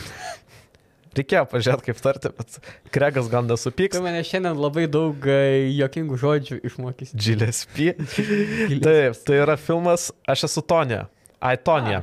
Reikėjo 1.16 1.46
pažiūrėti, 1.48 1.86
kaip 1.86 2.00
tarti, 2.04 2.30
bet 2.36 2.58
Kregas 2.92 3.30
gal 3.32 3.46
nesupyks. 3.48 3.96
Tu 3.96 4.04
mane 4.04 4.20
šiandien 4.26 4.58
labai 4.60 4.84
daug 4.90 5.24
e, 5.30 5.70
jokingų 5.78 6.18
žodžių 6.20 6.58
išmokys. 6.68 7.14
Gillespie. 7.16 7.94
Taip, 8.84 9.22
tai 9.24 9.40
yra 9.40 9.56
filmas 9.60 10.10
Aš 10.28 10.44
esu 10.50 10.64
Tonė. 10.66 11.06
Ai, 11.40 11.56
Tonė. 11.56 12.02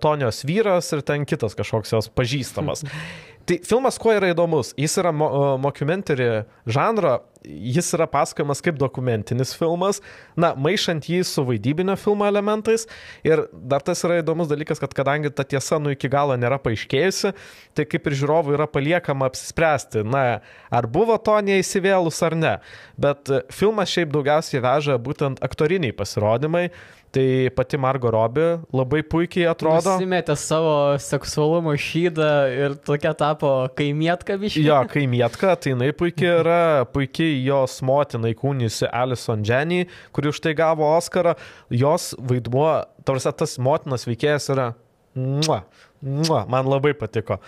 Tonijos 0.03 0.45
vyras 0.49 0.93
ir 0.95 1.05
ten 1.07 1.27
kitas 1.29 1.57
kažkoks 1.59 1.97
jos 1.97 2.13
pažįstamas. 2.13 2.85
Tai 3.49 3.57
filmas 3.65 3.97
kuo 3.97 4.13
yra 4.13 4.29
įdomus? 4.29 4.75
Jis 4.77 4.99
yra 5.01 5.09
mo 5.15 5.29
mockumentary 5.63 6.43
žanro, 6.69 7.15
jis 7.49 7.87
yra 7.97 8.05
pasakojamas 8.11 8.61
kaip 8.61 8.77
dokumentinis 8.77 9.55
filmas, 9.57 10.03
na, 10.37 10.51
maišant 10.53 11.07
jį 11.09 11.23
su 11.25 11.45
vaidybinio 11.49 11.95
filmo 11.97 12.27
elementais. 12.29 12.85
Ir 13.25 13.47
dar 13.53 13.81
tas 13.87 14.05
yra 14.05 14.19
įdomus 14.21 14.51
dalykas, 14.51 14.83
kad 14.83 14.93
kadangi 14.93 15.33
ta 15.33 15.47
tiesa 15.49 15.79
nu 15.81 15.95
iki 15.95 16.11
galo 16.13 16.37
nėra 16.37 16.59
paaiškėjusi, 16.61 17.33
tai 17.73 17.89
kaip 17.89 18.11
ir 18.11 18.19
žiūrovui 18.21 18.59
yra 18.59 18.69
paliekama 18.69 19.31
apsispręsti, 19.31 20.05
na, 20.05 20.43
ar 20.69 20.91
buvo 20.93 21.17
to 21.17 21.39
neįsivėlus 21.49 22.21
ar 22.29 22.37
ne. 22.37 22.55
Bet 23.01 23.33
filmas 23.55 23.95
šiaip 23.95 24.13
daugiausiai 24.13 24.61
veža 24.65 25.01
būtent 25.01 25.41
aktoriniai 25.41 25.97
pasirodymai. 25.97 26.69
Tai 27.15 27.49
pati 27.57 27.79
Margo 27.81 28.11
Robi 28.13 28.45
labai 28.77 29.01
puikiai 29.01 29.47
atrodo. 29.49 29.95
Nusimetė 29.97 30.35
savo 30.37 30.73
seksualumo 31.01 31.73
šydą 31.81 32.33
ir 32.53 32.75
tokia 32.85 33.15
tapo 33.17 33.53
kaimietka 33.79 34.37
biškai. 34.41 34.65
Jo, 34.67 34.83
kaimietka, 34.93 35.55
tai 35.57 35.73
jinai 35.73 35.89
puikiai 35.97 36.35
yra, 36.43 36.59
puikiai 36.93 37.39
jos 37.47 37.79
motina 37.87 38.29
įkūnysi 38.35 38.91
Alison 38.93 39.47
Jenny, 39.47 39.87
kuri 40.13 40.29
už 40.35 40.43
tai 40.45 40.53
gavo 40.59 40.85
Oscarą. 40.91 41.33
Jos 41.73 42.13
vaidmuo, 42.21 42.75
tarsi 43.09 43.33
tas 43.41 43.57
motinas 43.57 44.05
veikėjas 44.09 44.53
yra... 44.53 44.75
Mua, 45.19 45.63
man 46.03 46.69
labai 46.69 46.93
patiko. 46.95 47.39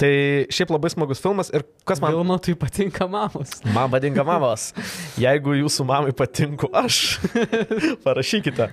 Tai 0.00 0.10
šiaip 0.50 0.72
labai 0.74 0.90
smagus 0.90 1.20
filmas 1.22 1.50
ir 1.54 1.62
kas 1.86 2.00
man... 2.02 2.14
Vilmotui 2.14 2.56
patinka 2.58 3.06
mamos. 3.10 3.60
Man 3.74 3.90
patinka 3.92 4.24
mamos. 4.26 4.70
Jeigu 5.20 5.54
jūsų 5.60 5.86
mamai 5.86 6.14
patinku 6.16 6.70
aš, 6.76 7.20
parašykite. 8.06 8.70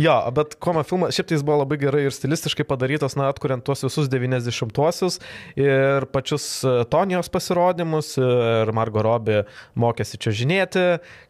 Jo, 0.00 0.16
bet 0.36 0.56
kuo 0.60 0.74
man 0.76 0.86
filmas, 0.88 1.16
šiaip 1.16 1.30
tai 1.30 1.38
jis 1.38 1.46
buvo 1.46 1.62
labai 1.62 1.78
gerai 1.80 2.04
ir 2.08 2.14
stilistiškai 2.14 2.66
padarytas, 2.68 3.16
na, 3.18 3.30
atkuriant 3.32 3.64
tuos 3.64 3.84
visus 3.86 4.10
90-uosius 4.12 5.20
ir 5.60 6.08
pačius 6.12 6.48
e, 6.66 6.74
Tonijos 6.92 7.30
pasirodymus 7.32 8.14
ir 8.20 8.72
Margo 8.76 9.04
Robi 9.04 9.42
mokėsi 9.80 10.20
čia 10.20 10.34
žinėti, 10.36 10.84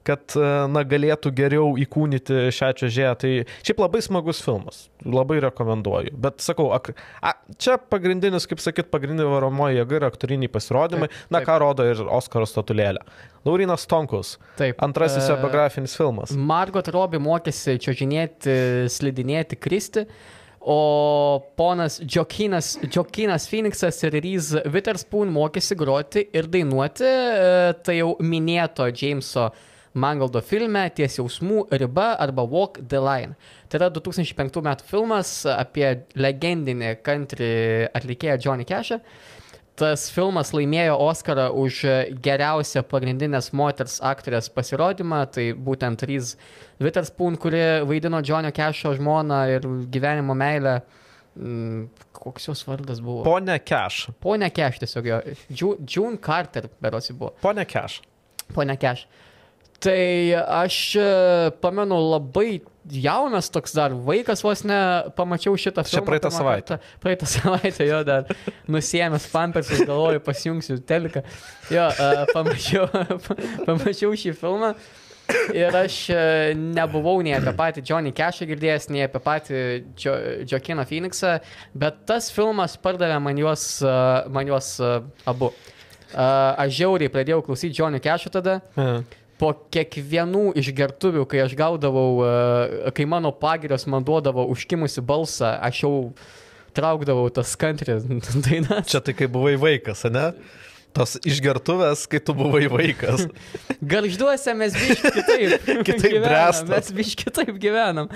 kad, 0.06 0.26
e, 0.34 0.50
na, 0.74 0.84
galėtų 0.88 1.32
geriau 1.36 1.74
įkūnyti 1.80 2.48
šią 2.54 2.72
čia 2.80 2.90
žėją. 2.98 3.14
Tai 3.22 3.32
šiaip 3.62 3.84
labai 3.84 4.02
smagus 4.04 4.42
filmas. 4.44 4.88
Labai 5.04 5.38
rekomenduoju. 5.44 6.14
Bet 6.24 6.42
sakau, 6.44 6.70
ak, 6.76 6.94
a, 7.20 7.34
čia 7.60 7.76
pagrindinis, 7.90 8.46
kaip 8.50 8.62
sakyt, 8.62 8.90
pagrindinė 8.92 9.26
varomoji 9.28 9.80
jėga 9.80 9.98
yra 10.00 10.10
aktoriniai 10.12 10.50
pasirodymai, 10.52 11.08
taip, 11.10 11.32
na 11.32 11.40
taip. 11.40 11.48
ką 11.48 11.58
rodo 11.62 11.86
ir 11.88 12.04
Oskaro 12.04 12.46
statulėlė. 12.48 13.02
Laurinas 13.44 13.84
Tonkus. 13.90 14.36
Taip. 14.58 14.80
Antrasis 14.84 15.28
jo 15.28 15.36
biografinis 15.42 15.96
filmas. 15.98 16.32
Margot 16.32 16.88
Robbie 16.94 17.20
mokėsi 17.22 17.76
čiažinėti, 17.82 18.56
slidinėti, 18.92 19.60
kristi. 19.60 20.06
O 20.64 21.42
ponas 21.58 21.98
Džokinas, 22.00 22.78
Džokinas 22.88 23.44
Phoenixas 23.50 23.98
ir 24.06 24.14
Reese 24.16 24.62
Witherspoon 24.64 25.28
mokėsi 25.34 25.76
groti 25.76 26.22
ir 26.32 26.48
dainuoti, 26.48 27.04
e, 27.04 27.74
tai 27.84 27.98
jau 27.98 28.14
minėto 28.24 28.86
Jameso 28.88 29.50
Mangaldo 29.94 30.40
filme 30.42 30.82
Ties 30.94 31.20
jausmų 31.20 31.68
riba 31.78 32.14
arba 32.18 32.42
Walk 32.42 32.80
the 32.90 32.98
Line. 32.98 33.36
Tai 33.70 33.78
yra 33.78 33.90
2005 33.94 34.58
metų 34.66 34.88
filmas 34.88 35.30
apie 35.50 35.86
legendinį 36.18 36.96
country 37.06 37.52
atlikėją 37.94 38.40
Johnny 38.42 38.66
Cashą. 38.66 38.98
Tas 39.78 40.06
filmas 40.14 40.52
laimėjo 40.54 40.94
Oscarą 41.02 41.48
už 41.58 41.80
geriausią 42.22 42.84
pagrindinės 42.86 43.48
moters 43.58 43.96
aktorės 44.06 44.46
pasirodymą, 44.54 45.24
tai 45.34 45.48
būtent 45.54 46.04
Reese 46.06 46.38
Witherspoon, 46.82 47.38
kuri 47.42 47.62
vaidino 47.86 48.20
Johnny 48.22 48.52
Cash'o 48.54 48.92
žmoną 48.94 49.40
ir 49.56 49.66
gyvenimo 49.90 50.36
meilę. 50.38 50.80
Mm, 51.34 51.88
koks 52.14 52.46
jos 52.46 52.62
vardas 52.66 53.02
buvo? 53.02 53.24
Pone 53.26 53.58
Cash. 53.66 54.12
Pone 54.22 54.50
Cash 54.54 54.78
tiesiog 54.82 55.10
jo. 55.10 55.20
June 55.50 56.18
Carter 56.22 56.68
berosi 56.82 57.14
buvo. 57.18 57.34
Pone 57.42 57.66
Cash. 57.66 58.00
Pone 58.54 58.78
Cash. 58.78 59.08
Tai 59.84 60.34
aš 60.64 60.76
e, 60.96 61.08
pamenu 61.60 61.98
labai 62.08 62.62
jaunas 62.88 63.50
toks 63.52 63.74
dar 63.76 63.92
vaikas 64.06 64.40
vos 64.44 64.62
ne, 64.64 64.78
pamačiau 65.16 65.56
šitą 65.60 65.84
filmą. 65.84 65.98
Čia 65.98 66.02
praeitą 66.06 66.30
savaitę. 66.32 66.78
Praeitą 67.02 67.28
savaitę 67.34 67.88
jo 67.88 68.00
dar 68.08 68.30
nusėmęs 68.70 69.26
pampersus, 69.32 69.82
galvoju, 69.84 70.22
pasijungsiu 70.24 70.78
teleką. 70.88 71.24
Jo, 71.72 71.88
uh, 71.92 72.22
pamačiau, 72.32 72.86
pamačiau 73.68 74.16
šį 74.16 74.32
filmą. 74.40 74.72
Ir 75.56 75.72
aš 75.72 75.94
e, 76.12 76.22
nebuvau 76.60 77.22
nei 77.24 77.32
apie 77.32 77.54
patį 77.56 77.80
Johnny 77.88 78.12
Cashą 78.12 78.44
girdėjęs, 78.48 78.90
nei 78.92 79.06
apie 79.06 79.20
patį 79.24 79.60
jo, 80.00 80.12
Joaquiną 80.50 80.84
Phoenixą, 80.88 81.38
bet 81.80 82.02
tas 82.08 82.28
filmas 82.32 82.76
pardavė 82.76 83.16
man 83.24 83.40
juos, 83.40 83.64
man 84.28 84.52
juos 84.52 84.74
abu. 85.24 85.48
Aš 86.12 86.76
žiauriai 86.76 87.12
pradėjau 87.12 87.40
klausyti 87.48 87.80
Johnny 87.80 88.04
Cashą 88.04 88.32
tada. 88.36 88.60
Mhm 88.76 89.23
po 89.44 89.52
kiekvienų 89.74 90.54
išgertuvių, 90.56 91.26
kai 91.28 91.42
aš 91.44 91.52
gaudavau, 91.58 92.08
e, 92.24 92.92
kai 92.96 93.04
mano 93.08 93.34
pagirios 93.36 93.84
man 93.90 94.06
duodavo 94.06 94.46
užkimusi 94.54 95.04
balsą, 95.04 95.58
aš 95.68 95.82
jau 95.84 95.94
traukdavau 96.74 97.28
tas 97.34 97.52
kantrės 97.60 98.06
dainas. 98.46 98.88
Čia 98.88 99.02
tai 99.04 99.16
kai 99.18 99.28
buvai 99.30 99.58
vaikas, 99.60 100.06
ne? 100.12 100.30
Tos 100.94 101.16
išgertuvės, 101.26 102.04
kai 102.06 102.20
tu 102.22 102.36
buvai 102.38 102.68
vaikas. 102.70 103.26
Garžduose 103.92 104.54
mes 104.56 104.76
biški 104.78 105.12
kitaip. 105.18 105.70
kitaip 105.88 106.12
gyvenam. 106.20 106.68
Mes 106.70 106.92
biški 106.94 107.26
kitaip 107.26 107.56
gyvenam. 107.60 108.12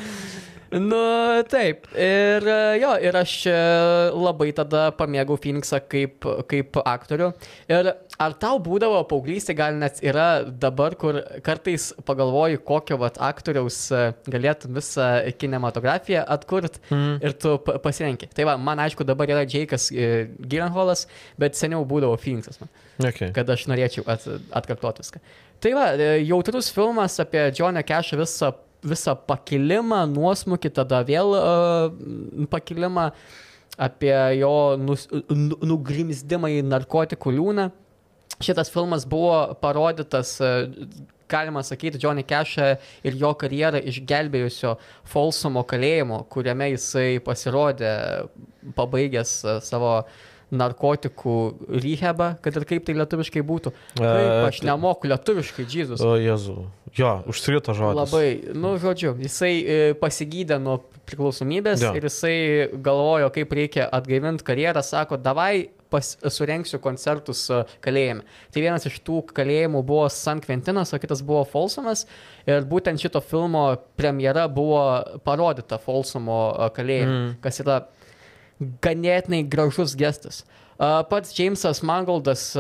Nu, 0.70 1.00
taip. 1.48 1.86
Ir 1.96 2.44
e, 2.44 2.56
jo, 2.82 2.90
ir 3.00 3.16
aš 3.16 3.32
e, 3.48 3.54
labai 4.12 4.50
tada 4.56 4.88
pamėgau 4.96 5.38
Phoenixą 5.40 5.80
kaip, 5.88 6.26
kaip 6.50 6.76
aktorių. 6.82 7.30
Ir 7.72 7.88
ar 8.20 8.36
tau 8.42 8.60
būdavo 8.64 9.00
paauglystė, 9.08 9.56
gal 9.56 9.78
net 9.80 10.02
yra 10.04 10.42
dabar, 10.44 10.98
kur 11.00 11.22
kartais 11.46 11.88
pagalvoji, 12.08 12.60
kokio 12.68 13.00
vat 13.00 13.16
aktoriaus 13.30 13.80
e, 13.96 14.02
galėtum 14.28 14.76
visą 14.76 15.08
kinematografiją 15.40 16.26
atkurt 16.36 16.80
mm. 16.92 17.16
ir 17.24 17.38
tu 17.40 17.56
pasirenki. 17.64 18.28
Tai 18.36 18.50
va, 18.50 18.58
man 18.60 18.84
aišku, 18.84 19.08
dabar 19.08 19.32
yra 19.32 19.48
Jake'as 19.48 19.88
Gilenholas, 19.88 21.06
bet 21.40 21.56
seniau 21.56 21.86
būdavo 21.88 22.20
Phoenixas. 22.20 22.60
Man, 22.60 22.72
okay. 23.08 23.32
Kad 23.32 23.56
aš 23.56 23.70
norėčiau 23.72 24.04
at, 24.10 24.28
atkartoti 24.60 25.06
viską. 25.06 25.24
Tai 25.64 25.74
va, 25.74 25.90
jautrus 26.22 26.68
filmas 26.70 27.16
apie 27.24 27.48
Johnny 27.56 27.80
Cashą 27.86 28.20
visą 28.20 28.52
visą 28.86 29.14
pakilimą, 29.28 30.04
nuosmukį, 30.12 30.70
tada 30.76 31.02
vėl 31.06 31.34
uh, 31.34 32.46
pakilimą 32.50 33.10
apie 33.78 34.14
jo 34.38 34.54
nus, 34.80 35.06
nu, 35.30 35.58
nugrimzdimą 35.72 36.50
į 36.56 36.64
narkotikų 36.66 37.34
liūną. 37.36 37.68
Šitas 38.42 38.70
filmas 38.70 39.04
buvo 39.08 39.54
parodytas, 39.58 40.36
galima 41.30 41.62
sakyti, 41.66 41.98
Johnny 42.02 42.22
Cashą 42.26 42.76
ir 43.06 43.18
jo 43.18 43.32
karjerą 43.38 43.80
išgelbėjusio 43.90 44.76
Folsomo 45.10 45.64
kalėjimo, 45.66 46.20
kuriame 46.30 46.70
jisai 46.72 47.18
pasirodė, 47.24 47.92
pabaigęs 48.78 49.34
savo 49.66 49.94
uh, 50.04 50.27
narkotikų 50.55 51.36
rehebą, 51.68 52.32
kad 52.44 52.57
ir 52.57 52.66
kaip 52.68 52.86
tai 52.86 52.96
lietuviškai 52.99 53.44
būtų. 53.44 53.72
Kaip 53.99 54.49
aš 54.49 54.62
nemoku 54.66 55.11
lietuviškai, 55.12 55.66
Jėzus. 55.68 56.03
O 56.05 56.16
Jėzu. 56.20 56.59
Jo, 56.96 57.18
užsirito 57.28 57.74
žodis. 57.76 57.99
Labai, 58.01 58.28
nu, 58.57 58.76
žodžiu, 58.80 59.12
jisai 59.20 59.53
e, 59.61 59.80
pasigydė 60.01 60.57
nuo 60.62 60.78
priklausomybės 61.09 61.82
jo. 61.84 61.92
ir 61.96 62.07
jisai 62.09 62.36
galvojo, 62.84 63.28
kaip 63.34 63.53
reikia 63.59 63.88
atgaivinti 63.92 64.46
karjerą, 64.46 64.82
sako, 64.84 65.18
davai 65.20 65.68
pas, 65.92 66.14
surenksiu 66.32 66.80
koncertus 66.84 67.44
e, 67.53 67.61
kalėjime. 67.84 68.24
Tai 68.55 68.64
vienas 68.64 68.88
iš 68.88 68.99
tų 69.05 69.20
kalėjimų 69.36 69.82
buvo 69.88 70.09
San 70.12 70.42
Quentinas, 70.44 70.94
o 70.94 71.01
kitas 71.03 71.22
buvo 71.26 71.44
Folsomas. 71.49 72.07
Ir 72.49 72.66
būtent 72.68 73.01
šito 73.03 73.22
filmo 73.24 73.70
premjera 73.99 74.46
buvo 74.53 74.82
parodyta 75.24 75.80
Folsomo 75.82 76.40
e, 76.51 76.72
kalėjime, 76.76 77.14
mm. 77.14 77.30
kas 77.44 77.62
yra 77.64 77.82
ganėtinai 78.84 79.44
gražus 79.50 79.94
gestas. 79.98 80.42
Pats 80.78 81.34
Jamesas 81.34 81.80
Mangoldas 81.82 82.52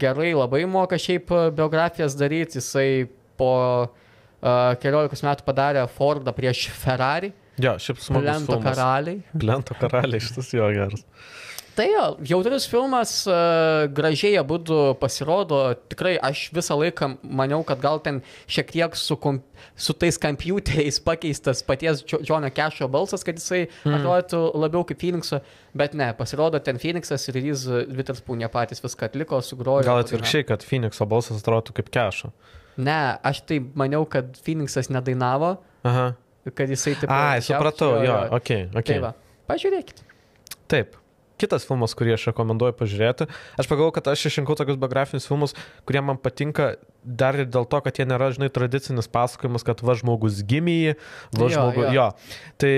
gerai 0.00 0.32
labai 0.34 0.64
moka 0.66 0.98
šiaip 0.98 1.30
biografijas 1.54 2.16
daryti, 2.18 2.58
jisai 2.58 3.06
po 3.38 3.52
keliolikos 4.82 5.22
metų 5.24 5.46
padarė 5.46 5.86
Fordą 5.94 6.34
prieš 6.34 6.66
Ferrari. 6.74 7.30
Ja, 7.62 7.76
šiaip 7.78 8.00
smagus. 8.02 8.26
Plento 8.26 8.58
karaliai. 8.64 9.20
Plento 9.38 9.76
karaliai, 9.78 10.22
šitas 10.22 10.50
jo 10.56 10.66
geras. 10.74 11.04
Tai 11.74 11.86
jo, 11.90 12.02
jautrus 12.22 12.68
filmas, 12.70 13.12
uh, 13.26 13.90
gražiai 13.90 14.36
abu 14.38 14.60
pasirodo, 15.00 15.58
tikrai 15.90 16.12
aš 16.22 16.46
visą 16.54 16.76
laiką 16.78 17.08
maniau, 17.26 17.64
kad 17.66 17.82
gal 17.82 17.98
ten 18.04 18.20
šiek 18.46 18.70
tiek 18.70 18.94
su, 18.94 19.16
kom, 19.18 19.40
su 19.74 19.96
tais 19.98 20.18
kompiuteriais 20.22 21.00
pakeistas 21.02 21.64
paties 21.66 22.04
Džono 22.06 22.52
Kešo 22.54 22.86
balsas, 22.86 23.26
kad 23.26 23.42
jisai 23.42 23.64
mm. 23.66 23.98
atrodytų 23.98 24.42
labiau 24.62 24.86
kaip 24.86 25.02
Phoenix'o, 25.02 25.42
bet 25.74 25.98
ne, 25.98 26.12
pasirodo 26.14 26.62
ten 26.62 26.78
Phoenix'as 26.78 27.26
ir 27.32 27.42
jis 27.42 27.66
Viterspoonė 27.90 28.52
patys 28.54 28.84
viską 28.84 29.10
atliko, 29.10 29.42
sugrojo. 29.42 29.82
Gal 29.90 30.06
atvirkščiai, 30.06 30.46
kad 30.46 30.62
Phoenix'o 30.62 31.10
balsas 31.10 31.42
atrodytų 31.42 31.80
kaip 31.80 31.90
Kešo. 31.98 32.30
Ne, 32.78 33.00
aš 33.26 33.42
tai 33.50 33.58
maniau, 33.74 34.06
kad 34.06 34.36
Phoenix'as 34.46 34.94
nedainavo. 34.94 35.56
Aha. 35.90 36.12
Kad 36.54 36.70
jisai 36.70 36.94
taip. 37.00 37.10
A, 37.10 37.40
supratau, 37.42 37.96
jo, 37.98 38.04
jo, 38.04 38.18
jo. 38.28 38.36
ok. 38.38 38.58
okay. 38.76 38.92
Tai 38.92 39.06
va, 39.08 39.16
pažiūrėkit. 39.50 40.04
Taip 40.70 41.00
kitas 41.44 41.68
filmas, 41.68 41.94
kurį 41.98 42.16
aš 42.16 42.30
rekomenduoju 42.32 42.76
pažiūrėti. 42.80 43.28
Aš 43.60 43.70
pagalvoju, 43.70 43.98
kad 44.00 44.10
aš 44.14 44.26
išrinkau 44.32 44.56
tokius 44.58 44.80
biografinius 44.80 45.28
filmus, 45.30 45.56
kurie 45.86 46.02
man 46.04 46.20
patinka 46.20 46.74
dar 47.04 47.36
ir 47.36 47.48
dėl 47.52 47.66
to, 47.68 47.78
kad 47.84 47.98
jie 48.00 48.06
nėra, 48.08 48.30
žinai, 48.34 48.48
tradicinis 48.52 49.08
pasakojimas, 49.12 49.64
kad 49.66 49.82
va 49.84 49.94
žmogus 49.98 50.40
gimė, 50.48 50.96
va 51.36 51.48
žmogus, 51.52 51.84
jo, 51.84 51.92
jo. 51.92 52.06
Tai 52.60 52.72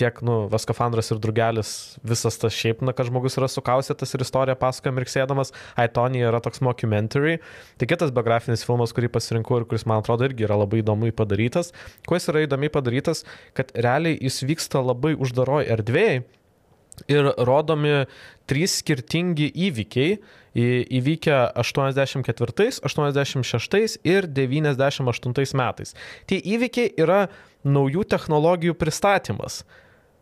tiek, 0.00 0.18
nu, 0.26 0.38
Vaskafandras 0.50 1.12
ir 1.14 1.20
Drugelis, 1.22 1.72
visas 2.02 2.38
tas 2.42 2.54
šiaip, 2.54 2.82
na, 2.86 2.94
kad 2.96 3.08
žmogus 3.08 3.38
yra 3.38 3.48
sukausytas 3.50 4.14
ir 4.14 4.24
istoriją 4.26 4.58
pasakoja 4.58 4.96
mirksėdamas, 4.98 5.54
Aitonija 5.78 6.32
yra 6.32 6.42
toks 6.44 6.62
mockumentary. 6.66 7.38
Tai 7.78 7.90
kitas 7.90 8.14
biografinis 8.14 8.66
filmas, 8.66 8.94
kurį 8.96 9.12
pasirinkau 9.14 9.62
ir 9.62 9.68
kuris, 9.70 9.86
man 9.88 10.02
atrodo, 10.02 10.26
irgi 10.26 10.48
yra 10.48 10.58
labai 10.58 10.82
įdomu 10.82 11.12
padarytas. 11.14 11.70
Kuo 12.08 12.18
jis 12.18 12.28
yra 12.32 12.42
įdomiai 12.48 12.74
padarytas, 12.74 13.22
kad 13.56 13.70
realiai 13.78 14.18
jis 14.18 14.42
vyksta 14.48 14.82
labai 14.82 15.14
uždaroj 15.14 15.70
erdvėjai 15.78 16.24
ir 17.10 17.30
rodomi 17.46 18.04
trys 18.48 18.78
skirtingi 18.82 19.50
įvykiai 19.68 20.18
įvykę 20.58 21.36
84, 21.54 22.70
86 22.82 23.98
ir 24.04 24.26
98 24.26 25.54
metais. 25.54 25.94
Tie 26.26 26.40
įvykiai 26.40 26.94
yra 26.98 27.26
naujų 27.64 28.06
technologijų 28.08 28.74
pristatymas 28.78 29.62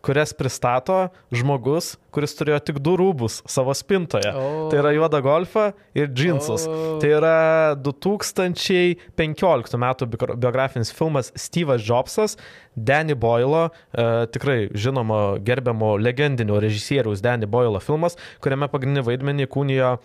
kurias 0.07 0.31
pristato 0.31 1.09
žmogus, 1.35 1.97
kuris 2.15 2.33
turėjo 2.39 2.61
tik 2.69 2.79
du 2.83 2.95
rūbus 2.99 3.41
savo 3.51 3.73
spintoje. 3.75 4.31
Oh. 4.31 4.69
Tai 4.71 4.79
yra 4.79 4.93
juoda 4.95 5.19
golfa 5.23 5.71
ir 5.97 6.07
džinsus. 6.13 6.67
Oh. 6.69 6.95
Tai 7.01 7.09
yra 7.19 7.33
2015 7.83 9.81
metų 9.83 10.07
biografinis 10.15 10.93
filmas 10.95 11.33
Steve'as 11.35 11.83
Jobsas, 11.83 12.37
Danny 12.77 13.17
Boyle, 13.17 13.67
e, 13.91 14.07
tikrai 14.31 14.57
žinomo 14.77 15.19
gerbiamo 15.43 15.95
legendinio 15.99 16.61
režisieriaus 16.63 17.23
Danny 17.25 17.49
Boyle 17.49 17.81
filmas, 17.83 18.15
kuriame 18.43 18.69
pagrindinį 18.71 19.03
vaidmenį 19.09 19.49
kūnijo, 19.51 19.95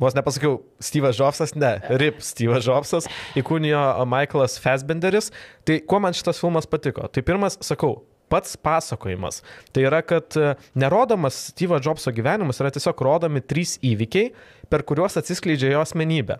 vos 0.00 0.16
nepasakiau, 0.18 0.58
Steve'as 0.82 1.20
Jobsas, 1.20 1.54
ne, 1.54 1.76
Rip 2.00 2.24
Steve'as 2.24 2.66
Jobsas, 2.66 3.08
įkūnijo 3.38 3.86
Michaelas 4.08 4.58
Fassbenderis. 4.62 5.30
Tai 5.68 5.82
kuo 5.86 6.02
man 6.02 6.16
šitas 6.16 6.40
filmas 6.40 6.66
patiko? 6.70 7.06
Tai 7.12 7.22
pirmas, 7.26 7.60
sakau, 7.64 8.00
pats 8.30 8.58
pasakojimas. 8.60 9.42
Tai 9.72 9.86
yra, 9.88 10.02
kad 10.06 10.36
e, 10.38 10.52
nerodomas 10.78 11.48
Steve'o 11.52 11.80
Jobso 11.84 12.12
gyvenimas 12.14 12.60
yra 12.62 12.72
tiesiog 12.74 13.02
rodomi 13.04 13.42
trys 13.44 13.76
įvykiai, 13.84 14.32
per 14.68 14.84
kuriuos 14.88 15.18
atsiskleidžia 15.20 15.72
jo 15.74 15.82
asmenybė. 15.84 16.38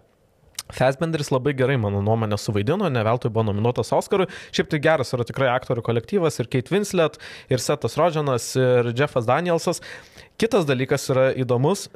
Fassbenderis 0.69 1.31
labai 1.33 1.55
gerai, 1.57 1.79
mano 1.81 2.03
nuomonė, 2.05 2.37
suvaidino, 2.37 2.91
ne 2.93 3.03
veltui 3.07 3.31
buvo 3.33 3.47
nominuotas 3.49 3.89
Oscarui. 3.97 4.27
Šiaip 4.53 4.69
tai 4.69 4.83
geras 4.85 5.15
yra 5.17 5.25
tikrai 5.25 5.49
aktorių 5.55 5.85
kolektyvas 5.87 6.37
ir 6.43 6.51
Kate 6.53 6.75
Winslet, 6.75 7.17
ir 7.49 7.63
Setas 7.65 7.97
Rodžanas, 7.97 8.51
ir 8.61 8.93
Jeffas 8.93 9.29
Danielsas. 9.29 9.81
Kitas 10.39 10.69
dalykas 10.69 11.09
yra 11.15 11.31
įdomus, 11.41 11.87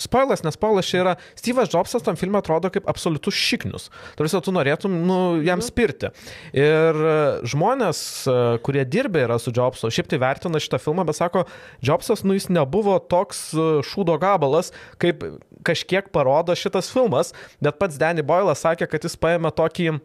spoilas, 0.00 0.42
nes 0.44 0.56
spoilas 0.56 0.88
čia 0.88 1.02
yra, 1.02 1.14
Steve'as 1.38 1.72
Jobsas 1.72 2.04
tam 2.04 2.18
filmui 2.18 2.40
atrodo 2.40 2.70
kaip 2.72 2.88
absoliutus 2.90 3.36
šiknius. 3.36 3.88
Tarsi 4.18 4.40
tu 4.44 4.54
norėtum 4.54 4.94
nu, 5.08 5.18
jam 5.40 5.60
mhm. 5.60 5.66
spirti. 5.66 6.12
Ir 6.56 7.00
e, 7.00 7.16
žmonės, 7.48 8.00
e, 8.28 8.36
kurie 8.66 8.84
dirbė 8.88 9.26
yra 9.26 9.40
su 9.42 9.54
Jobsu, 9.56 9.90
šiaip 9.92 10.10
tai 10.12 10.20
vertina 10.22 10.62
šitą 10.62 10.80
filmą, 10.82 11.06
bet 11.08 11.18
sako, 11.18 11.46
Jobsas, 11.84 12.24
nu 12.26 12.36
jis 12.36 12.50
nebuvo 12.52 12.98
toks 13.00 13.48
e, 13.54 13.68
šūdo 13.86 14.18
gabalas, 14.22 14.72
kaip 15.02 15.24
kažkiek 15.66 16.10
parodo 16.14 16.54
šitas 16.56 16.90
filmas, 16.92 17.32
bet 17.64 17.80
pats 17.80 17.98
Danny 18.00 18.24
Boylas 18.26 18.62
sakė, 18.64 18.88
kad 18.90 19.06
jis 19.06 19.18
paėmė 19.20 19.52
tokį 19.56 19.96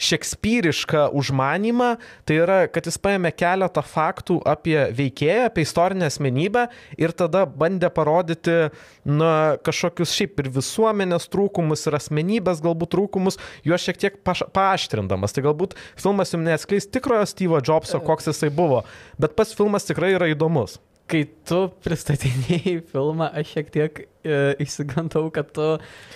šekspyrišką 0.00 1.08
užmanimą, 1.16 1.96
tai 2.28 2.38
yra, 2.42 2.58
kad 2.72 2.86
jis 2.88 2.98
paėmė 3.02 3.32
keletą 3.36 3.84
faktų 3.86 4.38
apie 4.48 4.76
veikėją, 4.96 5.48
apie 5.48 5.64
istorinę 5.66 6.08
asmenybę 6.10 6.66
ir 7.00 7.14
tada 7.16 7.44
bandė 7.46 7.90
parodyti 7.94 8.56
na, 9.04 9.32
kažkokius 9.64 10.14
šiaip 10.16 10.42
ir 10.42 10.52
visuomenės 10.58 11.28
trūkumus 11.32 11.86
ir 11.88 11.98
asmenybės 11.98 12.62
galbūt 12.64 12.94
trūkumus, 12.96 13.40
juos 13.66 13.84
šiek 13.84 14.00
tiek 14.02 14.22
paaštrindamas. 14.26 15.34
Tai 15.34 15.46
galbūt 15.48 15.76
filmas 15.96 16.34
jums 16.34 16.48
neatskleis 16.48 16.88
tikrojo 16.92 17.26
Steve'o 17.28 17.62
Jobso, 17.64 18.02
koks 18.04 18.32
jisai 18.32 18.52
buvo, 18.54 18.82
bet 19.20 19.36
pats 19.38 19.54
filmas 19.56 19.88
tikrai 19.88 20.14
yra 20.16 20.30
įdomus 20.32 20.80
kai 21.12 21.22
tu 21.48 21.58
pristatinėjai 21.84 22.78
filmą, 22.88 23.28
aš 23.38 23.50
šiek 23.56 23.70
tiek 23.74 24.00
e, 24.02 24.38
išsigantau, 24.62 25.26
kad 25.34 25.50
tu 25.54 25.66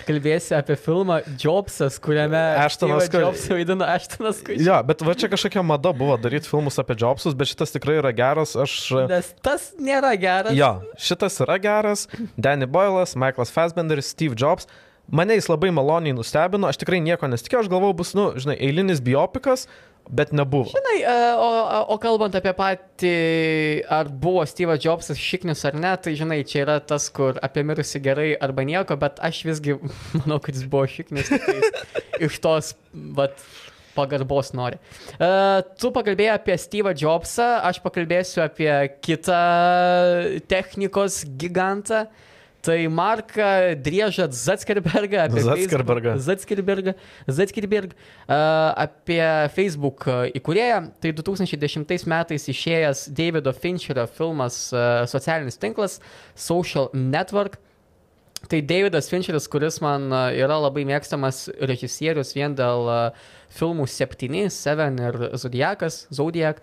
kalbėsi 0.07 0.55
apie 0.57 0.77
filmą 0.79 1.19
Jobsas, 1.41 1.99
kuriame 2.03 2.41
Ashtonas 2.63 3.09
Jobsas 3.13 3.51
vaidina 3.53 3.91
Ashtonas 3.93 4.41
Kutcher. 4.41 4.63
Jo, 4.65 4.79
bet 4.87 5.03
va 5.05 5.15
čia 5.19 5.29
kažkokia 5.31 5.63
mada 5.65 5.93
buvo 5.97 6.17
daryti 6.21 6.49
filmus 6.49 6.79
apie 6.81 6.97
Jobsus, 6.99 7.37
bet 7.37 7.51
šitas 7.51 7.75
tikrai 7.75 7.99
yra 8.01 8.13
geras. 8.17 8.55
Aš... 8.57 8.79
Nes 9.11 9.31
tas 9.45 9.69
nėra 9.77 10.15
geras. 10.19 10.57
Jo, 10.57 10.73
šitas 11.01 11.37
yra 11.45 11.59
geras. 11.61 12.07
Danny 12.35 12.69
Boylas, 12.69 13.15
Michaelas 13.19 13.53
Fassbenderis, 13.53 14.13
Steve 14.15 14.37
Jobs. 14.39 14.69
Mane 15.07 15.37
jis 15.37 15.47
labai 15.47 15.69
maloniai 15.71 16.15
nustebino, 16.15 16.67
aš 16.67 16.81
tikrai 16.81 16.99
nieko 17.03 17.29
nesitikėjau, 17.31 17.63
aš 17.63 17.69
galvojau, 17.71 17.95
bus, 18.01 18.09
nu, 18.17 18.25
žinai, 18.43 18.57
eilinis 18.67 18.99
biopikas, 19.03 19.67
bet 20.11 20.33
nebuvo. 20.35 20.67
Žinai, 20.71 20.97
e, 20.99 21.13
o, 21.39 21.47
o 21.93 21.97
kalbant 22.03 22.35
apie 22.35 22.51
patį, 22.55 23.13
ar 23.97 24.11
buvo 24.11 24.43
Steve'as 24.47 24.83
Jobsas 24.83 25.19
šiknis 25.21 25.63
ar 25.67 25.79
ne, 25.79 25.93
tai 26.03 26.15
žinai, 26.19 26.41
čia 26.47 26.65
yra 26.65 26.77
tas, 26.83 27.07
kur 27.13 27.39
apie 27.43 27.63
mirusi 27.67 28.03
gerai 28.03 28.33
arba 28.35 28.67
nieko, 28.67 28.99
bet 28.99 29.21
aš 29.23 29.45
visgi 29.47 29.77
manau, 30.19 30.41
kad 30.43 30.59
jis 30.59 30.67
buvo 30.67 30.87
šiknis. 30.91 31.31
Tai 31.31 32.27
iš 32.27 32.39
tos, 32.43 32.75
vat, 33.17 33.39
pagarbos 33.97 34.51
nori. 34.53 34.77
Uh, 35.17 35.63
tu 35.79 35.89
pakalbėjai 35.95 36.35
apie 36.37 36.55
Steve'ą 36.61 36.93
Jobsą, 36.99 37.47
aš 37.65 37.81
pakalbėsiu 37.85 38.43
apie 38.45 38.71
kitą 39.01 39.41
technikos 40.51 41.23
gigantą. 41.39 42.05
Tai 42.61 42.89
Marką 42.89 43.75
Driežat 43.83 44.33
Zatskerbergą. 44.35 45.27
Zatskerbergą. 45.41 46.17
Zatskerbergą. 46.19 46.93
Zatskerberg. 47.27 47.93
Uh, 47.93 48.35
apie 48.75 49.21
Facebook 49.55 50.07
įkūrėją. 50.35 50.81
Tai 50.99 51.13
2010 51.21 52.07
metais 52.09 52.49
išėjęs 52.51 53.05
Davido 53.15 53.53
Fincherio 53.53 54.07
filmas 54.09 54.67
uh, 54.73 55.05
socialinis 55.07 55.59
tinklas 55.61 55.99
Social 56.35 56.89
Network. 56.93 57.59
Tai 58.47 58.59
Davidas 58.61 59.09
Fincheris, 59.09 59.47
kuris 59.49 59.79
man 59.81 60.11
yra 60.13 60.59
labai 60.61 60.83
mėgstamas 60.85 61.47
režisierius 61.57 62.35
vien 62.37 62.53
dėl 62.55 62.85
filmų 63.57 63.87
7, 63.89 64.43
7 64.53 65.01
ir 65.01 65.17
Zodiakas, 65.41 66.03
Zodiak. 66.13 66.61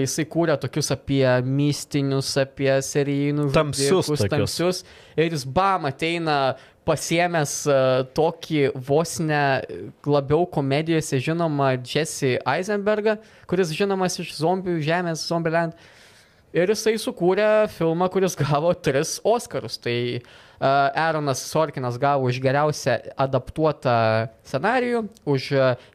Jisai 0.00 0.24
kūrė 0.30 0.56
tokius 0.60 0.92
apie 0.94 1.24
mystinius, 1.44 2.32
apie 2.40 2.70
serijinius 2.86 3.54
tamsius, 3.54 4.08
žudikus, 4.08 4.28
tamsius. 4.32 4.82
Ir 5.16 5.32
jis 5.34 5.44
bam 5.44 5.88
ateina 5.90 6.56
pasiemęs 6.88 7.56
uh, 7.70 8.02
tokį 8.16 8.62
vos 8.88 9.16
ne 9.22 9.42
labiau 10.08 10.46
komedijose 10.50 11.20
žinomą 11.22 11.74
Jesse 11.86 12.36
Eisenbergą, 12.40 13.18
kuris 13.50 13.74
žinomas 13.76 14.18
iš 14.22 14.34
zombių 14.38 14.78
žemės, 14.82 15.26
Zombieland. 15.28 15.76
Ir 16.52 16.68
jisai 16.68 16.98
sukūrė 17.00 17.68
filmą, 17.72 18.10
kuris 18.12 18.34
gavo 18.36 18.74
tris 18.76 19.16
Oscarus. 19.24 19.78
Tai 19.80 19.94
uh, 20.18 20.32
Aaronas 20.62 21.42
Sorkinas 21.50 21.98
gavo 21.98 22.28
už 22.30 22.38
geriausią 22.42 22.98
adaptuotą 23.18 24.28
scenarijų, 24.46 25.02
už 25.26 25.48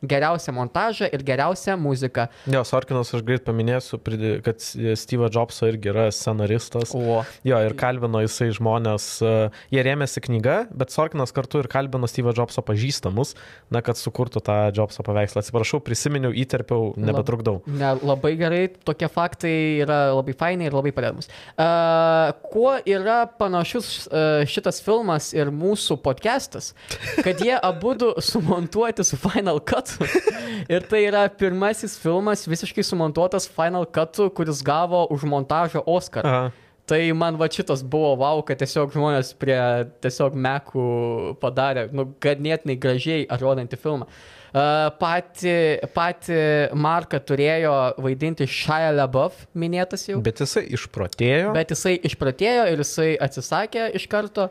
geriausią 0.03 0.53
montažą 0.55 1.07
ir 1.13 1.24
geriausią 1.24 1.78
muziką. 1.80 2.28
Jo, 2.51 2.63
Sorkinas 2.68 3.13
aš 3.15 3.24
greit 3.28 3.45
paminėsiu, 3.47 3.99
kad 4.43 4.59
Steve 4.61 5.30
Jobso 5.32 5.70
irgi 5.72 5.91
yra 5.93 6.07
scenaristas. 6.11 6.91
O. 6.95 7.22
Jo, 7.47 7.61
ir 7.63 7.76
kalbino 7.80 8.22
jisai 8.26 8.49
žmonės, 8.55 9.07
jie 9.72 9.86
rėmėsi 9.88 10.24
knyga, 10.28 10.57
bet 10.76 10.91
Sorkinas 10.91 11.32
kartu 11.36 11.63
ir 11.63 11.72
kalbino 11.72 12.09
Steve 12.11 12.34
Jobso 12.36 12.63
pažįstamus, 12.65 13.36
na, 13.72 13.84
kad 13.86 13.99
sukurtų 13.99 14.43
tą 14.43 14.57
Jobso 14.76 15.05
paveikslą. 15.07 15.45
Atsiprašau, 15.45 15.80
prisiminiau, 15.86 16.34
įterpiau, 16.36 16.91
nebetrukdau. 16.99 17.61
Ne, 17.72 17.93
labai 18.03 18.34
gerai, 18.39 18.63
tokie 18.88 19.07
faktai 19.11 19.55
yra 19.86 19.99
labai 20.15 20.36
faini 20.38 20.68
ir 20.68 20.76
labai 20.76 20.91
padedamus. 20.95 21.32
Uh, 21.55 22.34
kuo 22.51 22.76
yra 22.84 23.22
panašus 23.39 24.07
uh, 24.07 24.43
šitas 24.58 24.82
filmas 24.84 25.32
ir 25.36 25.51
mūsų 25.53 25.99
podcastas, 26.03 26.74
kad 27.24 27.41
jie 27.43 27.55
abu 27.55 27.93
sumontuoti 28.24 29.05
su 29.08 29.20
Final 29.22 29.62
Cut. 29.62 29.93
ir 30.74 30.86
tai 30.89 31.03
yra 31.08 31.28
pirmasis 31.30 31.97
filmas 32.01 32.47
visiškai 32.49 32.86
sumontuotas 32.86 33.49
Final 33.49 33.86
Cut, 33.86 34.18
kuris 34.38 34.64
gavo 34.66 35.05
už 35.14 35.28
montažą 35.30 35.84
Oscarą. 35.86 36.32
Aha. 36.32 36.55
Tai 36.88 37.01
man 37.20 37.36
va 37.36 37.49
šitas 37.51 37.82
buvo 37.84 38.14
wow, 38.22 38.39
kad 38.47 38.62
tiesiog 38.62 38.93
žmonės 38.95 39.34
prie 39.36 39.60
tiesiog 39.99 40.38
mekų 40.39 40.86
padarė, 41.41 41.89
nu, 41.91 42.08
ganėtinai 42.24 42.78
gražiai 42.80 43.26
atrodantį 43.28 43.80
filmą. 43.82 44.08
Uh, 44.08 44.37
pati, 44.99 45.53
pati 45.95 46.39
Marka 46.78 47.20
turėjo 47.20 47.74
vaidinti 48.01 48.47
Shia 48.47 48.93
LaBeouf, 48.95 49.45
minėtas 49.58 50.08
jau. 50.08 50.22
Bet 50.24 50.41
jisai 50.43 50.66
išprotėjo. 50.78 51.53
Bet 51.58 51.74
jisai 51.76 51.97
išprotėjo 52.08 52.66
ir 52.72 52.84
jisai 52.84 53.14
atsisakė 53.28 53.91
iš 53.99 54.08
karto. 54.12 54.49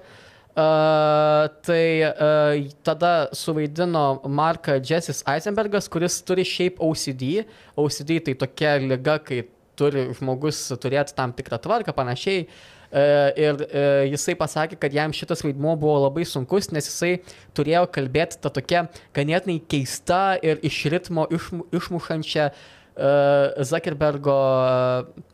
Uh, 0.56 1.50
tai 1.68 2.00
uh, 2.00 2.62
tada 2.80 3.28
suvaidino 3.36 4.22
Marką 4.24 4.78
Jessis 4.80 5.20
Eisenbergas, 5.28 5.84
kuris 5.92 6.16
turi 6.24 6.46
šiaip 6.48 6.80
OCD. 6.80 7.42
OCD 7.76 8.22
tai 8.24 8.34
tokia 8.40 8.78
lyga, 8.80 9.18
kai 9.20 9.42
turi 9.78 10.08
žmogus 10.16 10.62
turėti 10.82 11.14
tam 11.16 11.34
tikrą 11.36 11.60
tvarką, 11.62 11.94
panašiai. 11.96 12.46
E, 12.86 13.04
ir 13.42 13.62
e, 13.66 13.84
jisai 14.12 14.36
pasakė, 14.38 14.78
kad 14.80 14.94
jam 14.94 15.12
šitas 15.14 15.42
vaidmuo 15.44 15.74
buvo 15.80 15.98
labai 16.04 16.26
sunkus, 16.28 16.70
nes 16.74 16.86
jisai 16.86 17.16
turėjo 17.56 17.86
kalbėti 17.94 18.38
tą 18.42 18.52
tokią 18.54 18.84
ganėtinai 19.16 19.58
keistą 19.68 20.36
ir 20.46 20.62
iš 20.66 20.78
ritmo 20.94 21.26
išmu, 21.34 21.66
išmušančią 21.74 22.46
uh, 22.52 23.64
Zuckerbergo 23.66 24.36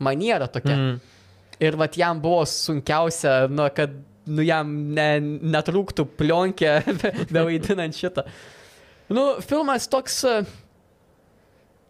manierą 0.03 0.49
tokią. 0.49 0.79
Mm. 0.79 0.97
Ir 1.63 1.77
vat 1.79 1.95
jam 1.99 2.19
buvo 2.23 2.41
sunkiausia, 2.49 3.45
nu, 3.53 3.69
kad 3.75 3.93
nu, 4.25 4.41
jam 4.43 4.73
ne, 4.97 5.07
netrūktų 5.53 6.07
plionkė 6.17 6.73
be, 7.03 7.13
be 7.29 7.47
vaidinant 7.51 7.95
šitą. 7.95 8.25
Nu, 9.13 9.27
filmas 9.45 9.85
toks 9.91 10.23
uh, 10.25 10.41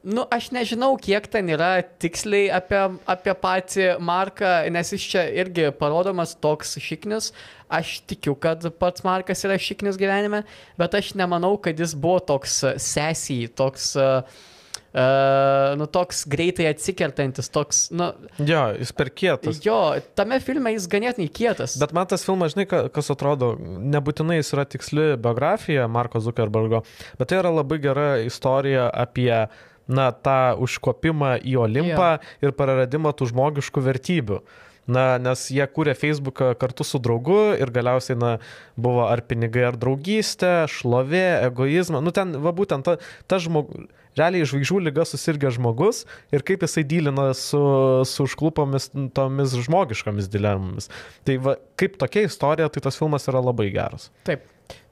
Nu, 0.03 0.25
aš 0.27 0.49
nežinau, 0.51 0.97
kiek 0.99 1.29
ten 1.31 1.47
yra 1.53 1.77
tiksliai 2.03 2.49
apie, 2.51 2.79
apie 3.07 3.33
patį 3.39 3.85
Marką, 4.03 4.51
nes 4.75 4.91
jis 4.91 5.05
čia 5.13 5.21
irgi 5.31 5.69
parodomas 5.79 6.35
toks 6.43 6.75
šiknis. 6.83 7.31
Aš 7.71 8.01
tikiu, 8.11 8.35
kad 8.35 8.65
pats 8.81 9.05
Markas 9.07 9.45
yra 9.47 9.55
šiknis 9.55 9.95
gyvenime, 9.97 10.43
bet 10.77 10.97
aš 10.99 11.13
nemanau, 11.15 11.55
kad 11.55 11.79
jis 11.79 11.95
buvo 11.95 12.19
toks 12.33 12.63
sesiai, 12.83 13.47
toks... 13.47 13.93
Uh, 13.99 14.49
Uh, 14.93 15.71
nu, 15.73 15.87
toks 15.89 16.19
greitai 16.29 16.67
atsikertantis, 16.69 17.47
toks, 17.49 17.79
nu. 17.97 18.11
Jo, 18.45 18.67
jis 18.77 18.91
per 18.93 19.09
kietas. 19.09 19.57
Jo, 19.65 19.77
tame 20.13 20.37
filme 20.37 20.69
jis 20.75 20.85
ganėtinai 20.91 21.31
kietas. 21.33 21.79
Bet 21.81 21.95
man 21.97 22.05
tas 22.11 22.21
filmas, 22.21 22.53
žinai, 22.53 22.67
kas 22.93 23.09
atrodo, 23.09 23.55
nebūtinai 23.57 24.37
jis 24.37 24.53
yra 24.53 24.67
tiksli 24.69 25.07
biografija 25.17 25.87
Marko 25.89 26.21
Zuckerbergo, 26.21 26.83
bet 27.17 27.31
tai 27.31 27.41
yra 27.41 27.55
labai 27.55 27.81
gera 27.81 28.07
istorija 28.21 28.85
apie 28.93 29.31
uh, 29.33 29.72
na, 29.87 30.11
tą 30.11 30.55
užkopimą 30.63 31.37
į 31.43 31.57
Olimpą 31.65 32.11
yeah. 32.17 32.35
ir 32.43 32.53
praradimą 32.57 33.15
tų 33.17 33.31
žmogiškų 33.33 33.87
vertybių. 33.89 34.43
Na, 34.83 35.15
nes 35.15 35.45
jie 35.47 35.63
kūrė 35.63 35.93
Facebooką 35.95 36.49
kartu 36.59 36.83
su 36.83 36.99
draugu 36.99 37.53
ir 37.55 37.71
galiausiai, 37.71 38.17
na, 38.19 38.31
buvo 38.75 39.05
ar 39.07 39.21
pinigai, 39.23 39.69
ar 39.69 39.77
draugystė, 39.79 40.65
šlovė, 40.71 41.45
egoizmas. 41.47 42.03
Nu, 42.03 42.11
ten, 42.15 42.35
va, 42.43 42.51
būtent 42.55 42.83
ta, 42.83 42.97
ta 43.31 43.39
žmogus, 43.39 43.87
realiai 44.19 44.47
žvaigždžių 44.49 44.79
lyga 44.87 45.05
susirgęs 45.07 45.57
žmogus 45.57 46.03
ir 46.35 46.43
kaip 46.45 46.65
jisai 46.65 46.83
dylina 46.87 47.29
su, 47.37 47.61
su 48.07 48.27
užklupomis 48.27 48.91
tomis 49.15 49.55
žmogiškomis 49.67 50.29
dilemomis. 50.33 50.89
Tai 51.27 51.39
va, 51.47 51.55
kaip 51.79 51.95
tokia 52.01 52.27
istorija, 52.27 52.69
tai 52.73 52.83
tas 52.83 52.99
filmas 52.99 53.29
yra 53.31 53.41
labai 53.43 53.71
geras. 53.73 54.11
Taip. 54.27 54.45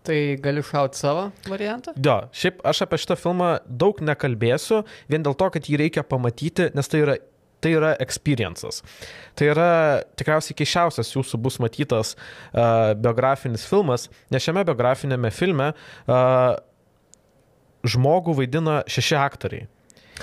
Tai 0.07 0.17
galiu 0.41 0.63
šauti 0.65 0.97
savo 0.97 1.27
variantą? 1.45 1.93
Jo, 2.01 2.23
šiaip 2.33 2.63
aš 2.65 2.85
apie 2.87 2.97
šitą 3.03 3.17
filmą 3.21 3.51
daug 3.69 3.99
nekalbėsiu, 4.01 4.81
vien 5.11 5.21
dėl 5.21 5.37
to, 5.37 5.49
kad 5.53 5.69
jį 5.69 5.77
reikia 5.83 6.03
pamatyti, 6.07 6.71
nes 6.77 6.89
tai 6.89 7.03
yra 7.03 7.19
tai 7.61 7.75
yra 7.77 7.91
experiences. 8.01 8.81
Tai 9.37 9.51
yra 9.53 9.69
tikriausiai 10.17 10.57
keiščiausias 10.57 11.13
jūsų 11.13 11.37
bus 11.45 11.59
matytas 11.61 12.15
uh, 12.15 12.97
biografinis 12.97 13.67
filmas, 13.69 14.07
nes 14.33 14.41
šiame 14.41 14.63
biografinėme 14.65 15.29
filme 15.29 15.69
uh, 15.75 16.55
žmogų 17.85 18.39
vaidina 18.41 18.81
šeši 18.89 19.17
aktoriai. 19.21 19.69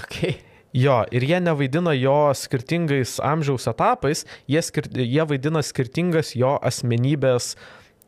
Okay. 0.02 0.40
Jo, 0.76 1.00
ir 1.14 1.24
jie 1.24 1.38
nevaidina 1.40 1.94
jo 1.96 2.28
skirtingais 2.36 3.16
amžiaus 3.24 3.70
etapais, 3.70 4.26
jie, 4.50 4.60
skir 4.62 4.90
jie 4.92 5.24
vaidina 5.30 5.62
skirtingas 5.64 6.34
jo 6.36 6.58
asmenybės 6.60 7.54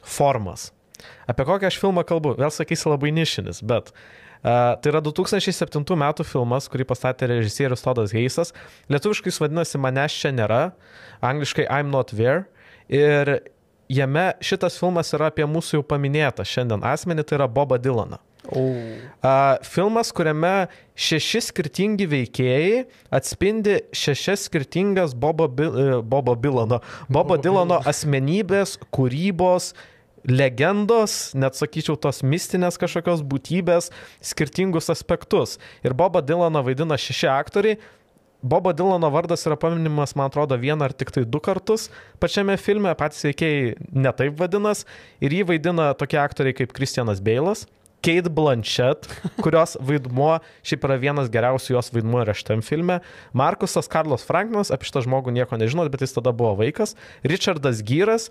formas. 0.04 0.68
Apie 1.30 1.46
kokią 1.46 1.70
aš 1.70 1.78
filmą 1.80 2.04
kalbu? 2.06 2.34
Vėl 2.40 2.50
sakysi 2.54 2.88
labai 2.90 3.12
nišinis, 3.14 3.62
bet 3.66 3.92
uh, 3.92 4.74
tai 4.80 4.92
yra 4.92 5.02
2007 5.04 5.84
metų 6.02 6.26
filmas, 6.26 6.66
kurį 6.72 6.88
pastatė 6.90 7.30
režisierius 7.30 7.84
Todas 7.86 8.14
Heisas. 8.16 8.54
Lietuviškai 8.90 9.30
jis 9.30 9.40
vadinasi 9.44 9.80
Manęs 9.82 10.16
čia 10.22 10.34
nėra, 10.34 10.62
angliškai 11.22 11.68
I'm 11.68 11.92
not 11.94 12.14
there. 12.16 12.48
Ir 12.90 13.38
jame 13.90 14.32
šitas 14.42 14.78
filmas 14.80 15.14
yra 15.14 15.30
apie 15.30 15.46
mūsų 15.46 15.80
jau 15.80 15.86
paminėtą 15.86 16.46
šiandien 16.46 16.82
asmenį, 16.86 17.26
tai 17.26 17.38
yra 17.40 17.48
Boba 17.50 17.78
Dylaną. 17.78 18.18
Oh. 18.48 18.72
Uh, 19.22 19.60
filmas, 19.62 20.08
kuriame 20.16 20.70
šeši 20.98 21.42
skirtingi 21.50 22.06
veikėjai 22.08 22.86
atspindi 23.12 23.76
šešias 23.94 24.46
skirtingas 24.48 25.12
Bobo, 25.14 25.46
Bil 25.46 26.00
Bobo 26.02 26.34
Dylano, 26.34 26.80
Bobo 27.12 27.36
Dylano 27.44 27.82
asmenybės, 27.86 28.78
kūrybos, 28.96 29.74
legendos, 30.28 31.32
net 31.38 31.56
sakyčiau, 31.58 31.96
tos 32.00 32.24
mistinės 32.26 32.80
kažkokios 32.80 33.22
būtybės, 33.26 33.90
skirtingus 34.24 34.90
aspektus. 34.92 35.58
Ir 35.86 35.96
Bobą 35.96 36.22
Dylaną 36.24 36.64
vaidina 36.66 36.98
šeši 37.00 37.30
aktoriai. 37.32 37.80
Bobo 38.42 38.72
Dylano 38.72 39.10
vardas 39.12 39.44
yra 39.44 39.56
paminimas, 39.60 40.14
man 40.16 40.30
atrodo, 40.30 40.56
vieną 40.56 40.86
ar 40.88 40.94
tik 40.96 41.10
tai 41.12 41.26
du 41.28 41.42
kartus 41.44 41.90
pačiame 42.22 42.56
filme, 42.56 42.92
patys 42.96 43.26
veikėjai 43.28 43.74
netaip 43.92 44.38
vadinas. 44.40 44.86
Ir 45.20 45.34
jį 45.36 45.44
vaidina 45.52 45.90
tokie 45.92 46.16
aktoriai 46.22 46.56
kaip 46.56 46.72
Kristianas 46.72 47.20
Beilas, 47.20 47.66
Kate 48.00 48.32
Blanchett, 48.32 49.10
kurios 49.44 49.76
vaidmuo 49.84 50.38
šiaip 50.64 50.86
yra 50.88 50.96
vienas 51.02 51.28
geriausių 51.32 51.76
jos 51.76 51.92
vaidmuo 51.92 52.22
yra 52.24 52.32
šitam 52.36 52.64
filme. 52.64 53.02
Markusas 53.36 53.90
Karlos 53.92 54.24
Franklinas, 54.24 54.72
apie 54.72 54.88
šitą 54.88 55.04
žmogų 55.04 55.36
nieko 55.36 55.60
nežinot, 55.60 55.92
bet 55.92 56.06
jis 56.06 56.16
tada 56.16 56.32
buvo 56.32 56.56
vaikas. 56.62 56.96
Richardas 57.28 57.84
Gyras 57.84 58.30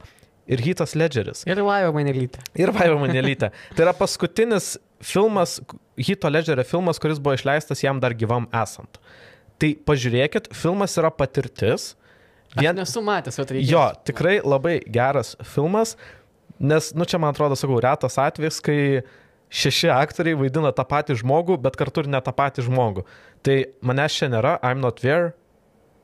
ir 0.50 0.64
Hitas 0.66 0.96
Ledgeris. 0.98 1.46
Ir 1.48 1.62
Vaiva 1.66 1.92
Manelytė. 1.96 2.42
Ir 2.58 2.74
Vaiva 2.76 2.98
Manelytė. 3.00 3.52
tai 3.76 3.86
yra 3.86 3.94
paskutinis 3.98 4.78
filmas 5.00 5.60
Hito 6.00 6.30
Ledgerio 6.32 6.66
filmas, 6.68 7.00
kuris 7.00 7.22
buvo 7.22 7.38
išleistas 7.38 7.84
jam 7.84 8.02
dar 8.02 8.16
gyvam 8.18 8.50
esant. 8.64 9.00
Tai 9.60 9.74
pažiūrėkit, 9.88 10.52
filmas 10.56 10.96
yra 11.00 11.12
patirtis. 11.12 11.94
Vien... 12.56 12.72
Aš 12.74 12.80
nesu 12.80 13.04
matęs, 13.06 13.38
bet 13.42 13.52
reikia. 13.54 13.72
Jo, 13.74 13.86
tikrai 14.08 14.40
labai 14.42 14.80
geras 14.90 15.36
filmas, 15.46 15.94
nes, 16.58 16.94
nu 16.98 17.06
čia 17.06 17.20
man 17.22 17.36
atrodo, 17.36 17.58
sakau, 17.60 17.78
retas 17.84 18.18
atvejis, 18.22 18.62
kai 18.64 18.80
šeši 19.50 19.92
aktoriai 19.94 20.38
vaidina 20.40 20.72
tą 20.76 20.86
patį 20.88 21.20
žmogų, 21.22 21.60
bet 21.62 21.78
kartu 21.78 22.06
ir 22.06 22.10
ne 22.16 22.22
tą 22.24 22.34
patį 22.36 22.66
žmogų. 22.70 23.06
Tai 23.46 23.58
manęs 23.86 24.18
čia 24.18 24.32
nėra, 24.32 24.58
I'm 24.66 24.82
not 24.82 25.04
there. 25.04 25.34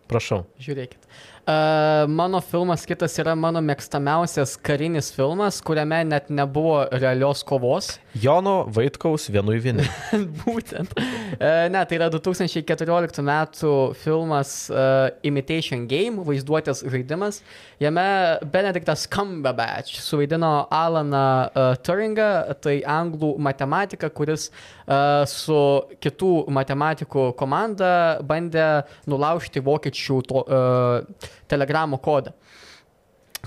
Prašau. 0.10 0.43
Žiūrėkit. 0.62 1.08
Uh, 1.46 2.10
mano 2.10 2.41
filmas 2.41 2.88
kitas 2.89 3.14
yra 3.22 3.36
mano 3.38 3.62
mėgstamiausias 3.62 4.56
karinis 4.66 5.12
filmas, 5.14 5.60
kuriame 5.62 6.00
net 6.10 6.32
nebuvo 6.34 6.80
realios 6.89 7.43
kovos. 7.46 8.00
Jono 8.24 8.64
Vaitkaus 8.74 9.28
vienui 9.30 9.60
vieni. 9.62 9.86
Būtent. 10.41 10.96
Uh, 10.98 11.68
ne, 11.70 11.84
tai 11.86 12.00
yra 12.00 12.08
2014 12.10 13.22
metų 13.30 13.74
filmas 14.02 14.56
uh, 14.74 15.12
Imitation 15.22 15.86
Game, 15.86 16.26
vaizduotės 16.26 16.82
žaidimas. 16.82 17.43
Jame 17.78 18.08
Benediktas 18.50 19.06
Cumberbatch 19.06 20.02
suvaidino 20.02 20.66
Alaną 20.74 21.24
uh, 21.46 21.78
Turingą, 21.86 22.58
tai 22.58 22.80
anglų 22.89 23.36
matematiką, 23.38 24.10
kuris 24.18 24.50
uh, 24.50 25.22
su 25.30 25.62
kitų 26.02 26.34
matematikų 26.58 27.30
komanda 27.38 27.93
bandė 28.26 28.88
nulaužti 29.06 29.62
vokiečių 29.62 30.22
to, 30.26 30.46
uh, 30.50 31.34
telegramų 31.52 32.00
kodą. 32.04 32.34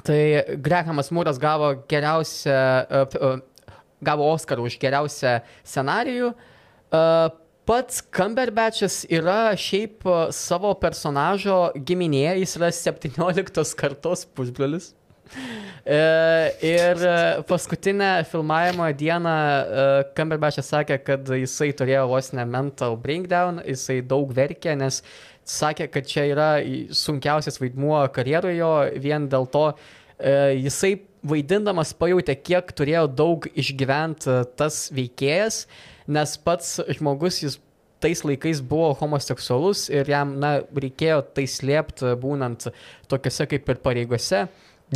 Tai 0.06 0.20
Grehamas 0.62 1.10
Mūras 1.14 1.40
gavo 1.42 1.72
geriausią, 1.90 2.54
uh, 2.86 3.18
uh, 3.18 3.74
gavo 4.04 4.28
Oscarą 4.32 4.66
už 4.68 4.78
geriausią 4.80 5.38
scenarijų. 5.66 6.32
Uh, 6.88 7.30
pats 7.68 8.00
Cumberbatchas 8.14 9.02
yra 9.12 9.52
šiaip 9.58 10.06
savo 10.32 10.70
personažo 10.80 11.66
giminė, 11.76 12.38
jis 12.40 12.56
yra 12.60 12.70
17 12.72 13.74
kartos 13.76 14.24
pusbrolis. 14.24 14.94
Ir 15.88 17.02
paskutinę 17.48 18.24
filmavimo 18.30 18.88
dieną 18.96 19.34
Cumberbatchas 20.16 20.72
sakė, 20.72 20.96
kad 21.04 21.28
jisai 21.28 21.74
turėjo 21.76 22.06
vos 22.08 22.32
ne 22.32 22.46
mental 22.48 22.96
breakdown, 23.00 23.60
jisai 23.68 24.00
daug 24.00 24.32
verkė, 24.32 24.72
nes 24.80 25.02
sakė, 25.48 25.88
kad 25.92 26.08
čia 26.08 26.26
yra 26.30 26.48
sunkiausias 26.94 27.60
vaidmuo 27.60 28.00
karjeroje, 28.14 28.98
vien 29.02 29.28
dėl 29.30 29.48
to 29.52 29.64
e, 29.70 30.32
jisai 30.64 30.98
vaidindamas 31.28 31.94
pajutė, 31.98 32.36
kiek 32.36 32.72
turėjo 32.76 33.06
daug 33.10 33.48
išgyventi 33.58 34.42
tas 34.58 34.86
veikėjas, 34.94 35.64
nes 36.08 36.36
pats 36.44 36.78
žmogus 36.98 37.42
jis 37.42 37.58
tais 37.98 38.22
laikais 38.22 38.60
buvo 38.62 38.92
homoseksualus 39.00 39.88
ir 39.90 40.08
jam, 40.10 40.36
na, 40.38 40.58
reikėjo 40.70 41.20
tai 41.34 41.48
slėpti 41.50 42.14
būnant 42.22 42.68
tokiuose 43.10 43.48
kaip 43.50 43.72
ir 43.72 43.80
pareigose. 43.82 44.46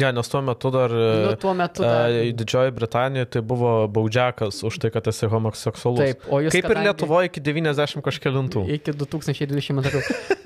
Ja, 0.01 0.09
nes 0.15 0.29
tuo 0.33 0.41
metu 0.41 0.71
dar, 0.73 0.93
nu, 0.93 1.33
tuo 1.37 1.53
metu 1.57 1.85
dar... 1.85 2.09
E, 2.09 2.31
Didžioji 2.33 2.73
Britanija 2.73 3.27
tai 3.29 3.43
buvo 3.45 3.73
baudžiakas 3.93 4.63
už 4.65 4.79
tai, 4.81 4.91
kad 4.95 5.09
esi 5.13 5.29
homoseksualus. 5.29 6.01
Taip, 6.01 6.23
o 6.33 6.41
jis. 6.41 6.55
Kaip 6.55 6.65
kadangi... 6.65 6.81
ir 6.81 6.89
Lietuvoje 6.89 7.29
iki 7.29 7.43
90 7.45 8.05
kažkėlintų. 8.07 8.63
Iki 8.79 8.95
2020 9.03 9.77
metų. 9.77 10.01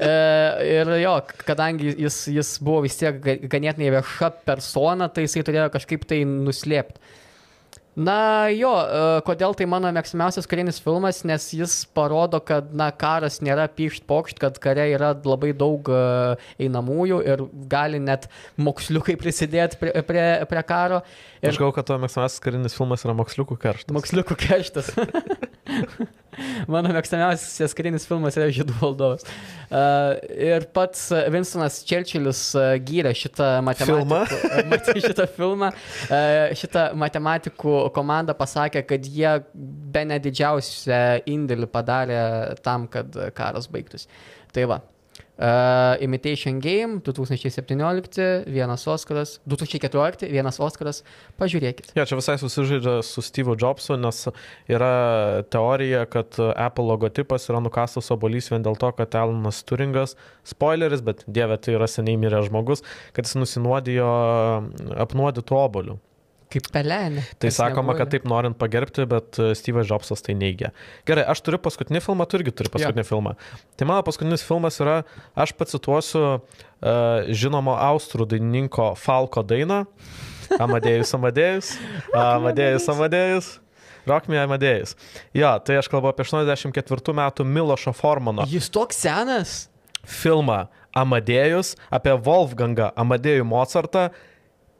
e, 0.08 0.16
ir 0.66 0.90
jo, 1.04 1.14
kadangi 1.46 1.94
jis, 1.94 2.24
jis 2.34 2.50
buvo 2.58 2.82
vis 2.88 2.98
tiek 2.98 3.22
ganėtinai 3.22 3.92
vieša 3.94 4.32
persona, 4.48 5.06
tai 5.06 5.28
jisai 5.28 5.46
turėjo 5.46 5.68
kažkaip 5.78 6.08
tai 6.10 6.24
nuslėpti. 6.26 7.14
Na 7.96 8.52
jo, 8.52 8.70
e, 8.76 9.20
kodėl 9.24 9.54
tai 9.56 9.64
mano 9.72 9.88
mėgstamiausias 9.96 10.44
karinis 10.50 10.76
filmas, 10.84 11.22
nes 11.24 11.46
jis 11.56 11.78
parodo, 11.96 12.42
kad 12.44 12.68
na, 12.76 12.90
karas 12.92 13.38
nėra 13.40 13.64
pykšt 13.72 14.04
pokšt, 14.04 14.40
kad 14.42 14.60
kare 14.60 14.84
yra 14.92 15.14
labai 15.16 15.54
daug 15.56 15.88
uh, 15.88 16.36
einamųjų 16.60 17.22
ir 17.24 17.44
gali 17.72 18.02
net 18.02 18.28
moksliukai 18.60 19.16
prisidėti 19.16 19.80
prie, 19.80 19.94
prie, 20.04 20.26
prie 20.50 20.64
karo. 20.68 21.00
Ir... 21.40 21.54
Aš 21.54 21.62
galvoju, 21.62 21.78
kad 21.78 21.88
to 21.88 21.98
mėgstamiausias 22.04 22.44
karinis 22.44 22.76
filmas 22.76 23.06
yra 23.08 23.16
moksliukų 23.16 23.56
kerštas. 23.64 23.96
Moksliukų 23.96 24.38
kerštas. 24.44 24.92
Mano 26.72 26.92
mėgstamiausias 26.94 27.74
karinis 27.76 28.06
filmas 28.08 28.36
yra 28.38 28.48
Žydų 28.54 28.76
valdovas. 28.80 29.26
Uh, 29.66 30.14
ir 30.30 30.66
pats 30.76 31.08
Vinstonas 31.32 31.80
Čerčilis 31.86 32.42
uh, 32.58 32.74
gyrė 32.86 33.12
šitą 33.16 33.50
matematikų 33.66 34.04
filmą. 34.04 35.00
šitą 35.08 35.28
filmą. 35.36 35.70
Uh, 36.06 36.56
šitą 36.58 36.88
matematikų 36.98 37.78
komanda 37.96 38.36
pasakė, 38.38 38.84
kad 38.88 39.06
jie 39.10 39.38
be 39.54 40.04
nedidžiausią 40.12 41.02
indėlį 41.36 41.70
padarė 41.72 42.20
tam, 42.66 42.86
kad 42.90 43.16
karas 43.36 43.70
baigtųsi. 43.72 44.10
Tai 44.54 44.68
va. 44.70 44.82
Uh, 45.36 46.00
Imitation 46.00 46.60
Game 46.64 47.02
2017, 47.04 48.44
vienas 48.48 48.86
Oskaras, 48.88 49.34
2014, 49.44 50.30
vienas 50.32 50.56
Oskaras, 50.64 51.02
pažiūrėkit. 51.36 51.90
Ja, 51.92 52.06
čia 52.08 52.16
visai 52.16 52.38
susižaidžia 52.40 53.02
su 53.04 53.20
Steve 53.20 53.52
Jobsu, 53.60 53.98
nes 54.00 54.22
yra 54.64 55.44
teorija, 55.52 56.06
kad 56.08 56.40
Apple 56.40 56.88
logotipas 56.88 57.50
yra 57.50 57.60
nukastas 57.60 58.08
obolys 58.16 58.48
vien 58.48 58.64
dėl 58.64 58.80
to, 58.80 58.88
kad 58.96 59.12
Alanas 59.20 59.60
Turingas, 59.68 60.16
spoileris, 60.48 61.04
bet 61.04 61.20
dieve 61.28 61.60
tai 61.60 61.76
yra 61.76 61.90
seniai 61.90 62.16
miręs 62.16 62.48
žmogus, 62.48 62.86
kad 63.12 63.28
jis 63.28 63.36
nusinuodijo 63.36 64.08
apnuodytų 65.04 65.60
obolių. 65.66 66.00
Kaip 66.52 66.68
pelenė. 66.70 67.24
Tai 67.42 67.50
sakoma, 67.50 67.90
nebuvo, 67.90 67.98
kad 67.98 68.12
taip 68.14 68.26
norint 68.30 68.54
pagerbti, 68.58 69.02
bet 69.10 69.38
e, 69.42 69.48
Steve'as 69.58 69.88
Jobsas 69.90 70.22
tai 70.22 70.36
neigia. 70.38 70.70
Gerai, 71.08 71.24
aš 71.32 71.42
turiu 71.42 71.58
paskutinį 71.62 72.02
filmą, 72.04 72.26
tu 72.30 72.38
irgi 72.38 72.54
turi 72.54 72.70
paskutinį 72.70 73.02
ja. 73.02 73.08
filmą. 73.08 73.34
Tai 73.74 73.88
mano 73.90 74.04
paskutinis 74.06 74.46
filmas 74.46 74.78
yra, 74.82 75.00
aš 75.34 75.56
pacituosiu 75.58 76.22
uh, 76.36 76.40
žinomo 77.34 77.74
austrų 77.88 78.28
dainininko 78.30 78.92
Falko 79.00 79.42
dainą. 79.42 79.82
Amadėjus, 80.54 81.14
Amadėjus. 81.18 81.72
Amadėjus, 82.14 82.90
Amadėjus. 82.94 83.52
Rock 84.06 84.30
Me 84.30 84.38
Amadėjus. 84.38 84.94
Jo, 85.34 85.56
tai 85.66 85.80
aš 85.80 85.90
kalbu 85.90 86.12
apie 86.12 86.22
84 86.22 87.14
metų 87.18 87.46
Milošo 87.50 87.90
Formano. 87.96 88.46
Jis 88.46 88.70
toks 88.70 89.02
senas? 89.02 89.56
Filmą 90.06 90.68
Amadėjus 90.96 91.74
apie 91.90 92.14
Wolfgangą 92.14 92.92
Amadėjų 92.94 93.50
Mozartą 93.50 94.08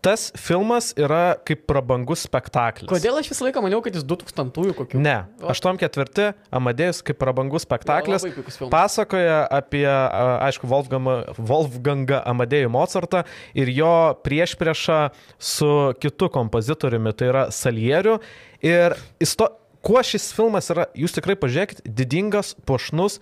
tas 0.05 0.29
filmas 0.39 0.93
yra 0.99 1.37
kaip 1.47 1.65
prabangus 1.69 2.25
spektaklis. 2.27 2.89
Kodėl 2.91 3.19
aš 3.21 3.31
visą 3.33 3.47
laiką 3.47 3.63
maniau, 3.65 3.83
kad 3.85 3.97
jis 3.97 4.05
2000-ųjų 4.07 4.77
kokių? 4.79 5.01
Ne, 5.03 5.17
84 5.43 6.33
Amadėjus 6.55 7.03
kaip 7.07 7.19
prabangus 7.21 7.67
spektaklis 7.67 8.27
jo, 8.29 8.71
pasakoja 8.73 9.43
apie, 9.59 9.87
aišku, 9.87 10.69
Wolfgangą, 10.71 11.17
Wolfgangą 11.39 12.23
Amadėjų 12.33 12.73
Mozartą 12.75 13.25
ir 13.59 13.71
jo 13.75 13.95
priešpriešą 14.27 15.01
su 15.39 15.71
kitu 16.03 16.31
kompozitoriumi, 16.33 17.15
tai 17.17 17.31
yra 17.33 17.47
Salieriu. 17.55 18.19
Ir 18.65 18.97
isto, 19.23 19.51
kuo 19.87 20.03
šis 20.07 20.31
filmas 20.37 20.71
yra, 20.75 20.89
jūs 20.99 21.15
tikrai 21.17 21.37
pažiūrėkit, 21.39 21.85
didingas, 21.87 22.55
pošnus, 22.67 23.21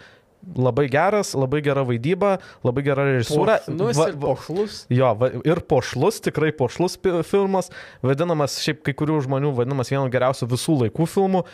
labai 0.57 0.86
geras, 0.92 1.34
labai 1.38 1.62
gera 1.64 1.84
vaidyba, 1.86 2.36
labai 2.66 2.84
gera 2.86 3.07
režisūra. 3.09 3.59
Pošnus 3.64 3.99
va, 3.99 4.09
ir 4.11 4.18
pošlus. 4.22 4.78
Jo, 4.92 5.12
va, 5.20 5.30
ir 5.47 5.62
pošlus, 5.70 6.20
tikrai 6.24 6.53
pošlus 6.57 6.99
filmas, 7.28 7.70
vadinamas 8.05 8.59
šiaip 8.64 8.84
kai 8.86 8.97
kurių 8.99 9.22
žmonių 9.28 9.55
vadinamas 9.59 9.92
vienu 9.92 10.07
geriausių 10.12 10.51
visų 10.55 10.78
laikų 10.84 11.09
filmų. 11.16 11.45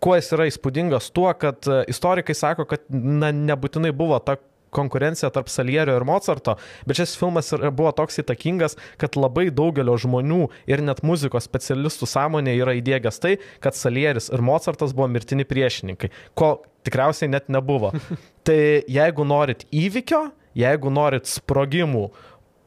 Kuo 0.00 0.14
jis 0.16 0.30
yra 0.32 0.46
įspūdingas 0.48 1.10
tuo, 1.12 1.28
kad 1.36 1.66
e, 1.68 1.82
istorikai 1.92 2.32
sako, 2.36 2.64
kad 2.68 2.86
na, 2.88 3.28
nebūtinai 3.36 3.92
buvo 3.96 4.16
ta 4.24 4.38
konkurencija 4.74 5.30
tarp 5.34 5.50
Salierio 5.52 5.96
ir 5.98 6.06
Mozarto, 6.08 6.56
bet 6.86 7.00
šis 7.00 7.16
filmas 7.20 7.52
buvo 7.74 7.92
toks 7.96 8.22
įtakingas, 8.22 8.76
kad 9.00 9.18
labai 9.18 9.48
daugelio 9.54 9.96
žmonių 10.00 10.46
ir 10.70 10.84
net 10.86 11.04
muzikos 11.06 11.48
specialistų 11.48 12.08
sąmonė 12.10 12.56
yra 12.60 12.76
įdėgęs 12.78 13.20
tai, 13.22 13.36
kad 13.64 13.78
Salieris 13.78 14.30
ir 14.32 14.44
Mozartas 14.44 14.94
buvo 14.96 15.10
mirtini 15.12 15.46
priešininkai, 15.48 16.12
ko 16.38 16.56
tikriausiai 16.86 17.30
net 17.32 17.50
nebuvo. 17.52 17.92
tai 18.46 18.82
jeigu 18.88 19.26
norit 19.26 19.66
įvykio, 19.70 20.28
jeigu 20.58 20.92
norit 20.92 21.30
sprogimų, 21.30 22.08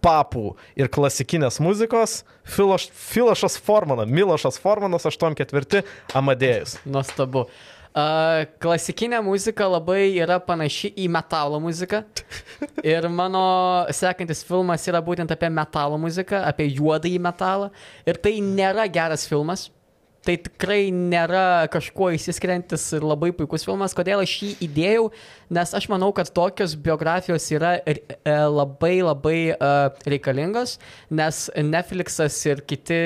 papų 0.03 0.53
ir 0.79 0.89
klasikinės 0.91 1.61
muzikos, 1.63 2.21
Filoš, 2.43 2.89
Filošas 2.91 3.55
Formanas, 3.63 4.09
Milošas 4.11 4.59
Formanas 4.59 5.07
84 5.07 5.83
Amadėjus. 6.17 6.77
Nuostabu. 6.83 7.47
Klasikinė 7.93 9.19
muzika 9.21 9.67
labai 9.69 10.15
yra 10.17 10.39
panaši 10.41 10.89
į 10.97 11.05
metalo 11.13 11.59
muziką. 11.61 12.01
Ir 12.81 13.05
mano 13.09 13.43
sekantis 13.93 14.41
filmas 14.47 14.87
yra 14.89 15.01
būtent 15.03 15.29
apie 15.33 15.49
metalo 15.53 15.99
muziką, 16.01 16.41
apie 16.41 16.71
juodąjį 16.73 17.21
metalą. 17.21 17.69
Ir 18.09 18.17
tai 18.17 18.39
nėra 18.41 18.87
geras 18.89 19.27
filmas. 19.29 19.67
Tai 20.23 20.37
tikrai 20.39 20.87
nėra 20.95 21.67
kažkuo 21.71 22.13
įsiskiriantis 22.15 22.85
ir 22.97 23.05
labai 23.05 23.31
puikus 23.35 23.65
filmas. 23.67 23.95
Kodėl 23.95 24.23
aš 24.23 24.35
jį 24.39 24.51
įdėjau? 24.67 25.07
Nes 25.53 25.73
aš 25.75 25.87
manau, 25.91 26.09
kad 26.15 26.31
tokios 26.33 26.75
biografijos 26.79 27.49
yra 27.53 27.75
e, 27.85 27.97
labai 28.49 28.95
labai 29.03 29.37
uh, 29.53 29.89
reikalingos, 30.09 30.77
nes 31.13 31.43
Netflixas 31.59 32.39
ir, 32.47 32.63
kiti, 32.67 32.99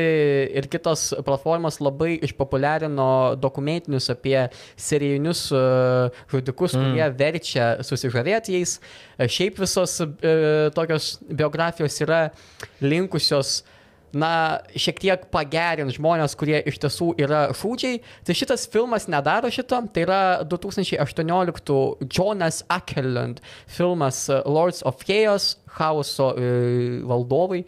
ir 0.61 0.70
kitos 0.72 1.09
platformos 1.28 1.82
labai 1.84 2.13
išpopuliarino 2.28 3.09
dokumentinius 3.41 4.11
apie 4.13 4.38
serijinius 4.80 5.47
uh, 5.55 6.13
žudikus, 6.32 6.78
mm. 6.78 6.86
kurie 6.86 7.09
verčia 7.18 7.72
susižavėti 7.88 8.59
jais. 8.59 8.78
Šiaip 9.18 9.57
visos 9.57 9.97
tokios 10.78 11.18
biografijos 11.26 11.97
yra 12.05 12.28
linkusios 12.86 13.57
uh, 13.63 13.74
na, 14.16 14.60
šiek 14.78 15.01
tiek 15.01 15.26
pagerint 15.34 15.91
žmonės, 15.95 16.36
kurie 16.39 16.62
iš 16.70 16.80
tiesų 16.84 17.12
yra 17.20 17.47
šūdžiai. 17.58 17.99
Tai 18.28 18.36
šitas 18.38 18.68
filmas 18.72 19.08
nedaro 19.12 19.51
šito. 19.53 19.82
Tai 19.93 20.05
yra 20.05 20.22
2018 20.47 22.08
Jonas 22.08 22.64
Ackerland 22.72 23.41
filmas 23.66 24.26
uh, 24.32 24.41
Lords 24.47 24.84
of 24.88 25.03
Chaos, 25.08 25.55
chaoso 25.78 26.34
e, 26.38 27.01
valdovai. 27.05 27.64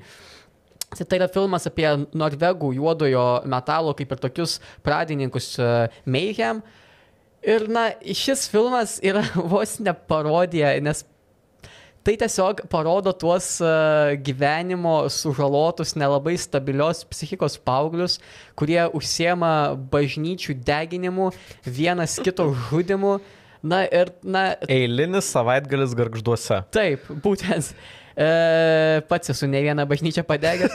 Tai, 0.89 1.05
tai 1.05 1.19
yra 1.19 1.29
filmas 1.29 1.67
apie 1.69 1.87
norvegų 2.17 2.73
juodojo 2.79 3.25
metalo 3.49 3.93
kaip 3.97 4.15
ir 4.15 4.21
tokius 4.23 4.57
pradininkus 4.85 5.53
e, 5.61 5.69
Mayhem. 6.09 6.63
Ir 7.45 7.69
na, 7.71 7.89
šis 8.03 8.47
filmas 8.51 8.97
yra 9.05 9.23
vos 9.53 9.77
ne 9.83 9.93
parodija, 9.93 10.73
nes 10.83 11.05
tai 12.03 12.15
tiesiog 12.19 12.63
parodo 12.71 13.13
tuos 13.13 13.57
uh, 13.63 14.13
gyvenimo 14.25 15.09
sužalotus, 15.13 15.95
nelabai 15.99 16.37
stabilios 16.39 17.03
psichikos 17.09 17.57
paauglius, 17.61 18.19
kurie 18.59 18.81
užsiema 18.95 19.75
bažnyčių 19.91 20.57
deginimu, 20.65 21.31
vienas 21.65 22.17
kito 22.23 22.49
žudimu. 22.69 23.19
Na 23.59 23.83
ir, 23.91 24.13
na. 24.23 24.53
Eilinis 24.71 25.27
savaitgalis 25.33 25.91
garžduose. 25.97 26.61
Taip, 26.71 27.09
būtent. 27.25 27.73
E, 28.19 29.01
pats 29.07 29.31
esu 29.31 29.47
ne 29.51 29.59
vieną 29.63 29.83
bažnyčią 29.87 30.23
padegęs. 30.27 30.73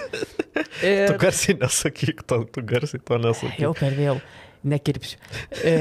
Ir... 0.85 1.09
Tu 1.09 1.16
garsiai 1.20 1.57
nesakyk 1.61 2.22
to, 2.29 2.43
tu 2.53 2.64
garsiai 2.64 3.01
to 3.05 3.18
nesakyk. 3.20 3.61
Jau 3.64 3.72
per 3.77 3.97
vėl 3.97 4.20
nekirpsiu. 4.65 5.19
E, 5.62 5.75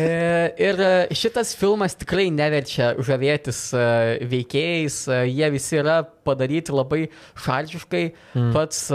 ir 0.60 0.82
šitas 1.16 1.54
filmas 1.58 1.96
tikrai 1.98 2.28
neverčia 2.34 2.92
žavėtis 3.04 3.62
e, 3.76 3.86
veikėjais, 4.30 4.98
e, 5.08 5.20
jie 5.32 5.50
visi 5.54 5.80
yra 5.80 6.02
padaryti 6.28 6.76
labai 6.76 7.02
šalčiškai, 7.44 8.04
mm. 8.36 8.52
pats 8.56 8.86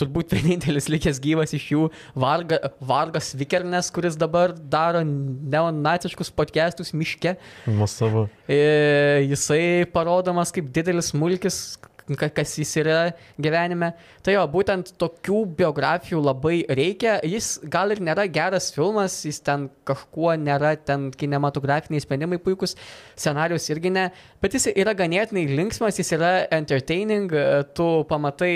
turbūt 0.00 0.36
vienintelis 0.36 0.88
likęs 0.92 1.20
gyvas 1.24 1.52
iš 1.56 1.66
jų 1.74 1.88
Varga, 2.16 2.60
Vargas 2.80 3.32
Vikernes, 3.36 3.90
kuris 3.92 4.16
dabar 4.20 4.54
daro 4.56 5.02
neonaciškus 5.04 6.32
podcastus 6.36 6.94
miške. 6.96 7.36
Nuostabu. 7.68 8.28
Jisai 8.48 9.84
parodomas 9.92 10.54
kaip 10.54 10.72
didelis 10.72 11.12
mulkis, 11.16 11.76
kas 12.14 12.52
jis 12.60 12.70
yra 12.78 12.98
gyvenime. 13.42 13.92
Tai 14.22 14.36
jo, 14.36 14.44
būtent 14.52 14.92
tokių 15.00 15.40
biografijų 15.58 16.20
labai 16.22 16.60
reikia. 16.68 17.16
Jis 17.26 17.56
gal 17.72 17.90
ir 17.90 18.02
nėra 18.04 18.28
geras 18.30 18.70
filmas, 18.74 19.18
jis 19.26 19.40
ten 19.46 19.68
kažkuo 19.88 20.36
nėra, 20.38 20.76
ten 20.78 21.08
kinematografiniai 21.10 22.04
sprendimai 22.04 22.38
puikus, 22.42 22.76
scenarius 23.18 23.66
irgi 23.74 23.90
ne, 23.94 24.06
bet 24.42 24.54
jis 24.54 24.70
yra 24.74 24.94
ganėtinai 24.96 25.46
linksmas, 25.50 25.98
jis 25.98 26.14
yra 26.18 26.32
entertaining, 26.54 27.32
tu 27.74 27.88
pamatai 28.10 28.54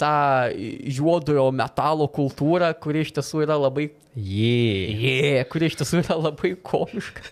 tą 0.00 0.14
juodojo 0.52 1.48
metalo 1.56 2.08
kultūrą, 2.12 2.74
kuri 2.82 3.06
iš 3.06 3.14
tiesų 3.16 3.46
yra 3.46 3.58
labai... 3.60 3.90
Jie. 4.12 4.92
Yeah. 4.92 5.22
Yeah, 5.22 5.46
kuri 5.48 5.70
iš 5.70 5.78
tiesų 5.80 6.02
yra 6.02 6.18
labai 6.20 6.52
komiška. 6.60 7.24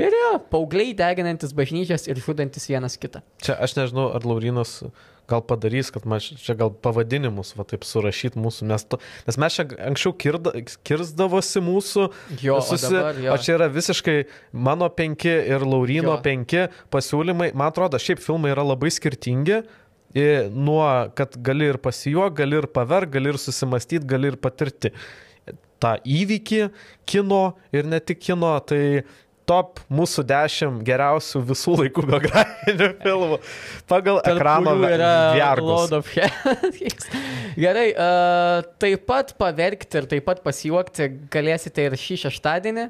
Ir 0.00 0.14
jo, 0.14 0.30
paaugliai 0.50 0.94
deginantis 0.98 1.52
bažnyčias 1.54 2.08
ir 2.10 2.18
žudantis 2.18 2.66
vienas 2.66 2.96
kitą. 2.98 3.22
Čia 3.44 3.54
aš 3.62 3.76
nežinau, 3.78 4.08
ar 4.16 4.24
Laurinas 4.26 4.80
gal 5.30 5.40
padarys, 5.46 5.90
kad 5.94 6.04
mes 6.08 6.26
čia 6.42 6.56
gal 6.58 6.72
pavadinimus, 6.84 7.54
va 7.56 7.64
taip 7.68 7.86
surašyt 7.88 8.36
mūsų, 8.36 8.66
nes, 8.68 8.84
to, 8.90 8.98
nes 9.28 9.38
mes 9.40 9.56
čia 9.56 9.64
anksčiau 9.88 10.12
kirda, 10.20 10.52
kirzdavosi 10.84 11.62
mūsų, 11.64 12.08
jo, 12.42 12.58
susi, 12.64 12.90
o, 12.90 12.92
dabar, 12.98 13.22
jo. 13.22 13.32
o 13.32 13.38
čia 13.40 13.54
yra 13.56 13.70
visiškai 13.72 14.18
mano 14.66 14.90
penki 14.92 15.32
ir 15.32 15.64
Laurino 15.64 16.16
jo. 16.16 16.20
penki 16.26 16.66
pasiūlymai. 16.92 17.52
Man 17.56 17.72
atrodo, 17.72 18.00
šiaip 18.02 18.20
filmai 18.24 18.52
yra 18.54 18.66
labai 18.66 18.92
skirtingi. 18.94 19.62
Nuo, 20.54 20.84
kad 21.18 21.34
gali 21.42 21.72
ir 21.72 21.80
pasijuok, 21.82 22.36
gali 22.38 22.60
ir 22.60 22.68
paver, 22.70 23.08
gali 23.10 23.32
ir 23.32 23.38
susimastyti, 23.42 24.04
gali 24.06 24.28
ir 24.30 24.36
patirti 24.38 24.92
tą 25.82 25.96
įvykį 26.06 26.60
kino 27.08 27.42
ir 27.74 27.88
ne 27.88 28.00
tik 28.00 28.22
kino, 28.22 28.54
tai 28.64 29.02
top 29.48 29.80
mūsų 29.92 30.24
dešimt 30.28 30.82
geriausių 30.86 31.42
visų 31.50 31.76
laikų 31.82 32.04
biografinių 32.10 32.88
filmų 33.04 33.38
pagal 33.90 34.20
Tarp 34.24 34.40
ekrano 34.40 34.74
vergus. 34.80 35.94
Gerai, 37.64 37.88
uh, 37.92 38.64
taip 38.82 39.04
pat 39.08 39.34
paverkti 39.38 40.00
ir 40.00 40.08
taip 40.10 40.26
pat 40.28 40.42
pasijuokti 40.44 41.10
galėsite 41.32 41.88
ir 41.88 41.98
šį 42.00 42.24
šeštadienį. 42.26 42.88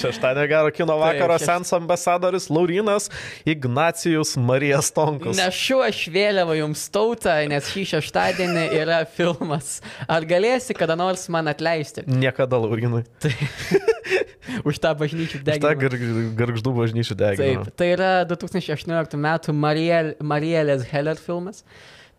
Šeštadienio 0.00 0.46
gero 0.50 0.70
kino 0.76 0.96
vakaro 1.00 1.38
sens 1.40 1.72
ambasadoris 1.72 2.50
Laurinas 2.50 3.10
Ignacijus 3.48 4.36
Marijas 4.36 4.90
Tonkus. 4.92 5.36
Nešu 5.40 5.80
aš 5.86 6.02
vėliavą 6.12 6.58
jums 6.58 6.82
tautą, 6.92 7.36
nes 7.48 7.70
šį 7.72 7.84
šeštadienį 7.94 8.64
yra 8.82 8.98
filmas. 9.08 9.78
Ar 10.04 10.26
galėsi 10.28 10.76
kada 10.76 10.96
nors 11.00 11.28
man 11.32 11.48
atleisti? 11.48 12.04
Niekada, 12.04 12.60
Laurinai. 12.60 13.04
Tai, 13.24 13.32
už 14.68 14.80
tą 14.82 14.92
bažnyčių 15.00 15.40
deginimą. 15.46 15.56
Už 15.56 15.62
tą 15.64 15.72
gargždų 16.42 16.74
bažnyčių 16.76 17.16
deginimą. 17.22 17.64
Taip, 17.64 17.78
tai 17.80 17.88
yra 17.94 18.12
2018 18.28 19.16
m. 19.16 19.28
Marielės 20.20 20.84
Heller 20.92 21.16
filmas. 21.20 21.64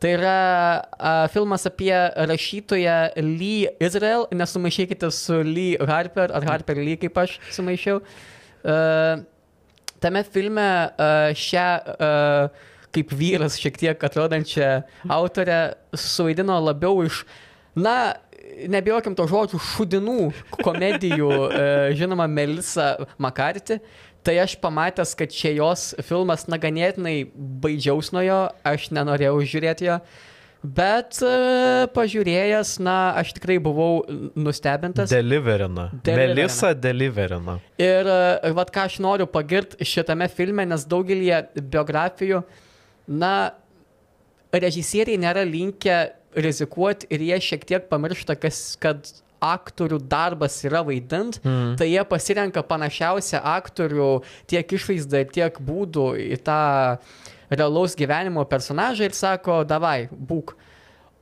Tai 0.02 0.16
yra 0.16 0.82
a, 0.98 1.12
filmas 1.30 1.68
apie 1.70 1.94
rašytoją 2.26 2.96
Lee 3.22 3.70
Israel, 3.78 4.26
nesumaišykite 4.34 5.12
su 5.14 5.44
Lee 5.46 5.78
Harper 5.78 6.34
ar 6.34 6.48
Harper 6.48 6.82
Lee, 6.82 6.98
kaip 6.98 7.20
aš 7.22 7.36
sumaišiau. 7.54 8.02
A, 8.66 9.20
tame 10.02 10.24
filme 10.26 10.66
a, 10.66 11.12
šią 11.38 11.68
a, 11.86 12.10
kaip 12.92 13.14
vyras 13.14 13.60
šiek 13.62 13.78
tiek 13.78 14.08
atrodančią 14.10 14.72
autorę 15.06 15.62
suvaidino 15.94 16.58
labiau 16.66 17.06
iš, 17.06 17.22
na, 17.78 18.16
nebijokim 18.74 19.14
to 19.16 19.30
žodžių, 19.30 19.60
šudinų 19.64 20.18
komedijų, 20.66 21.30
žinoma, 21.96 22.26
Melisa 22.28 22.96
Makarti. 23.22 23.78
Tai 24.22 24.36
aš 24.38 24.56
pamatęs, 24.62 25.16
kad 25.18 25.32
čia 25.34 25.54
jos 25.56 25.92
filmas 26.06 26.46
naganėtinai 26.50 27.24
baidžiaus 27.64 28.12
nuo 28.14 28.22
jo, 28.22 28.42
aš 28.68 28.92
nenorėjau 28.94 29.40
žiūrėti 29.54 29.88
jo. 29.88 29.96
Bet 30.62 31.18
uh, 31.26 31.88
pažiūrėjęs, 31.90 32.76
na, 32.86 33.16
aš 33.18 33.32
tikrai 33.34 33.56
buvau 33.58 34.04
nustebintas. 34.38 35.10
Deliverina. 35.10 35.88
deliverina. 36.06 36.36
Melisa 36.36 36.70
deliverina. 36.78 37.56
Ir 37.82 38.06
uh, 38.06 38.52
vad 38.54 38.70
ką 38.74 38.86
aš 38.92 39.00
noriu 39.02 39.26
pagirti 39.26 39.82
šitame 39.90 40.30
filme, 40.30 40.68
nes 40.70 40.86
daugelį 40.86 41.32
biografijų, 41.58 42.44
na, 43.10 43.34
režisieriai 44.54 45.18
nėra 45.18 45.48
linkę 45.50 45.98
rizikuoti 46.38 47.10
ir 47.10 47.26
jie 47.26 47.42
šiek 47.42 47.66
tiek 47.68 47.90
pamiršta, 47.90 48.38
kas, 48.40 48.62
kad 48.82 49.10
aktorių 49.42 50.00
darbas 50.06 50.60
yra 50.68 50.84
vaidint, 50.86 51.42
mm. 51.42 51.76
tai 51.82 51.90
jie 51.92 52.04
pasirenka 52.08 52.64
panašiausią 52.66 53.42
aktorių 53.58 54.10
tiek 54.50 54.76
išvaizdą, 54.78 55.26
tiek 55.34 55.58
būdų 55.66 56.08
į 56.30 56.42
tą 56.46 56.62
realaus 57.52 57.98
gyvenimo 57.98 58.46
personažą 58.48 59.10
ir 59.10 59.18
sako, 59.18 59.64
davai, 59.68 60.06
būk. 60.12 60.56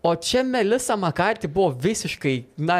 O 0.01 0.13
čia 0.15 0.45
Melisa 0.47 0.95
Makarti 0.95 1.47
buvo 1.51 1.73
visiškai, 1.75 2.45
na, 2.63 2.77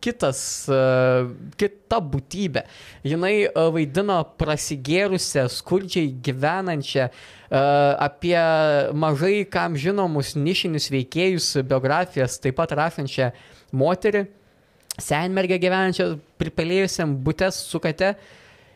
kitas, 0.00 0.38
uh, 0.72 1.28
kita 1.60 1.98
būtybė. 2.00 2.62
Jinai 3.04 3.34
uh, 3.44 3.66
vaidino 3.74 4.16
prasigėrusią, 4.40 5.44
skurdžiai 5.52 6.14
gyvenančią, 6.24 7.10
uh, 7.12 7.58
apie 8.00 8.38
mažai 8.96 9.42
kam 9.52 9.76
žinomus 9.76 10.32
nišinius 10.32 10.88
veikėjus 10.94 11.50
biografijas, 11.60 12.38
taip 12.40 12.56
pat 12.56 12.72
rašančią 12.78 13.34
moterį 13.76 14.24
senmergę 15.00 15.58
gyvenančią 15.62 16.12
pripelėjusiam 16.40 17.16
būtes 17.24 17.62
su 17.68 17.80
kate. 17.82 18.14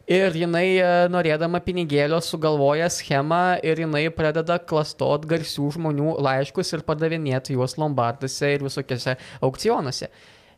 Ir 0.06 0.36
jinai, 0.38 0.78
e, 0.78 0.90
norėdama 1.10 1.58
pinigėlio, 1.66 2.20
sugalvoja 2.22 2.86
schemą 2.94 3.58
ir 3.66 3.80
jinai 3.82 4.04
pradeda 4.14 4.60
klastot 4.62 5.24
garsių 5.26 5.72
žmonių 5.74 6.12
laiškus 6.22 6.70
ir 6.76 6.84
padavinėti 6.86 7.56
juos 7.56 7.74
lombarduose 7.74 8.52
ir 8.54 8.62
visokiose 8.62 9.16
aukcionuose. 9.42 10.06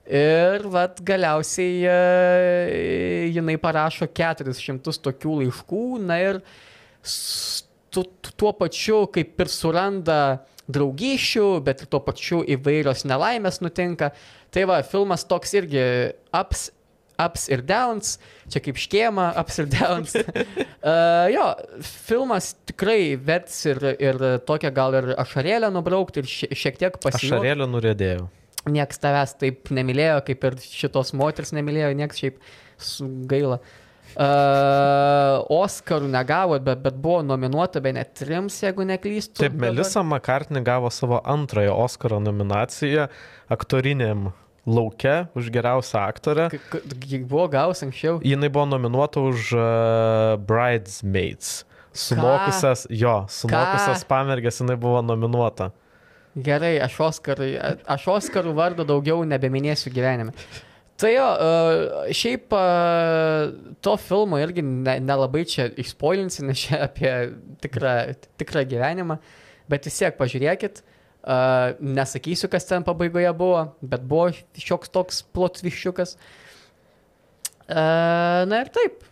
Ir 0.09 0.69
vat, 0.73 1.01
galiausiai 1.05 1.81
e, 1.89 1.97
jinai 3.33 3.57
parašo 3.61 4.11
400 4.13 5.01
tokių 5.05 5.41
laiškų, 5.41 5.83
na 6.05 6.21
ir 6.21 6.43
tu, 7.93 8.05
tuo 8.37 8.53
pačiu 8.57 9.07
kaip 9.13 9.41
ir 9.41 9.53
suranda 9.53 10.21
draugyšių, 10.69 11.47
bet 11.65 11.85
ir 11.85 11.91
tuo 11.93 12.01
pačiu 12.05 12.43
įvairios 12.45 13.07
nelaimės 13.09 13.63
nutinka. 13.65 14.13
Tai 14.55 14.65
va, 14.71 14.79
filmas 14.87 15.25
toks 15.29 15.53
irgi 15.59 15.83
ups, 16.35 16.69
ups 17.21 17.49
ir 17.53 17.61
downs, 17.69 18.15
čia 18.49 18.63
kaip 18.65 18.79
škėma, 18.81 19.27
ups 19.43 19.59
ir 19.63 19.69
downs. 19.75 20.15
uh, 20.17 21.27
jo, 21.37 21.47
filmas 21.85 22.53
tikrai 22.71 23.17
verts 23.21 23.59
ir, 23.69 23.83
ir 24.01 24.21
tokią 24.49 24.73
gal 24.77 24.97
ir 25.01 25.11
ašarėlę 25.21 25.73
nubraukti 25.75 26.23
ir 26.25 26.31
šie- 26.31 26.53
šiek 26.57 26.81
tiek 26.81 26.97
pasijuokti. 27.03 27.35
Ašarėlį 27.43 27.69
nurėdėjau. 27.75 28.29
Niekas 28.69 29.01
tavęs 29.01 29.37
taip 29.41 29.71
nemylėjo, 29.73 30.23
kaip 30.29 30.43
ir 30.51 30.57
šitos 30.65 31.15
moters 31.17 31.53
nemylėjo, 31.57 31.93
niekas 31.97 32.21
šiaip 32.25 32.41
su- 32.77 33.09
gaila. 33.31 33.61
Uh, 33.63 33.85
Oscarų 34.19 36.09
negavo, 36.11 36.59
bet, 36.59 36.81
bet 36.83 36.97
buvo 36.99 37.21
nominuota 37.23 37.79
be 37.83 37.93
net 37.95 38.17
trims, 38.19 38.57
jeigu 38.65 38.83
neklystu. 38.89 39.45
Taip. 39.45 39.55
Melissa 39.63 40.03
McCartney 40.03 40.65
gavo 40.67 40.91
savo 40.91 41.21
antrąją 41.23 41.77
Oscaro 41.85 42.19
nominaciją 42.21 43.07
aktoriniam 43.49 44.33
lauke 44.67 45.29
už 45.39 45.51
geriausią 45.55 46.03
aktorę. 46.03 46.49
Ji 47.07 47.25
buvo 47.25 47.49
gaus 47.49 47.83
anksčiau. 47.87 48.19
Jinai 48.25 48.51
buvo 48.51 48.67
nominuota 48.67 49.23
už 49.23 49.53
uh, 49.55 49.63
Bridesmaids. 50.43 51.65
Sumokusias, 51.99 52.87
jo, 52.91 53.25
sumokusias 53.33 54.05
pamergės 54.07 54.61
jinai 54.61 54.77
buvo 54.79 55.01
nominuota. 55.03 55.71
Gerai, 56.39 56.77
aš 56.83 56.99
Oskarui, 57.07 57.55
aš 57.59 58.05
Oskarų 58.13 58.53
vardo 58.55 58.85
daugiau 58.87 59.25
nebeminėsiu 59.27 59.91
gyvenime. 59.95 60.35
Tai 60.99 61.11
jo, 61.15 61.25
uh, 61.25 62.09
šiaip 62.11 62.55
uh, 62.59 63.53
to 63.87 63.93
filmo 64.03 64.41
irgi 64.43 64.65
ne- 64.67 64.99
nelabai 64.99 65.45
čia 65.47 65.69
išspoilinsi, 65.79 66.43
nes 66.49 66.65
čia 66.65 66.81
apie 66.89 67.13
tikrą, 67.63 67.93
tikrą 68.41 68.65
gyvenimą, 68.67 69.21
bet 69.71 69.87
vis 69.87 69.99
tiek 70.01 70.19
pažiūrėkit. 70.19 70.83
Uh, 71.29 71.77
nesakysiu, 71.83 72.49
kas 72.51 72.67
ten 72.67 72.83
pabaigoje 72.87 73.31
buvo, 73.37 73.63
bet 73.83 74.03
buvo 74.11 74.33
šioks 74.59 74.91
toks 74.95 75.23
plotviščiukas. 75.37 76.17
Na 77.69 78.63
ir 78.63 78.71
taip. 78.73 79.03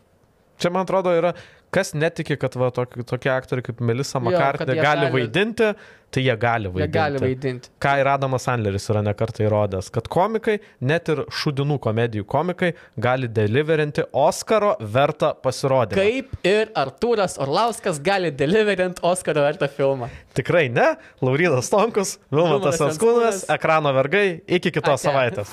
Čia, 0.57 0.71
man 0.73 0.87
atrodo, 0.87 1.13
yra, 1.13 1.35
kas 1.75 1.95
netiki, 1.95 2.37
kad 2.41 2.55
va, 2.57 2.71
tokie, 2.75 3.05
tokie 3.07 3.31
aktoriai 3.33 3.65
kaip 3.71 3.81
Melissa 3.85 4.21
McCartney 4.21 4.77
jie 4.77 4.83
gali 4.85 5.09
vaidinti, 5.13 5.71
tai 6.15 6.23
jie 6.23 6.37
gali 6.41 6.69
Jie 6.69 6.73
vaidinti. 6.73 6.93
gali 6.95 7.21
vaidinti. 7.21 7.71
Ką 7.83 7.95
ir 8.01 8.09
Adamas 8.09 8.47
Sandleris 8.47 8.87
yra 8.93 9.03
nekartai 9.05 9.45
įrodęs, 9.49 9.91
kad 9.93 10.07
komikai, 10.13 10.59
net 10.81 11.11
ir 11.13 11.25
šudinų 11.29 11.79
komedijų 11.85 12.25
komikai, 12.31 12.73
gali 12.97 13.29
deliverinti 13.29 14.07
Oscaro 14.17 14.77
vertą 14.81 15.33
pasirodymą. 15.45 15.99
Kaip 15.99 16.47
ir 16.47 16.71
Artūras 16.79 17.37
Orlauskas 17.43 17.99
gali 18.01 18.31
deliverint 18.33 19.03
Oskaro 19.05 19.43
vertą 19.49 19.69
filmą. 19.69 20.09
Tikrai 20.39 20.69
ne. 20.73 20.95
Laurinas 21.21 21.69
Tonkus, 21.73 22.17
Vilmatas 22.31 22.79
Vilmantas 22.79 22.81
Anskūnas, 22.89 23.45
ekrano 23.53 23.93
vergai. 23.97 24.41
Iki 24.47 24.71
kitos 24.79 25.03
Ate. 25.03 25.11
savaitės. 25.11 25.53